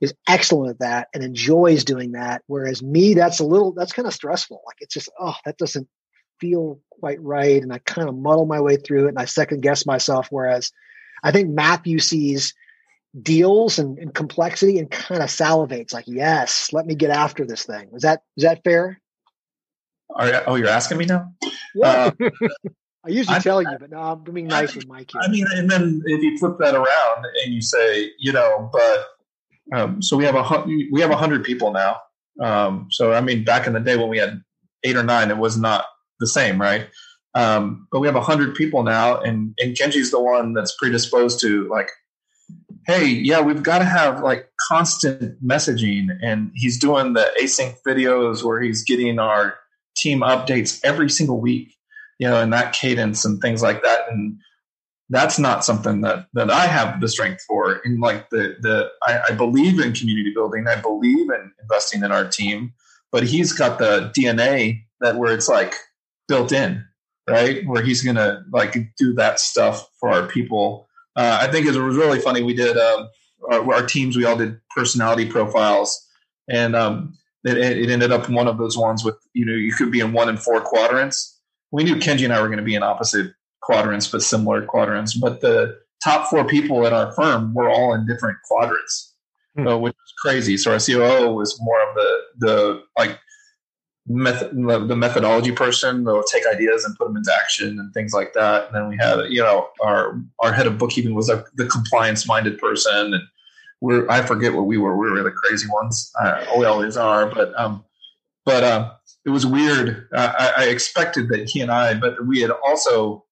is 0.00 0.14
excellent 0.28 0.70
at 0.70 0.78
that 0.78 1.08
and 1.12 1.22
enjoys 1.22 1.84
doing 1.84 2.12
that 2.12 2.42
whereas 2.46 2.82
me 2.82 3.14
that's 3.14 3.40
a 3.40 3.44
little 3.44 3.72
that's 3.72 3.92
kind 3.92 4.06
of 4.06 4.14
stressful 4.14 4.62
like 4.66 4.76
it's 4.80 4.94
just 4.94 5.10
oh 5.18 5.34
that 5.44 5.58
doesn't 5.58 5.88
feel 6.40 6.80
quite 6.90 7.22
right 7.22 7.62
and 7.62 7.72
I 7.72 7.78
kind 7.78 8.08
of 8.08 8.16
muddle 8.16 8.46
my 8.46 8.60
way 8.60 8.76
through 8.76 9.06
it 9.06 9.10
and 9.10 9.18
I 9.18 9.26
second 9.26 9.60
guess 9.60 9.86
myself. 9.86 10.28
Whereas 10.30 10.72
I 11.22 11.30
think 11.30 11.50
Matthew 11.50 11.98
sees 11.98 12.54
deals 13.20 13.78
and, 13.78 13.98
and 13.98 14.14
complexity 14.14 14.78
and 14.78 14.90
kind 14.90 15.22
of 15.22 15.28
salivates 15.28 15.92
like, 15.92 16.06
yes, 16.06 16.72
let 16.72 16.86
me 16.86 16.94
get 16.94 17.10
after 17.10 17.44
this 17.44 17.64
thing. 17.64 17.90
Is 17.94 18.02
that 18.02 18.22
is 18.36 18.44
that 18.44 18.64
fair? 18.64 19.00
Are, 20.12 20.42
oh, 20.46 20.56
you're 20.56 20.68
asking 20.68 20.98
me 20.98 21.04
now? 21.04 21.32
Uh, 21.80 22.10
I 23.04 23.08
usually 23.10 23.36
I, 23.36 23.40
tell 23.40 23.62
you, 23.62 23.76
but 23.78 23.90
no, 23.90 23.98
I'm 23.98 24.22
being 24.22 24.46
nice 24.46 24.72
I, 24.72 24.76
with 24.76 24.88
Mike. 24.88 25.10
Here. 25.12 25.22
I 25.24 25.28
mean, 25.28 25.46
and 25.54 25.70
then 25.70 26.02
if 26.04 26.22
you 26.22 26.36
flip 26.38 26.56
that 26.58 26.74
around 26.74 27.24
and 27.44 27.54
you 27.54 27.62
say, 27.62 28.10
you 28.18 28.32
know, 28.32 28.68
but 28.72 29.08
um, 29.72 30.02
so 30.02 30.16
we 30.16 30.24
have 30.24 30.34
a 30.34 30.64
we 30.90 31.00
have 31.00 31.10
a 31.10 31.16
hundred 31.16 31.44
people 31.44 31.72
now. 31.72 31.96
Um, 32.40 32.88
so 32.90 33.12
I 33.12 33.20
mean, 33.20 33.44
back 33.44 33.66
in 33.66 33.72
the 33.72 33.80
day 33.80 33.96
when 33.96 34.08
we 34.08 34.18
had 34.18 34.42
eight 34.84 34.96
or 34.96 35.02
nine, 35.02 35.30
it 35.30 35.38
was 35.38 35.56
not 35.56 35.86
the 36.18 36.26
same, 36.26 36.60
right? 36.60 36.88
Um, 37.34 37.86
but 37.92 38.00
we 38.00 38.06
have 38.06 38.16
a 38.16 38.20
hundred 38.20 38.54
people 38.54 38.82
now, 38.82 39.18
and 39.18 39.54
and 39.58 39.76
Kenji's 39.76 40.10
the 40.10 40.20
one 40.20 40.52
that's 40.52 40.74
predisposed 40.76 41.40
to 41.40 41.68
like, 41.68 41.90
hey, 42.86 43.06
yeah, 43.06 43.40
we've 43.40 43.62
got 43.62 43.78
to 43.78 43.84
have 43.84 44.22
like 44.22 44.50
constant 44.68 45.42
messaging, 45.44 46.08
and 46.22 46.50
he's 46.54 46.78
doing 46.78 47.12
the 47.12 47.30
async 47.40 47.76
videos 47.86 48.42
where 48.42 48.60
he's 48.60 48.82
getting 48.82 49.18
our 49.18 49.56
team 49.96 50.20
updates 50.20 50.80
every 50.82 51.08
single 51.08 51.40
week, 51.40 51.74
you 52.20 52.28
know, 52.28 52.40
in 52.40 52.50
that 52.50 52.74
cadence 52.74 53.24
and 53.24 53.40
things 53.40 53.62
like 53.62 53.82
that, 53.82 54.00
and 54.10 54.38
that's 55.08 55.38
not 55.38 55.64
something 55.64 56.02
that 56.02 56.26
that 56.34 56.50
I 56.50 56.66
have 56.66 57.00
the 57.00 57.08
strength 57.08 57.42
for. 57.48 57.80
And 57.82 57.98
like 57.98 58.28
the 58.28 58.56
the 58.60 58.90
I, 59.02 59.20
I 59.30 59.32
believe 59.32 59.80
in 59.80 59.94
community 59.94 60.30
building, 60.32 60.66
I 60.68 60.78
believe 60.78 61.30
in 61.30 61.52
investing 61.62 62.04
in 62.04 62.12
our 62.12 62.28
team, 62.28 62.74
but 63.10 63.26
he's 63.26 63.54
got 63.54 63.78
the 63.78 64.12
DNA 64.14 64.82
that 65.00 65.16
where 65.16 65.32
it's 65.32 65.48
like 65.48 65.74
built 66.28 66.52
in, 66.52 66.84
right? 67.28 67.66
Where 67.66 67.82
he's 67.82 68.04
to 68.04 68.42
like 68.52 68.76
do 68.98 69.14
that 69.14 69.40
stuff 69.40 69.88
for 69.98 70.10
our 70.10 70.26
people. 70.26 70.86
Uh, 71.16 71.38
I 71.40 71.50
think 71.50 71.66
it 71.66 71.74
was 71.74 71.96
really 71.96 72.20
funny. 72.20 72.42
We 72.42 72.54
did 72.54 72.76
um, 72.76 73.08
our, 73.50 73.74
our, 73.74 73.86
teams. 73.86 74.14
We 74.14 74.26
all 74.26 74.36
did 74.36 74.60
personality 74.76 75.26
profiles, 75.26 76.06
and 76.50 76.76
um, 76.76 77.14
it, 77.44 77.56
it, 77.56 77.90
ended 77.90 78.12
up 78.12 78.28
one 78.28 78.46
of 78.46 78.58
those 78.58 78.76
ones 78.76 79.04
with 79.04 79.16
you 79.32 79.46
know 79.46 79.54
you 79.54 79.72
could 79.72 79.90
be 79.90 80.00
in 80.00 80.12
one 80.12 80.28
and 80.28 80.38
four 80.38 80.60
quadrants. 80.60 81.39
We 81.72 81.84
knew 81.84 81.96
Kenji 81.96 82.24
and 82.24 82.32
I 82.32 82.40
were 82.40 82.48
going 82.48 82.58
to 82.58 82.64
be 82.64 82.74
in 82.74 82.82
opposite 82.82 83.32
quadrants, 83.62 84.08
but 84.08 84.22
similar 84.22 84.64
quadrants. 84.64 85.14
But 85.14 85.40
the 85.40 85.78
top 86.02 86.28
four 86.28 86.44
people 86.44 86.86
at 86.86 86.92
our 86.92 87.12
firm 87.12 87.54
were 87.54 87.68
all 87.68 87.94
in 87.94 88.06
different 88.06 88.38
quadrants, 88.44 89.14
hmm. 89.56 89.66
so, 89.66 89.78
which 89.78 89.94
was 89.94 90.12
crazy. 90.22 90.56
So 90.56 90.72
our 90.72 90.78
COO 90.78 91.32
was 91.32 91.58
more 91.62 91.88
of 91.88 91.94
the 91.94 92.20
the 92.38 92.82
like 92.98 93.18
method, 94.10 94.50
the 94.52 94.96
methodology 94.96 95.52
person 95.52 96.04
they'll 96.04 96.22
take 96.24 96.42
ideas 96.46 96.84
and 96.84 96.96
put 96.96 97.06
them 97.06 97.16
into 97.16 97.32
action 97.32 97.78
and 97.78 97.92
things 97.94 98.12
like 98.12 98.32
that 98.32 98.66
and 98.66 98.74
then 98.74 98.88
we 98.88 98.96
had 98.96 99.20
you 99.28 99.40
know 99.40 99.68
our 99.82 100.20
our 100.40 100.52
head 100.52 100.66
of 100.66 100.78
bookkeeping 100.78 101.14
was 101.14 101.28
a, 101.28 101.44
the 101.54 101.66
compliance 101.66 102.26
minded 102.26 102.58
person 102.58 103.14
and 103.14 103.22
we're 103.80 104.08
i 104.10 104.20
forget 104.20 104.52
what 104.52 104.66
we 104.66 104.78
were 104.78 104.96
we 104.96 105.10
were 105.10 105.22
the 105.22 105.30
crazy 105.30 105.68
ones 105.70 106.10
uh, 106.20 106.44
we 106.58 106.64
always 106.64 106.96
are 106.96 107.32
but 107.32 107.56
um 107.58 107.84
but 108.44 108.64
um 108.64 108.90
it 109.30 109.32
was 109.32 109.46
weird 109.46 110.08
I, 110.12 110.52
I 110.56 110.64
expected 110.64 111.28
that 111.28 111.48
he 111.48 111.60
and 111.60 111.70
i 111.70 111.94
but 111.94 112.26
we 112.26 112.40
had 112.40 112.50
also 112.50 113.24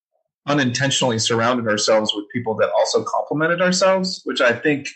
unintentionally 0.47 1.19
surrounded 1.19 1.69
ourselves 1.69 2.13
with 2.15 2.29
people 2.33 2.55
that 2.57 2.71
also 2.71 3.05
complemented 3.05 3.61
ourselves 3.61 4.23
which 4.25 4.41
i 4.41 4.53
think 4.53 4.89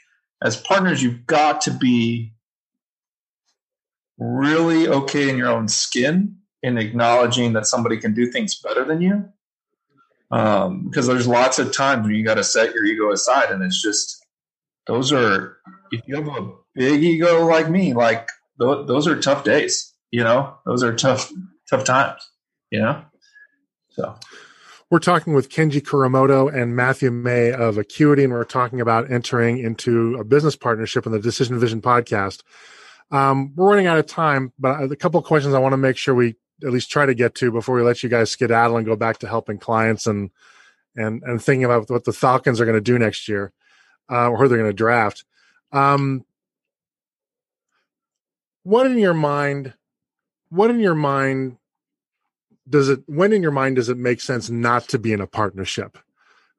as 0.43 0.57
partners 0.57 1.03
you've 1.03 1.27
got 1.27 1.61
to 1.63 1.71
be 1.71 2.33
really 4.19 4.89
okay 4.89 5.29
in 5.29 5.37
your 5.37 5.49
own 5.49 5.69
skin 5.69 6.37
in 6.63 6.79
acknowledging 6.79 7.53
that 7.55 7.67
somebody 7.67 7.97
can 7.97 8.15
do 8.15 8.27
things 8.27 8.61
better 8.61 8.85
than 8.85 9.01
you. 9.01 9.29
Um, 10.31 10.85
because 10.85 11.07
there's 11.07 11.27
lots 11.27 11.59
of 11.59 11.75
times 11.75 12.07
when 12.07 12.15
you 12.15 12.25
got 12.25 12.37
to 12.37 12.45
set 12.45 12.75
your 12.75 12.85
ego 12.85 13.13
aside, 13.13 13.51
and 13.51 13.63
it's 13.63 13.83
just 13.83 14.25
those 14.87 15.13
are 15.13 15.59
if 15.91 16.01
you 16.07 16.17
have 16.17 16.29
a 16.29 16.53
big 16.75 17.03
ego 17.03 17.45
like 17.45 17.69
me, 17.69 17.93
like 17.93 18.29
th- 18.59 18.87
those 18.87 19.07
are 19.07 19.21
tough 19.21 19.45
days. 19.45 19.92
You 20.13 20.23
know, 20.23 20.55
those 20.65 20.85
are 20.85 20.95
tough 20.95 21.33
tough 21.69 21.83
times. 21.83 22.31
You 22.71 22.81
know, 22.81 23.05
so. 23.91 24.15
We're 24.91 24.99
talking 24.99 25.33
with 25.33 25.49
Kenji 25.49 25.81
Kuramoto 25.81 26.55
and 26.55 26.77
Matthew 26.77 27.11
May 27.11 27.51
of 27.51 27.79
Acuity, 27.79 28.25
and 28.25 28.33
we're 28.35 28.45
talking 28.45 28.79
about 28.79 29.11
entering 29.11 29.57
into 29.57 30.17
a 30.17 30.25
business 30.25 30.55
partnership 30.55 31.07
in 31.07 31.13
the 31.13 31.19
Decision 31.19 31.59
Vision 31.59 31.81
podcast. 31.81 32.43
Um, 33.11 33.55
we're 33.57 33.71
running 33.71 33.87
out 33.87 33.99
of 33.99 34.07
time, 34.07 34.53
but 34.59 34.93
a 34.93 34.97
couple 34.97 35.19
of 35.19 35.25
questions 35.25 35.55
I 35.55 35.61
want 35.61 35.73
to 35.73 35.79
make 35.79 35.97
sure 35.97 36.15
we 36.15 36.35
at 36.63 36.73
least 36.73 36.91
try 36.91 37.07
to 37.07 37.15
get 37.15 37.35
to 37.37 37.51
before 37.51 37.75
we 37.75 37.83
let 37.83 38.03
you 38.03 38.11
guys 38.11 38.31
skedaddle 38.31 38.77
and 38.77 38.85
go 38.85 38.95
back 38.95 39.19
to 39.19 39.29
helping 39.29 39.57
clients 39.57 40.07
and 40.07 40.31
and 40.95 41.23
and 41.23 41.43
thinking 41.43 41.65
about 41.65 41.89
what 41.89 42.05
the 42.05 42.13
Falcons 42.13 42.61
are 42.61 42.67
going 42.67 42.77
to 42.77 42.83
do 42.83 42.99
next 42.99 43.29
year, 43.29 43.51
uh, 44.11 44.29
or 44.29 44.37
who 44.37 44.47
they're 44.47 44.59
going 44.59 44.69
to 44.69 44.75
draft. 44.75 45.25
Um, 45.73 46.27
what 48.63 48.87
in 48.87 48.99
your 48.99 49.15
mind? 49.15 49.73
What 50.53 50.71
in 50.71 50.81
your 50.81 50.95
mind 50.95 51.57
does 52.69 52.91
it? 52.91 53.01
When 53.07 53.33
in 53.33 53.43
your 53.43 53.53
mind 53.53 53.77
does 53.77 53.89
it 53.89 53.97
make 53.97 54.21
sense 54.21 54.51
not 54.51 54.87
to 54.89 54.99
be 54.99 55.13
in 55.13 55.21
a 55.21 55.27
partnership? 55.27 55.99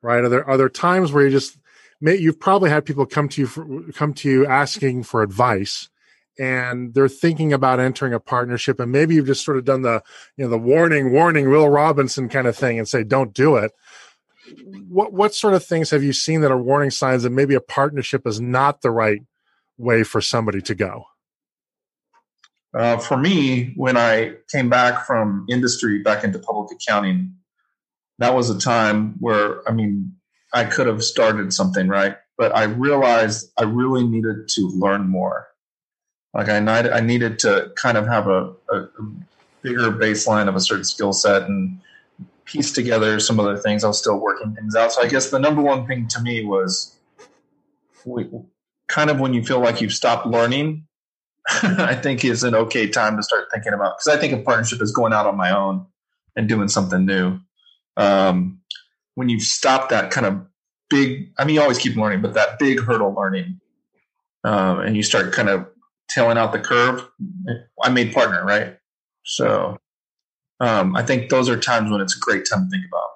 Right? 0.02 0.24
Are 0.24 0.30
there 0.30 0.50
are 0.50 0.58
there 0.58 0.70
times 0.70 1.12
where 1.12 1.26
you 1.26 1.30
just 1.30 1.58
you've 2.02 2.39
probably 2.39 2.72
had 2.72 2.86
people 2.86 3.06
come 3.06 3.30
to 3.30 3.41
you 3.41 3.48
for, 3.48 3.91
come 3.94 4.14
to 4.16 4.30
you 4.30 4.46
asking 4.48 5.04
for 5.04 5.22
advice 5.22 5.89
and 6.39 6.94
they're 6.94 7.08
thinking 7.08 7.54
about 7.54 7.80
entering 7.80 8.14
a 8.14 8.20
partnership 8.20 8.80
and 8.80 8.91
maybe 8.91 9.16
you've 9.16 9.28
just 9.28 9.46
sort 9.46 9.58
of 9.58 9.66
done 9.66 9.84
the 9.84 10.02
you 10.36 10.44
know 10.44 10.50
the 10.50 10.58
warning 10.58 11.12
warning 11.12 11.50
will 11.50 11.70
robinson 11.70 12.28
kind 12.28 12.48
of 12.48 12.58
thing 12.58 12.80
and 12.80 12.88
say 12.88 13.04
don't 13.04 13.34
do 13.34 13.56
it 13.56 13.72
what 14.88 15.14
what 15.14 15.36
sort 15.36 15.54
of 15.54 15.64
things 15.64 15.91
have 15.91 16.04
you 16.04 16.12
seen 16.12 16.41
that 16.41 16.52
are 16.52 16.62
warning 16.62 16.89
signs 16.89 17.24
that 17.24 17.30
maybe 17.30 17.54
a 17.54 17.62
partnership 17.62 18.26
is 18.26 18.41
not 18.41 18.82
the 18.82 18.91
right 18.91 19.22
way 19.78 20.04
for 20.04 20.22
somebody 20.22 20.62
to 20.62 20.74
go 20.74 21.06
uh, 22.74 22.97
for 22.97 23.17
me 23.17 23.74
when 23.76 23.97
i 23.97 24.34
came 24.51 24.69
back 24.69 25.05
from 25.05 25.45
industry 25.49 26.01
back 26.01 26.24
into 26.24 26.39
public 26.39 26.71
accounting 26.71 27.34
that 28.19 28.34
was 28.34 28.49
a 28.49 28.59
time 28.59 29.15
where 29.19 29.67
i 29.67 29.71
mean 29.71 30.11
i 30.53 30.63
could 30.63 30.88
have 30.88 31.03
started 31.03 31.53
something 31.53 31.88
right 31.88 32.17
but 32.38 32.55
i 32.55 32.63
realized 32.63 33.51
i 33.57 33.63
really 33.63 34.05
needed 34.05 34.47
to 34.47 34.67
learn 34.76 35.07
more 35.07 35.47
like 36.34 36.49
I 36.49 36.57
I 36.57 36.99
needed 36.99 37.39
to 37.39 37.71
kind 37.76 37.97
of 37.97 38.07
have 38.07 38.28
a, 38.28 38.53
a, 38.69 38.78
a 38.78 38.89
bigger 39.61 39.91
baseline 39.91 40.47
of 40.47 40.55
a 40.55 40.59
certain 40.59 40.84
skill 40.84 41.13
set 41.13 41.43
and 41.43 41.80
piece 42.45 42.71
together 42.71 43.19
some 43.19 43.39
other 43.39 43.57
things. 43.57 43.84
I 43.84 43.88
was 43.88 43.99
still 43.99 44.19
working 44.19 44.53
things 44.55 44.76
out. 44.76 44.91
So 44.91 45.01
I 45.01 45.07
guess 45.07 45.30
the 45.30 45.39
number 45.39 45.61
one 45.61 45.86
thing 45.86 46.07
to 46.09 46.21
me 46.21 46.43
was 46.43 46.97
we, 48.03 48.30
kind 48.88 49.09
of 49.09 49.19
when 49.19 49.34
you 49.34 49.43
feel 49.43 49.59
like 49.59 49.80
you've 49.80 49.93
stopped 49.93 50.26
learning, 50.26 50.88
I 51.64 51.96
think 51.96 52.24
is 52.24 52.44
an 52.44 52.56
okay 52.56 52.88
time 52.88 53.18
to 53.18 53.24
start 53.24 53.48
thinking 53.54 53.74
about 53.74 53.98
because 53.98 54.18
I 54.18 54.20
think 54.20 54.34
a 54.34 54.38
partnership 54.38 54.82
is 54.82 54.91
going 54.91 55.14
out 55.14 55.26
on 55.26 55.36
my 55.36 55.52
own 55.52 55.86
and 56.36 56.48
doing 56.48 56.68
something 56.68 57.06
new. 57.06 57.39
Um, 57.98 58.62
when 59.16 59.30
you've 59.30 59.44
stopped 59.44 59.89
that 59.89 60.10
kind 60.10 60.26
of 60.26 60.46
big, 60.89 61.32
I 61.38 61.46
mean, 61.46 61.56
you 61.56 61.62
always 61.62 61.78
keep 61.78 61.96
learning, 61.96 62.22
but 62.22 62.34
that 62.34 62.60
big 62.60 62.80
hurdle 62.80 63.14
learning, 63.14 63.60
um, 64.44 64.80
and 64.80 64.96
you 64.96 65.04
start 65.04 65.34
kind 65.34 65.50
of 65.50 65.68
tailing 66.10 66.38
out 66.38 66.54
the 66.54 66.60
curve. 66.60 67.08
I 67.84 67.89
made 67.89 68.14
partner, 68.14 68.44
right? 68.46 68.78
So 69.24 69.78
um, 70.60 70.96
I 70.96 71.04
think 71.04 71.30
those 71.30 71.50
are 71.50 71.60
times 71.60 71.91
when 71.91 72.02
it's 72.02 72.16
a 72.16 72.20
great 72.20 72.48
time 72.50 72.66
to 72.66 72.70
think 72.70 72.86
about. 72.88 73.10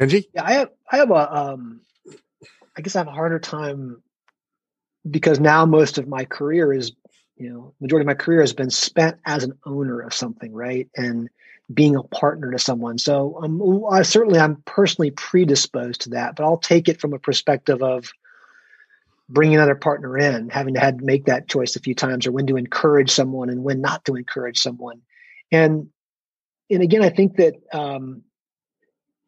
Kenji? 0.00 0.26
Yeah, 0.34 0.44
I 0.44 0.52
have 0.52 0.70
I 0.90 0.96
have 0.96 1.10
a 1.10 1.36
um 1.36 1.80
I 2.76 2.80
guess 2.80 2.96
I 2.96 3.00
have 3.00 3.08
a 3.08 3.12
harder 3.12 3.38
time 3.38 4.02
because 5.10 5.40
now 5.40 5.66
most 5.66 5.98
of 5.98 6.08
my 6.08 6.24
career 6.24 6.72
is, 6.72 6.92
you 7.36 7.50
know, 7.50 7.74
majority 7.80 8.04
of 8.04 8.06
my 8.06 8.14
career 8.14 8.40
has 8.40 8.52
been 8.52 8.70
spent 8.70 9.18
as 9.26 9.44
an 9.44 9.52
owner 9.66 10.00
of 10.00 10.14
something, 10.14 10.52
right? 10.52 10.88
And 10.96 11.28
being 11.72 11.96
a 11.96 12.02
partner 12.02 12.50
to 12.50 12.58
someone. 12.58 12.98
So 12.98 13.38
um, 13.42 13.84
I 13.90 14.02
certainly 14.02 14.38
I'm 14.38 14.62
personally 14.66 15.10
predisposed 15.10 16.02
to 16.02 16.10
that, 16.10 16.36
but 16.36 16.44
I'll 16.44 16.58
take 16.58 16.88
it 16.88 17.00
from 17.00 17.12
a 17.12 17.18
perspective 17.18 17.82
of 17.82 18.10
bringing 19.28 19.56
another 19.56 19.74
partner 19.74 20.18
in, 20.18 20.50
having 20.50 20.74
to 20.74 20.80
had 20.80 20.98
to 20.98 21.04
make 21.04 21.24
that 21.26 21.48
choice 21.48 21.74
a 21.76 21.80
few 21.80 21.94
times, 21.94 22.26
or 22.26 22.32
when 22.32 22.46
to 22.48 22.56
encourage 22.56 23.10
someone 23.10 23.48
and 23.48 23.64
when 23.64 23.80
not 23.80 24.04
to 24.04 24.16
encourage 24.16 24.58
someone. 24.58 25.00
And 25.50 25.88
and 26.70 26.82
again, 26.82 27.02
I 27.02 27.10
think 27.10 27.36
that 27.36 27.54
um, 27.72 28.22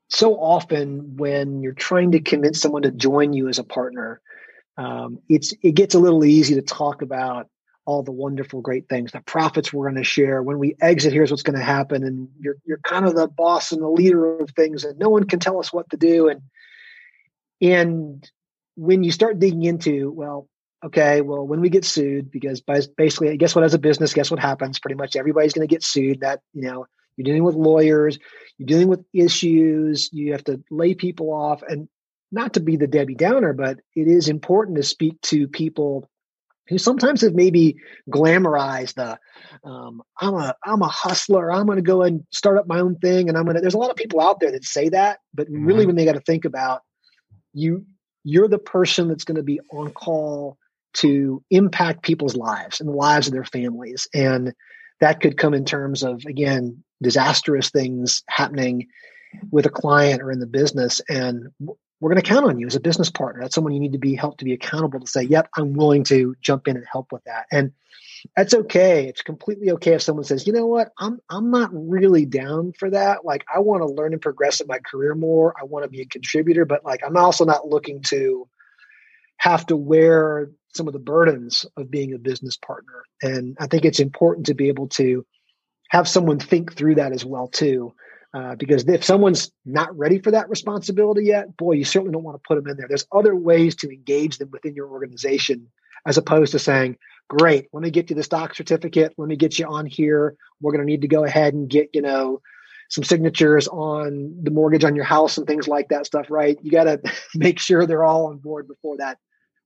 so 0.08 0.34
often 0.34 1.16
when 1.16 1.62
you're 1.62 1.72
trying 1.72 2.12
to 2.12 2.20
convince 2.20 2.60
someone 2.60 2.82
to 2.82 2.90
join 2.90 3.32
you 3.32 3.48
as 3.48 3.58
a 3.58 3.64
partner, 3.64 4.20
um, 4.76 5.18
it's 5.28 5.54
it 5.62 5.72
gets 5.72 5.94
a 5.94 5.98
little 5.98 6.24
easy 6.24 6.54
to 6.54 6.62
talk 6.62 7.02
about 7.02 7.48
all 7.86 8.02
the 8.02 8.12
wonderful, 8.12 8.60
great 8.60 8.88
things, 8.88 9.12
the 9.12 9.20
profits 9.20 9.72
we're 9.72 9.84
going 9.90 10.02
to 10.02 10.04
share. 10.04 10.42
When 10.42 10.58
we 10.58 10.74
exit, 10.80 11.12
here's 11.12 11.30
what's 11.30 11.42
going 11.42 11.58
to 11.58 11.64
happen, 11.64 12.02
and 12.02 12.28
you're 12.40 12.56
you're 12.64 12.78
kind 12.78 13.06
of 13.06 13.14
the 13.14 13.28
boss 13.28 13.72
and 13.72 13.82
the 13.82 13.88
leader 13.88 14.38
of 14.38 14.50
things, 14.50 14.84
and 14.84 14.98
no 14.98 15.08
one 15.08 15.24
can 15.24 15.38
tell 15.38 15.58
us 15.58 15.72
what 15.72 15.88
to 15.90 15.96
do. 15.96 16.28
And 16.28 16.42
and 17.60 18.30
when 18.76 19.04
you 19.04 19.12
start 19.12 19.38
digging 19.38 19.62
into, 19.62 20.10
well, 20.10 20.48
okay, 20.84 21.20
well, 21.20 21.46
when 21.46 21.60
we 21.60 21.68
get 21.68 21.84
sued, 21.84 22.30
because 22.30 22.60
basically, 22.60 23.36
guess 23.36 23.54
what? 23.54 23.64
As 23.64 23.74
a 23.74 23.78
business, 23.78 24.14
guess 24.14 24.30
what 24.30 24.40
happens? 24.40 24.78
Pretty 24.78 24.96
much 24.96 25.16
everybody's 25.16 25.52
going 25.52 25.66
to 25.66 25.72
get 25.72 25.84
sued. 25.84 26.20
That 26.20 26.40
you 26.52 26.62
know, 26.62 26.86
you're 27.16 27.24
dealing 27.24 27.44
with 27.44 27.54
lawyers, 27.54 28.18
you're 28.58 28.66
dealing 28.66 28.88
with 28.88 29.04
issues, 29.12 30.10
you 30.12 30.32
have 30.32 30.44
to 30.44 30.62
lay 30.70 30.94
people 30.94 31.32
off, 31.32 31.62
and 31.62 31.88
not 32.34 32.54
to 32.54 32.60
be 32.60 32.76
the 32.76 32.86
Debbie 32.86 33.14
Downer, 33.14 33.52
but 33.52 33.78
it 33.94 34.08
is 34.08 34.28
important 34.28 34.76
to 34.76 34.82
speak 34.82 35.20
to 35.22 35.48
people 35.48 36.10
who 36.68 36.78
sometimes 36.78 37.20
have 37.20 37.34
maybe 37.34 37.76
glamorized 38.10 38.94
the 38.94 39.18
um, 39.68 40.02
I'm 40.20 40.34
a 40.34 40.54
I'm 40.64 40.82
a 40.82 40.88
hustler. 40.88 41.52
I'm 41.52 41.66
going 41.66 41.76
to 41.76 41.82
go 41.82 42.02
and 42.02 42.24
start 42.30 42.58
up 42.58 42.66
my 42.66 42.80
own 42.80 42.96
thing, 42.96 43.28
and 43.28 43.38
I'm 43.38 43.44
going 43.44 43.54
to. 43.54 43.60
There's 43.60 43.74
a 43.74 43.78
lot 43.78 43.90
of 43.90 43.96
people 43.96 44.20
out 44.20 44.40
there 44.40 44.52
that 44.52 44.64
say 44.64 44.88
that, 44.90 45.18
but 45.32 45.46
mm-hmm. 45.46 45.64
really, 45.64 45.86
when 45.86 45.96
they 45.96 46.04
got 46.04 46.14
to 46.14 46.20
think 46.20 46.44
about 46.44 46.82
you, 47.52 47.86
you're 48.24 48.48
the 48.48 48.58
person 48.58 49.08
that's 49.08 49.24
going 49.24 49.36
to 49.36 49.42
be 49.42 49.60
on 49.72 49.90
call 49.92 50.58
to 50.94 51.42
impact 51.50 52.02
people's 52.02 52.36
lives 52.36 52.80
and 52.80 52.88
the 52.88 52.94
lives 52.94 53.26
of 53.26 53.32
their 53.32 53.44
families, 53.44 54.08
and 54.14 54.54
that 55.00 55.20
could 55.20 55.36
come 55.36 55.54
in 55.54 55.64
terms 55.64 56.02
of 56.02 56.24
again 56.26 56.82
disastrous 57.02 57.70
things 57.70 58.22
happening 58.28 58.86
with 59.50 59.66
a 59.66 59.70
client 59.70 60.22
or 60.22 60.30
in 60.30 60.38
the 60.38 60.46
business 60.46 61.00
and 61.08 61.48
we're 62.04 62.10
going 62.10 62.22
to 62.22 62.28
count 62.28 62.44
on 62.44 62.58
you 62.58 62.66
as 62.66 62.76
a 62.76 62.80
business 62.80 63.08
partner. 63.08 63.40
That's 63.40 63.54
someone 63.54 63.72
you 63.72 63.80
need 63.80 63.92
to 63.92 63.98
be 63.98 64.14
helped 64.14 64.40
to 64.40 64.44
be 64.44 64.52
accountable 64.52 65.00
to 65.00 65.06
say, 65.06 65.22
yep, 65.22 65.48
I'm 65.56 65.72
willing 65.72 66.04
to 66.04 66.36
jump 66.42 66.68
in 66.68 66.76
and 66.76 66.84
help 66.84 67.10
with 67.12 67.24
that. 67.24 67.46
And 67.50 67.72
that's 68.36 68.52
okay. 68.52 69.08
It's 69.08 69.22
completely 69.22 69.70
okay 69.70 69.94
if 69.94 70.02
someone 70.02 70.26
says, 70.26 70.46
you 70.46 70.52
know 70.52 70.66
what, 70.66 70.92
I'm 70.98 71.18
I'm 71.30 71.50
not 71.50 71.70
really 71.72 72.26
down 72.26 72.74
for 72.78 72.90
that. 72.90 73.24
Like 73.24 73.46
I 73.52 73.60
want 73.60 73.80
to 73.80 73.94
learn 73.94 74.12
and 74.12 74.20
progress 74.20 74.60
in 74.60 74.66
my 74.66 74.80
career 74.80 75.14
more. 75.14 75.54
I 75.58 75.64
want 75.64 75.84
to 75.84 75.88
be 75.88 76.02
a 76.02 76.06
contributor, 76.06 76.66
but 76.66 76.84
like 76.84 77.00
I'm 77.02 77.16
also 77.16 77.46
not 77.46 77.68
looking 77.68 78.02
to 78.08 78.50
have 79.38 79.64
to 79.68 79.76
wear 79.76 80.50
some 80.74 80.86
of 80.86 80.92
the 80.92 80.98
burdens 80.98 81.64
of 81.74 81.90
being 81.90 82.12
a 82.12 82.18
business 82.18 82.58
partner. 82.58 83.04
And 83.22 83.56
I 83.58 83.66
think 83.66 83.86
it's 83.86 84.00
important 84.00 84.44
to 84.46 84.54
be 84.54 84.68
able 84.68 84.88
to 84.88 85.24
have 85.88 86.06
someone 86.06 86.38
think 86.38 86.74
through 86.74 86.96
that 86.96 87.12
as 87.12 87.24
well 87.24 87.48
too. 87.48 87.94
Uh, 88.34 88.56
because 88.56 88.84
if 88.88 89.04
someone's 89.04 89.52
not 89.64 89.96
ready 89.96 90.18
for 90.18 90.32
that 90.32 90.48
responsibility 90.48 91.26
yet, 91.26 91.56
boy, 91.56 91.72
you 91.72 91.84
certainly 91.84 92.12
don't 92.12 92.24
want 92.24 92.34
to 92.34 92.46
put 92.46 92.56
them 92.56 92.68
in 92.68 92.76
there. 92.76 92.88
There's 92.88 93.06
other 93.12 93.36
ways 93.36 93.76
to 93.76 93.88
engage 93.88 94.38
them 94.38 94.50
within 94.50 94.74
your 94.74 94.88
organization 94.88 95.68
as 96.04 96.18
opposed 96.18 96.50
to 96.52 96.58
saying, 96.58 96.98
great, 97.28 97.68
let 97.72 97.82
me 97.82 97.90
get 97.90 98.10
you 98.10 98.16
the 98.16 98.24
stock 98.24 98.54
certificate. 98.56 99.14
Let 99.16 99.28
me 99.28 99.36
get 99.36 99.58
you 99.58 99.66
on 99.66 99.86
here. 99.86 100.34
We're 100.60 100.72
going 100.72 100.84
to 100.84 100.90
need 100.90 101.02
to 101.02 101.08
go 101.08 101.24
ahead 101.24 101.54
and 101.54 101.68
get, 101.68 101.90
you 101.94 102.02
know, 102.02 102.40
some 102.90 103.04
signatures 103.04 103.68
on 103.68 104.36
the 104.42 104.50
mortgage 104.50 104.84
on 104.84 104.96
your 104.96 105.04
house 105.04 105.38
and 105.38 105.46
things 105.46 105.68
like 105.68 105.88
that 105.90 106.04
stuff, 106.04 106.26
right? 106.28 106.58
You 106.60 106.72
got 106.72 106.84
to 106.84 107.00
make 107.36 107.60
sure 107.60 107.86
they're 107.86 108.04
all 108.04 108.26
on 108.26 108.38
board 108.38 108.66
before 108.66 108.96
that 108.96 109.18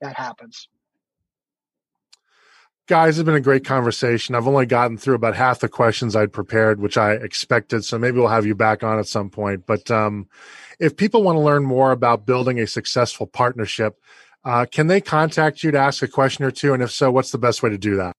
that 0.03 0.14
happens 0.14 0.69
guys, 2.89 3.18
it's 3.18 3.26
been 3.26 3.34
a 3.34 3.41
great 3.41 3.64
conversation. 3.64 4.34
I've 4.34 4.49
only 4.49 4.66
gotten 4.66 4.99
through 4.99 5.14
about 5.14 5.36
half 5.36 5.61
the 5.61 5.68
questions 5.68 6.16
I'd 6.16 6.32
prepared, 6.32 6.80
which 6.80 6.97
I 6.97 7.12
expected. 7.12 7.84
So 7.84 7.99
maybe 7.99 8.18
we'll 8.18 8.28
have 8.28 8.47
you 8.47 8.55
back 8.55 8.82
on 8.82 8.99
at 8.99 9.07
some 9.07 9.30
point. 9.30 9.66
But 9.66 9.91
um, 9.91 10.26
if 10.80 10.97
people 10.97 11.22
want 11.22 11.36
to 11.36 11.41
learn 11.41 11.64
more 11.64 11.93
about 11.93 12.26
building 12.26 12.59
a 12.59 12.66
successful 12.66 13.26
partnership, 13.26 14.01
uh, 14.45 14.66
can 14.70 14.86
they 14.86 15.01
contact 15.01 15.62
you 15.62 15.70
to 15.70 15.78
ask 15.78 16.03
a 16.03 16.09
question 16.09 16.45
or 16.45 16.51
two? 16.51 16.72
And 16.72 16.82
if 16.82 16.91
so, 16.91 17.11
what's 17.11 17.30
the 17.30 17.39
best 17.39 17.62
way 17.62 17.70
to 17.70 17.78
do 17.78 17.97
that? 17.97 18.16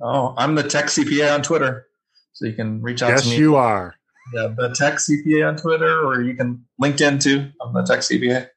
Oh, 0.00 0.34
I'm 0.36 0.56
the 0.56 0.64
Tech 0.64 0.86
CPA 0.86 1.32
on 1.32 1.42
Twitter. 1.42 1.86
So 2.32 2.46
you 2.46 2.54
can 2.54 2.82
reach 2.82 3.02
out 3.02 3.10
yes, 3.10 3.22
to 3.22 3.28
me. 3.28 3.32
Yes, 3.34 3.40
you 3.40 3.56
are. 3.56 3.94
Yeah, 4.34 4.48
the 4.56 4.74
Tech 4.74 4.94
CPA 4.94 5.48
on 5.48 5.56
Twitter, 5.56 6.04
or 6.04 6.22
you 6.22 6.34
can 6.34 6.64
LinkedIn 6.82 7.22
too. 7.22 7.50
I'm 7.60 7.72
the 7.72 7.82
Tech 7.82 8.00
CPA 8.00 8.48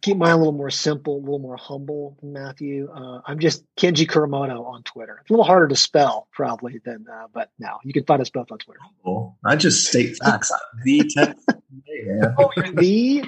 keep 0.00 0.16
mine 0.16 0.32
a 0.32 0.36
little 0.36 0.52
more 0.52 0.70
simple, 0.70 1.16
a 1.16 1.20
little 1.20 1.38
more 1.38 1.56
humble 1.56 2.16
than 2.20 2.32
Matthew. 2.32 2.90
Uh, 2.90 3.20
I'm 3.26 3.38
just 3.38 3.64
Kenji 3.76 4.06
Kuramoto 4.06 4.64
on 4.64 4.82
Twitter. 4.82 5.18
It's 5.20 5.30
a 5.30 5.32
little 5.32 5.44
harder 5.44 5.68
to 5.68 5.76
spell 5.76 6.28
probably 6.32 6.80
than, 6.84 7.06
uh, 7.10 7.26
but 7.32 7.50
no, 7.58 7.78
you 7.84 7.92
can 7.92 8.04
find 8.04 8.20
us 8.20 8.30
both 8.30 8.50
on 8.50 8.58
Twitter. 8.58 8.80
Cool. 9.04 9.36
I 9.44 9.56
just 9.56 9.86
state 9.86 10.16
facts. 10.16 10.52
the 10.84 11.10
tech. 11.14 11.36
oh, 12.38 12.50
you're 12.56 12.72
the. 12.72 13.24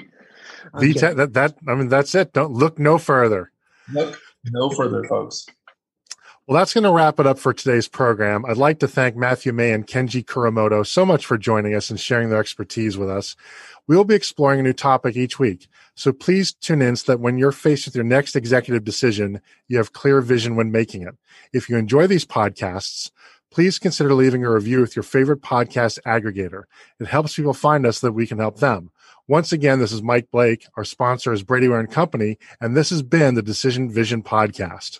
The 0.79 0.93
te- 0.93 1.13
that 1.13 1.33
that 1.33 1.57
I 1.67 1.75
mean 1.75 1.89
that's 1.89 2.15
it. 2.15 2.33
Don't 2.33 2.53
look 2.53 2.79
no 2.79 2.97
further. 2.97 3.51
Look 3.91 4.19
no 4.45 4.69
further, 4.69 5.03
folks. 5.03 5.45
Well, 6.47 6.59
that's 6.59 6.73
going 6.73 6.83
to 6.83 6.91
wrap 6.91 7.21
it 7.21 7.27
up 7.27 7.39
for 7.39 7.53
today's 7.53 7.87
program. 7.87 8.45
I'd 8.45 8.57
like 8.57 8.79
to 8.79 8.87
thank 8.87 9.15
Matthew 9.15 9.53
May 9.53 9.71
and 9.71 9.87
Kenji 9.87 10.25
Kuramoto 10.25 10.85
so 10.85 11.05
much 11.05 11.25
for 11.25 11.37
joining 11.37 11.73
us 11.73 11.89
and 11.89 11.97
sharing 11.97 12.29
their 12.29 12.41
expertise 12.41 12.97
with 12.97 13.09
us. 13.09 13.37
We 13.87 13.95
will 13.95 14.03
be 14.03 14.15
exploring 14.15 14.59
a 14.59 14.63
new 14.63 14.73
topic 14.73 15.15
each 15.15 15.39
week. 15.39 15.69
So 15.95 16.11
please 16.11 16.53
tune 16.53 16.81
in 16.81 16.95
so 16.95 17.11
that 17.11 17.19
when 17.19 17.37
you're 17.37 17.51
faced 17.51 17.85
with 17.85 17.95
your 17.95 18.03
next 18.03 18.35
executive 18.35 18.83
decision, 18.83 19.41
you 19.67 19.77
have 19.77 19.93
clear 19.93 20.21
vision 20.21 20.55
when 20.55 20.71
making 20.71 21.03
it. 21.03 21.15
If 21.51 21.69
you 21.69 21.77
enjoy 21.77 22.07
these 22.07 22.25
podcasts, 22.25 23.11
please 23.51 23.77
consider 23.77 24.13
leaving 24.13 24.43
a 24.43 24.51
review 24.51 24.81
with 24.81 24.95
your 24.95 25.03
favorite 25.03 25.41
podcast 25.41 25.99
aggregator. 26.07 26.63
It 26.99 27.07
helps 27.07 27.35
people 27.35 27.53
find 27.53 27.85
us 27.85 27.99
so 27.99 28.07
that 28.07 28.13
we 28.13 28.25
can 28.25 28.39
help 28.39 28.57
them. 28.57 28.89
Once 29.27 29.53
again, 29.53 29.79
this 29.79 29.91
is 29.91 30.01
Mike 30.01 30.29
Blake. 30.31 30.65
Our 30.75 30.83
sponsor 30.83 31.31
is 31.31 31.43
Brady 31.43 31.67
Ware 31.67 31.79
and 31.79 31.91
Company, 31.91 32.37
and 32.59 32.75
this 32.75 32.89
has 32.89 33.03
been 33.03 33.35
the 33.35 33.43
Decision 33.43 33.89
Vision 33.89 34.23
Podcast. 34.23 34.99